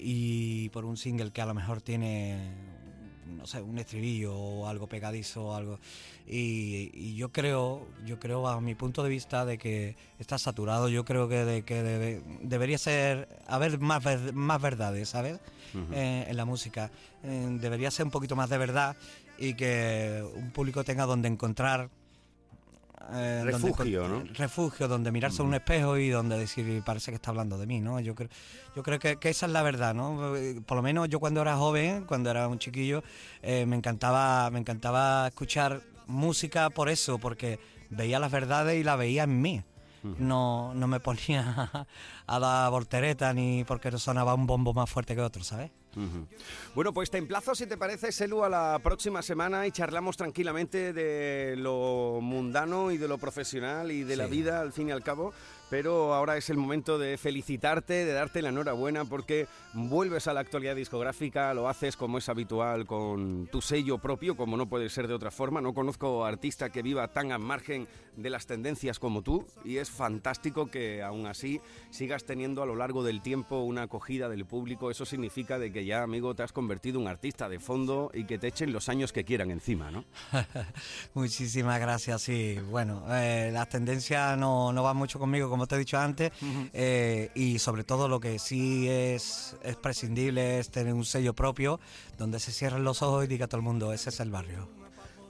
Y 0.00 0.68
por 0.70 0.84
un 0.84 0.96
single 0.96 1.32
que 1.32 1.42
a 1.42 1.46
lo 1.46 1.54
mejor 1.54 1.80
tiene 1.82 2.52
no 3.26 3.46
sé 3.46 3.60
un 3.60 3.78
estribillo 3.78 4.34
o 4.34 4.66
algo 4.68 4.86
pegadizo 4.88 5.46
o 5.46 5.54
algo. 5.54 5.80
Y, 6.26 6.90
y 6.94 7.14
yo 7.16 7.30
creo 7.30 7.86
yo 8.06 8.18
creo 8.18 8.46
a 8.48 8.60
mi 8.60 8.74
punto 8.74 9.02
de 9.02 9.10
vista 9.10 9.44
de 9.44 9.58
que 9.58 9.96
está 10.18 10.38
saturado. 10.38 10.88
Yo 10.88 11.04
creo 11.04 11.28
que 11.28 11.44
de 11.44 11.62
que 11.62 11.82
debe- 11.82 12.22
debería 12.42 12.78
ser 12.78 13.28
haber 13.48 13.80
más 13.80 14.02
más 14.32 14.62
verdades 14.62 15.08
sabes. 15.10 15.40
Eh, 15.92 16.24
en 16.28 16.36
la 16.36 16.44
música. 16.46 16.90
Eh, 17.24 17.58
debería 17.60 17.90
ser 17.90 18.06
un 18.06 18.10
poquito 18.12 18.34
más 18.36 18.48
de 18.48 18.56
verdad 18.58 18.96
y 19.38 19.54
que 19.54 20.24
un 20.34 20.50
público 20.50 20.84
tenga 20.84 21.06
donde 21.06 21.28
encontrar 21.28 21.90
eh, 23.10 23.42
donde 23.50 23.68
Refugio, 23.68 24.08
¿no? 24.08 24.24
refugio 24.34 24.88
donde 24.88 25.10
mirarse 25.10 25.40
a 25.40 25.44
un 25.44 25.54
espejo 25.54 25.96
y 25.96 26.10
donde 26.10 26.36
decir 26.36 26.82
parece 26.84 27.10
que 27.10 27.14
está 27.14 27.30
hablando 27.30 27.56
de 27.56 27.66
mí 27.66 27.80
no 27.80 28.00
yo 28.00 28.14
creo 28.14 28.28
yo 28.76 28.82
creo 28.82 28.98
que, 28.98 29.16
que 29.16 29.30
esa 29.30 29.46
es 29.46 29.52
la 29.52 29.62
verdad 29.62 29.94
no 29.94 30.34
por 30.66 30.76
lo 30.76 30.82
menos 30.82 31.08
yo 31.08 31.18
cuando 31.18 31.40
era 31.40 31.56
joven 31.56 32.04
cuando 32.04 32.30
era 32.30 32.48
un 32.48 32.58
chiquillo 32.58 33.02
eh, 33.40 33.64
me 33.66 33.76
encantaba 33.76 34.50
me 34.50 34.58
encantaba 34.58 35.28
escuchar 35.28 35.80
música 36.08 36.70
por 36.70 36.88
eso 36.88 37.18
porque 37.18 37.58
veía 37.90 38.18
las 38.18 38.32
verdades 38.32 38.80
y 38.80 38.84
la 38.84 38.96
veía 38.96 39.24
en 39.24 39.40
mí. 39.40 39.62
No, 40.02 40.72
no 40.74 40.86
me 40.86 41.00
ponía 41.00 41.70
a 42.26 42.38
dar 42.38 42.70
voltereta 42.70 43.32
ni 43.34 43.64
porque 43.64 43.90
sonaba 43.98 44.34
un 44.34 44.46
bombo 44.46 44.72
más 44.72 44.88
fuerte 44.88 45.14
que 45.14 45.20
otro, 45.20 45.42
¿sabes? 45.42 45.70
Bueno, 46.74 46.92
pues 46.92 47.10
te 47.10 47.18
emplazo, 47.18 47.54
si 47.54 47.66
te 47.66 47.76
parece, 47.76 48.12
Selu, 48.12 48.44
a 48.44 48.48
la 48.48 48.78
próxima 48.82 49.22
semana 49.22 49.66
y 49.66 49.72
charlamos 49.72 50.16
tranquilamente 50.16 50.92
de 50.92 51.56
lo 51.56 52.20
mundano 52.20 52.90
y 52.90 52.98
de 52.98 53.08
lo 53.08 53.18
profesional 53.18 53.90
y 53.90 54.04
de 54.04 54.16
la 54.16 54.26
vida, 54.26 54.60
al 54.60 54.72
fin 54.72 54.88
y 54.88 54.92
al 54.92 55.02
cabo. 55.02 55.32
Pero 55.70 56.14
ahora 56.14 56.36
es 56.36 56.48
el 56.48 56.56
momento 56.56 56.98
de 56.98 57.18
felicitarte, 57.18 58.04
de 58.04 58.12
darte 58.12 58.40
la 58.40 58.48
enhorabuena, 58.48 59.04
porque 59.04 59.46
vuelves 59.74 60.26
a 60.26 60.32
la 60.32 60.40
actualidad 60.40 60.74
discográfica, 60.74 61.52
lo 61.52 61.68
haces 61.68 61.96
como 61.96 62.18
es 62.18 62.28
habitual, 62.28 62.86
con 62.86 63.48
tu 63.52 63.60
sello 63.60 63.98
propio, 63.98 64.36
como 64.36 64.56
no 64.56 64.68
puede 64.68 64.88
ser 64.88 65.08
de 65.08 65.14
otra 65.14 65.30
forma. 65.30 65.60
No 65.60 65.74
conozco 65.74 66.24
artista 66.24 66.70
que 66.70 66.82
viva 66.82 67.08
tan 67.08 67.32
al 67.32 67.40
margen 67.40 67.86
de 68.16 68.30
las 68.30 68.46
tendencias 68.46 68.98
como 68.98 69.22
tú, 69.22 69.46
y 69.64 69.76
es 69.76 69.90
fantástico 69.90 70.70
que 70.70 71.02
aún 71.02 71.26
así 71.26 71.60
sigas 71.90 72.24
teniendo 72.24 72.62
a 72.62 72.66
lo 72.66 72.74
largo 72.74 73.04
del 73.04 73.20
tiempo 73.20 73.60
una 73.60 73.82
acogida 73.82 74.28
del 74.28 74.46
público. 74.46 74.90
Eso 74.90 75.04
significa 75.04 75.58
de 75.58 75.72
que 75.72 75.84
ya, 75.84 76.02
amigo, 76.02 76.34
te 76.34 76.42
has 76.42 76.52
convertido 76.52 76.98
en 76.98 77.02
un 77.02 77.08
artista 77.08 77.48
de 77.48 77.58
fondo 77.58 78.10
y 78.14 78.24
que 78.24 78.38
te 78.38 78.48
echen 78.48 78.72
los 78.72 78.88
años 78.88 79.12
que 79.12 79.24
quieran 79.24 79.50
encima, 79.50 79.90
¿no? 79.90 80.04
Muchísimas 81.14 81.78
gracias, 81.78 82.22
sí. 82.22 82.58
Bueno, 82.70 83.04
eh, 83.10 83.50
las 83.52 83.68
tendencias 83.68 84.36
no, 84.38 84.72
no 84.72 84.82
van 84.82 84.96
mucho 84.96 85.18
conmigo, 85.18 85.48
como 85.48 85.57
te 85.66 85.74
he 85.74 85.78
dicho 85.78 85.98
antes, 85.98 86.32
eh, 86.72 87.30
y 87.34 87.58
sobre 87.58 87.84
todo 87.84 88.08
lo 88.08 88.20
que 88.20 88.38
sí 88.38 88.88
es, 88.88 89.56
es 89.62 89.76
prescindible 89.76 90.58
es 90.58 90.70
tener 90.70 90.94
un 90.94 91.04
sello 91.04 91.34
propio 91.34 91.80
donde 92.16 92.40
se 92.40 92.52
cierren 92.52 92.84
los 92.84 93.02
ojos 93.02 93.24
y 93.24 93.26
diga 93.26 93.46
a 93.46 93.48
todo 93.48 93.58
el 93.58 93.64
mundo, 93.64 93.92
ese 93.92 94.10
es 94.10 94.20
el 94.20 94.30
barrio. 94.30 94.77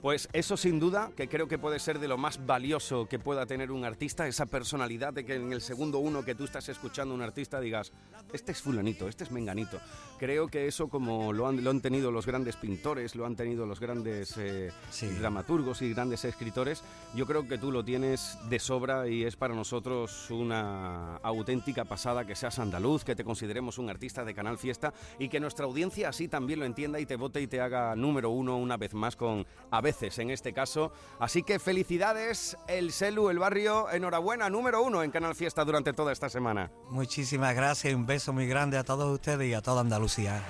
Pues 0.01 0.29
eso 0.31 0.55
sin 0.55 0.79
duda, 0.79 1.11
que 1.17 1.27
creo 1.27 1.49
que 1.49 1.57
puede 1.57 1.77
ser 1.77 1.99
de 1.99 2.07
lo 2.07 2.17
más 2.17 2.45
valioso 2.45 3.07
que 3.07 3.19
pueda 3.19 3.45
tener 3.45 3.69
un 3.69 3.83
artista, 3.83 4.29
esa 4.29 4.45
personalidad 4.45 5.11
de 5.11 5.25
que 5.25 5.35
en 5.35 5.51
el 5.51 5.59
segundo 5.59 5.99
uno 5.99 6.23
que 6.23 6.35
tú 6.35 6.45
estás 6.45 6.69
escuchando 6.69 7.13
a 7.13 7.17
un 7.17 7.21
artista 7.21 7.59
digas, 7.59 7.91
este 8.31 8.53
es 8.53 8.61
fulanito, 8.61 9.09
este 9.09 9.25
es 9.25 9.31
menganito. 9.31 9.77
Creo 10.17 10.47
que 10.47 10.67
eso 10.67 10.87
como 10.87 11.33
lo 11.33 11.47
han, 11.47 11.65
lo 11.65 11.69
han 11.69 11.81
tenido 11.81 12.11
los 12.11 12.25
grandes 12.25 12.55
pintores, 12.55 13.13
lo 13.15 13.25
han 13.25 13.35
tenido 13.35 13.65
los 13.65 13.81
grandes 13.81 14.37
eh, 14.37 14.71
dramaturgos 15.19 15.81
y 15.81 15.93
grandes 15.93 16.23
escritores, 16.23 16.81
yo 17.13 17.25
creo 17.25 17.45
que 17.45 17.57
tú 17.57 17.69
lo 17.69 17.83
tienes 17.83 18.37
de 18.49 18.59
sobra 18.59 19.09
y 19.09 19.25
es 19.25 19.35
para 19.35 19.53
nosotros 19.53 20.31
una 20.31 21.17
auténtica 21.17 21.83
pasada 21.83 22.25
que 22.25 22.35
seas 22.35 22.57
andaluz, 22.59 23.03
que 23.03 23.17
te 23.17 23.25
consideremos 23.25 23.77
un 23.77 23.89
artista 23.89 24.23
de 24.23 24.33
Canal 24.33 24.57
Fiesta 24.57 24.93
y 25.19 25.27
que 25.27 25.41
nuestra 25.41 25.65
audiencia 25.65 26.07
así 26.07 26.29
también 26.29 26.59
lo 26.59 26.65
entienda 26.65 27.01
y 27.01 27.05
te 27.05 27.17
vote 27.17 27.41
y 27.41 27.47
te 27.47 27.59
haga 27.59 27.97
número 27.97 28.29
uno 28.29 28.57
una 28.57 28.77
vez 28.77 28.93
más 28.93 29.17
con 29.17 29.45
a 29.71 29.81
veces 29.89 30.19
en 30.19 30.29
este 30.29 30.53
caso. 30.53 30.91
Así 31.19 31.41
que 31.41 31.57
felicidades, 31.57 32.57
el 32.67 32.91
Celu, 32.91 33.29
el 33.29 33.39
barrio, 33.39 33.89
enhorabuena, 33.89 34.49
número 34.49 34.83
uno 34.83 35.01
en 35.01 35.09
Canal 35.09 35.33
Fiesta 35.33 35.65
durante 35.65 35.93
toda 35.93 36.11
esta 36.11 36.29
semana. 36.29 36.71
Muchísimas 36.89 37.55
gracias 37.55 37.91
y 37.91 37.95
un 37.95 38.05
beso 38.05 38.31
muy 38.31 38.47
grande 38.47 38.77
a 38.77 38.83
todos 38.83 39.11
ustedes 39.11 39.49
y 39.49 39.53
a 39.55 39.61
toda 39.61 39.81
Andalucía. 39.81 40.43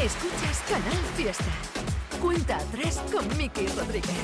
Escuchas 0.00 0.62
Canal 0.68 1.04
Fiesta. 1.16 1.44
Cuenta 2.22 2.56
atrás 2.56 3.00
con 3.12 3.36
Miki 3.36 3.66
Rodríguez. 3.68 4.16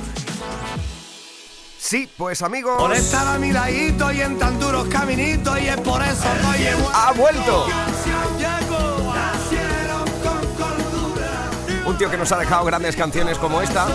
Sí, 1.78 2.08
pues 2.16 2.40
amigos. 2.40 2.78
Por 2.78 2.94
estar 2.94 3.26
a 3.26 3.38
mi 3.38 3.52
ladito 3.52 4.10
y 4.10 4.22
en 4.22 4.38
tan 4.38 4.58
duros 4.58 4.88
caminitos 4.88 5.60
y 5.60 5.68
es 5.68 5.76
por 5.82 6.02
eso 6.02 6.22
que 6.56 6.70
¡Ha 6.94 7.12
vuelto! 7.12 7.66
Un 11.86 11.98
tío 11.98 12.10
que 12.10 12.16
nos 12.16 12.32
ha 12.32 12.38
dejado 12.38 12.64
grandes 12.64 12.96
canciones 12.96 13.38
como 13.38 13.60
esta, 13.60 13.86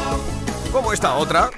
como 0.71 0.93
esta 0.93 1.15
otra. 1.15 1.49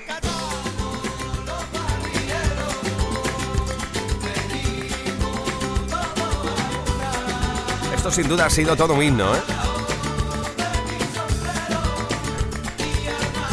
Esto 7.94 8.12
sin 8.12 8.30
duda 8.30 8.46
ha 8.46 8.50
sido 8.50 8.76
todo 8.78 8.94
un 8.94 9.04
himno, 9.04 9.36
¿eh? 9.36 9.40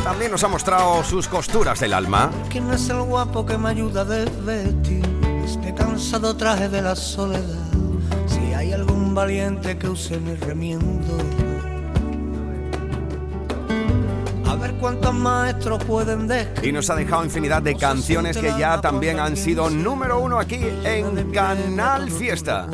También 0.05 0.31
nos 0.31 0.43
ha 0.45 0.49
mostrado 0.49 1.05
sus 1.05 1.29
costuras 1.29 1.81
del 1.81 1.93
alma. 1.93 2.31
¿Quién 2.49 2.73
es 2.73 2.89
el 2.89 3.03
guapo 3.03 3.45
que 3.45 3.59
me 3.59 3.71
ayuda 3.71 4.03
a 4.03 4.05
desvestir 4.05 5.05
este 5.45 5.75
cansado 5.75 6.35
traje 6.37 6.69
de 6.69 6.81
la 6.81 6.97
soledad? 6.97 7.43
Si 8.27 8.55
hay 8.55 8.73
algún 8.73 9.15
valiente 9.15 9.77
que 9.77 9.89
use 9.89 10.19
mi 10.19 10.35
remiendo. 10.37 11.48
Maestros 15.13 15.83
pueden. 15.85 16.29
Y 16.63 16.73
nos 16.73 16.91
ha 16.91 16.97
dejado 16.97 17.25
infinidad 17.25 17.63
de 17.63 17.75
canciones 17.75 18.37
que 18.37 18.53
ya 18.59 18.81
también 18.81 19.19
han 19.19 19.37
sido 19.37 19.71
número 19.71 20.21
uno 20.21 20.39
aquí 20.39 20.61
en 20.85 21.31
Canal 21.33 22.11
Fiesta. 22.11 22.69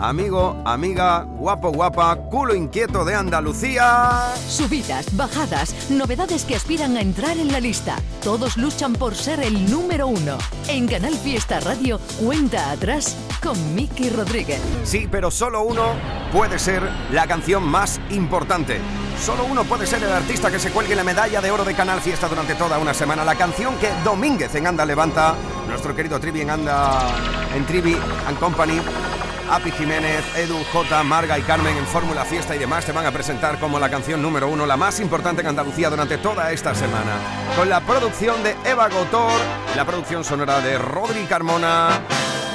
Amigo, 0.00 0.56
amiga, 0.64 1.24
guapo, 1.24 1.72
guapa, 1.72 2.14
culo 2.30 2.54
inquieto 2.54 3.04
de 3.04 3.16
Andalucía. 3.16 4.32
Subidas, 4.48 5.16
bajadas, 5.16 5.90
novedades 5.90 6.44
que 6.44 6.54
aspiran 6.54 6.96
a 6.96 7.00
entrar 7.00 7.36
en 7.36 7.50
la 7.50 7.58
lista. 7.58 7.96
Todos 8.22 8.56
luchan 8.56 8.92
por 8.92 9.16
ser 9.16 9.40
el 9.40 9.68
número 9.68 10.06
uno. 10.06 10.38
En 10.68 10.86
Canal 10.86 11.14
Fiesta 11.14 11.58
Radio, 11.58 11.98
cuenta 12.24 12.70
atrás 12.70 13.16
con 13.42 13.74
Miki 13.74 14.08
Rodríguez. 14.10 14.60
Sí, 14.84 15.08
pero 15.10 15.32
solo 15.32 15.62
uno 15.62 15.94
puede 16.32 16.60
ser 16.60 16.88
la 17.10 17.26
canción 17.26 17.64
más 17.64 18.00
importante. 18.10 18.78
Solo 19.20 19.46
uno 19.46 19.64
puede 19.64 19.84
ser 19.84 20.00
el 20.04 20.12
artista 20.12 20.48
que 20.48 20.60
se 20.60 20.70
cuelgue 20.70 20.94
la 20.94 21.02
medalla 21.02 21.40
de 21.40 21.50
oro 21.50 21.64
de 21.64 21.74
Canal 21.74 22.00
Fiesta 22.00 22.28
durante 22.28 22.54
toda 22.54 22.78
una 22.78 22.94
semana. 22.94 23.24
La 23.24 23.34
canción 23.34 23.76
que 23.78 23.90
Domínguez 24.04 24.54
en 24.54 24.68
Anda 24.68 24.86
levanta, 24.86 25.34
nuestro 25.66 25.96
querido 25.96 26.20
Trivi 26.20 26.42
en 26.42 26.50
Anda, 26.50 27.00
en 27.52 27.66
Trivi 27.66 27.96
and 28.28 28.38
Company. 28.38 28.80
Api 29.50 29.70
Jiménez, 29.70 30.24
Edu, 30.36 30.58
J, 30.72 31.02
Marga 31.04 31.38
y 31.38 31.42
Carmen 31.42 31.74
en 31.76 31.86
Fórmula 31.86 32.24
Fiesta 32.24 32.54
y 32.54 32.58
demás 32.58 32.84
te 32.84 32.92
van 32.92 33.06
a 33.06 33.10
presentar 33.10 33.58
como 33.58 33.78
la 33.78 33.88
canción 33.88 34.20
número 34.20 34.46
uno, 34.48 34.66
la 34.66 34.76
más 34.76 35.00
importante 35.00 35.40
en 35.40 35.48
Andalucía 35.48 35.88
durante 35.88 36.18
toda 36.18 36.52
esta 36.52 36.74
semana. 36.74 37.16
Con 37.56 37.68
la 37.68 37.80
producción 37.80 38.42
de 38.42 38.54
Eva 38.64 38.88
Gotor, 38.88 39.40
la 39.74 39.86
producción 39.86 40.22
sonora 40.22 40.60
de 40.60 40.76
Rodri 40.76 41.24
Carmona. 41.24 42.00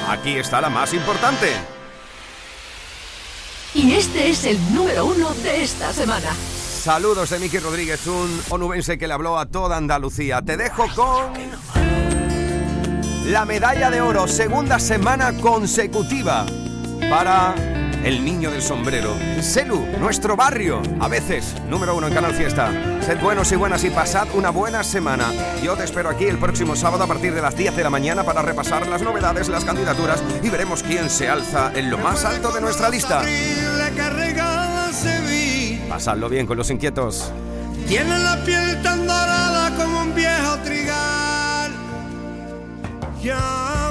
Aquí 0.08 0.36
está 0.36 0.60
la 0.60 0.70
más 0.70 0.94
importante. 0.94 1.52
Y 3.74 3.94
este 3.94 4.30
es 4.30 4.44
el 4.44 4.74
número 4.74 5.06
uno 5.06 5.34
de 5.34 5.64
esta 5.64 5.92
semana. 5.92 6.30
Saludos 6.32 7.30
de 7.30 7.40
Miki 7.40 7.58
Rodríguez, 7.58 8.06
un 8.06 8.40
onubense 8.50 8.98
que 8.98 9.08
le 9.08 9.14
habló 9.14 9.36
a 9.38 9.46
toda 9.46 9.76
Andalucía. 9.76 10.42
Te 10.42 10.56
dejo 10.56 10.86
con 10.94 11.32
la 13.24 13.44
medalla 13.44 13.90
de 13.90 14.00
oro, 14.00 14.28
segunda 14.28 14.78
semana 14.78 15.32
consecutiva 15.40 16.46
para 17.10 17.54
el 18.04 18.24
niño 18.24 18.50
del 18.50 18.62
sombrero. 18.62 19.16
Celu, 19.40 19.86
nuestro 19.98 20.36
barrio, 20.36 20.82
a 21.00 21.08
veces 21.08 21.54
número 21.68 21.96
uno 21.96 22.06
en 22.06 22.14
Canal 22.14 22.34
Fiesta. 22.34 22.70
Sed 23.00 23.18
buenos 23.20 23.50
y 23.52 23.56
buenas 23.56 23.82
y 23.84 23.90
pasad 23.90 24.28
una 24.34 24.50
buena 24.50 24.84
semana. 24.84 25.32
Yo 25.62 25.74
te 25.74 25.84
espero 25.84 26.10
aquí 26.10 26.24
el 26.24 26.38
próximo 26.38 26.76
sábado 26.76 27.04
a 27.04 27.06
partir 27.06 27.34
de 27.34 27.40
las 27.40 27.56
10 27.56 27.76
de 27.76 27.82
la 27.82 27.90
mañana 27.90 28.22
para 28.22 28.42
repasar 28.42 28.86
las 28.86 29.02
novedades, 29.02 29.48
las 29.48 29.64
candidaturas 29.64 30.22
y 30.42 30.50
veremos 30.50 30.82
quién 30.82 31.08
se 31.08 31.28
alza 31.28 31.72
en 31.74 31.90
lo 31.90 31.98
más 31.98 32.24
alto 32.24 32.52
de 32.52 32.60
nuestra 32.60 32.88
lista. 32.90 33.22
Pasadlo 35.88 36.28
bien 36.28 36.46
con 36.46 36.56
los 36.56 36.70
inquietos. 36.70 37.32
Tiene 37.88 38.18
la 38.18 38.42
piel 38.44 38.82
tan 38.82 39.06
dorada 39.06 39.74
como 39.76 40.02
un 40.02 40.14
viejo 40.14 40.58
trigal. 40.64 41.72
Ya 43.22 43.83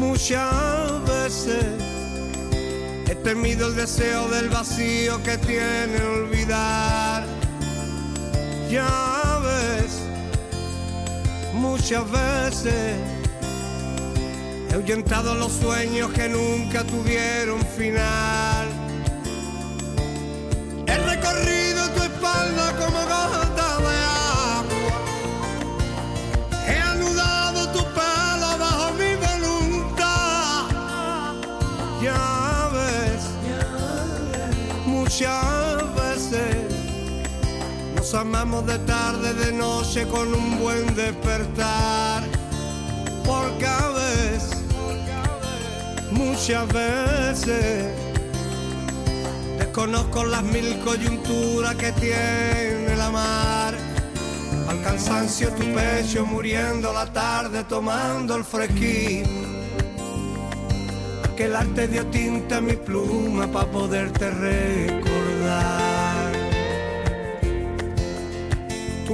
muchas 0.00 1.04
veces 1.06 1.64
he 3.06 3.14
temido 3.16 3.66
el 3.68 3.76
deseo 3.76 4.28
del 4.28 4.48
vacío 4.48 5.22
que 5.22 5.36
tiene 5.36 6.02
olvidar. 6.02 7.26
Ya 8.70 9.40
ves, 9.44 10.00
muchas 11.52 12.04
veces 12.10 12.96
he 14.70 14.74
ahuyentado 14.74 15.34
los 15.34 15.52
sueños 15.52 16.10
que 16.12 16.28
nunca 16.28 16.82
tuvieron 16.84 17.60
final. 17.76 18.68
He 20.86 20.96
recorrido 20.96 21.90
tu 21.90 22.02
espalda 22.02 22.74
como 22.78 23.00
gota 23.02 23.39
muchas 35.20 35.94
veces 35.96 36.56
nos 37.94 38.14
amamos 38.14 38.66
de 38.66 38.78
tarde, 38.78 39.34
de 39.34 39.52
noche 39.52 40.06
con 40.06 40.32
un 40.32 40.58
buen 40.58 40.94
despertar. 40.94 42.22
Porque 43.26 43.66
a 43.66 43.88
veces, 43.88 44.62
muchas 46.10 46.66
veces. 46.68 47.84
Desconozco 49.58 50.24
las 50.24 50.42
mil 50.42 50.78
coyunturas 50.80 51.74
que 51.74 51.92
tiene 51.92 52.96
la 52.96 53.10
mar. 53.10 53.74
Al 54.68 54.82
cansancio 54.82 55.50
tu 55.50 55.64
pecho 55.74 56.24
muriendo 56.24 56.94
la 56.94 57.04
tarde 57.12 57.64
tomando 57.64 58.36
el 58.36 58.44
fresquín. 58.44 59.24
Que 61.36 61.44
el 61.44 61.56
arte 61.56 61.88
dio 61.88 62.06
tinta 62.06 62.56
a 62.58 62.60
mi 62.60 62.74
pluma 62.74 63.46
para 63.46 63.70
poderte 63.70 64.30
recordar. 64.30 65.09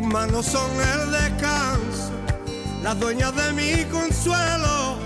Manos 0.06 0.46
son 0.46 0.70
el 0.80 1.10
descanso, 1.10 2.12
las 2.82 2.98
dueñas 2.98 3.34
de 3.34 3.52
mi 3.52 3.84
consuelo, 3.86 4.96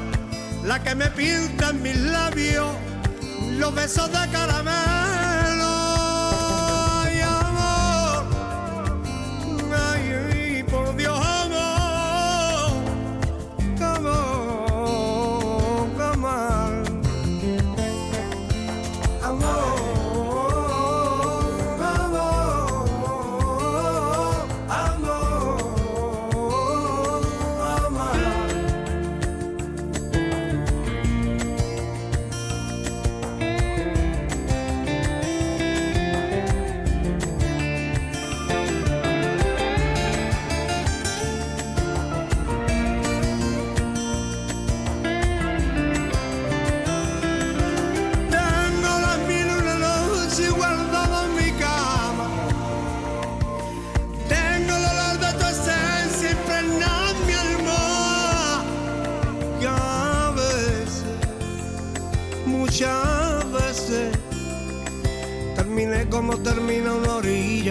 la 0.65 0.83
que 0.83 0.95
me 0.95 1.07
pinta 1.11 1.71
en 1.71 1.83
mis 1.83 1.97
labios 1.97 2.75
los 3.59 3.75
besos 3.75 4.11
de 4.13 4.31
caramelo. 4.31 5.00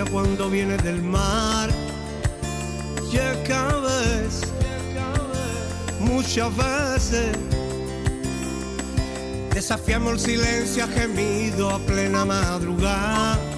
Cuando 0.06 0.50
viene 0.50 0.78
del 0.78 1.02
mar. 1.02 1.70
Y 3.12 3.18
es 3.18 3.38
que 3.46 3.54
a 3.54 3.70
muchas 6.00 6.56
veces, 6.56 7.38
desafiamos 9.54 10.14
el 10.14 10.20
silencio 10.20 10.84
a 10.84 10.88
gemido 10.88 11.70
a 11.70 11.80
plena 11.80 12.26
madrugada. 12.26 13.49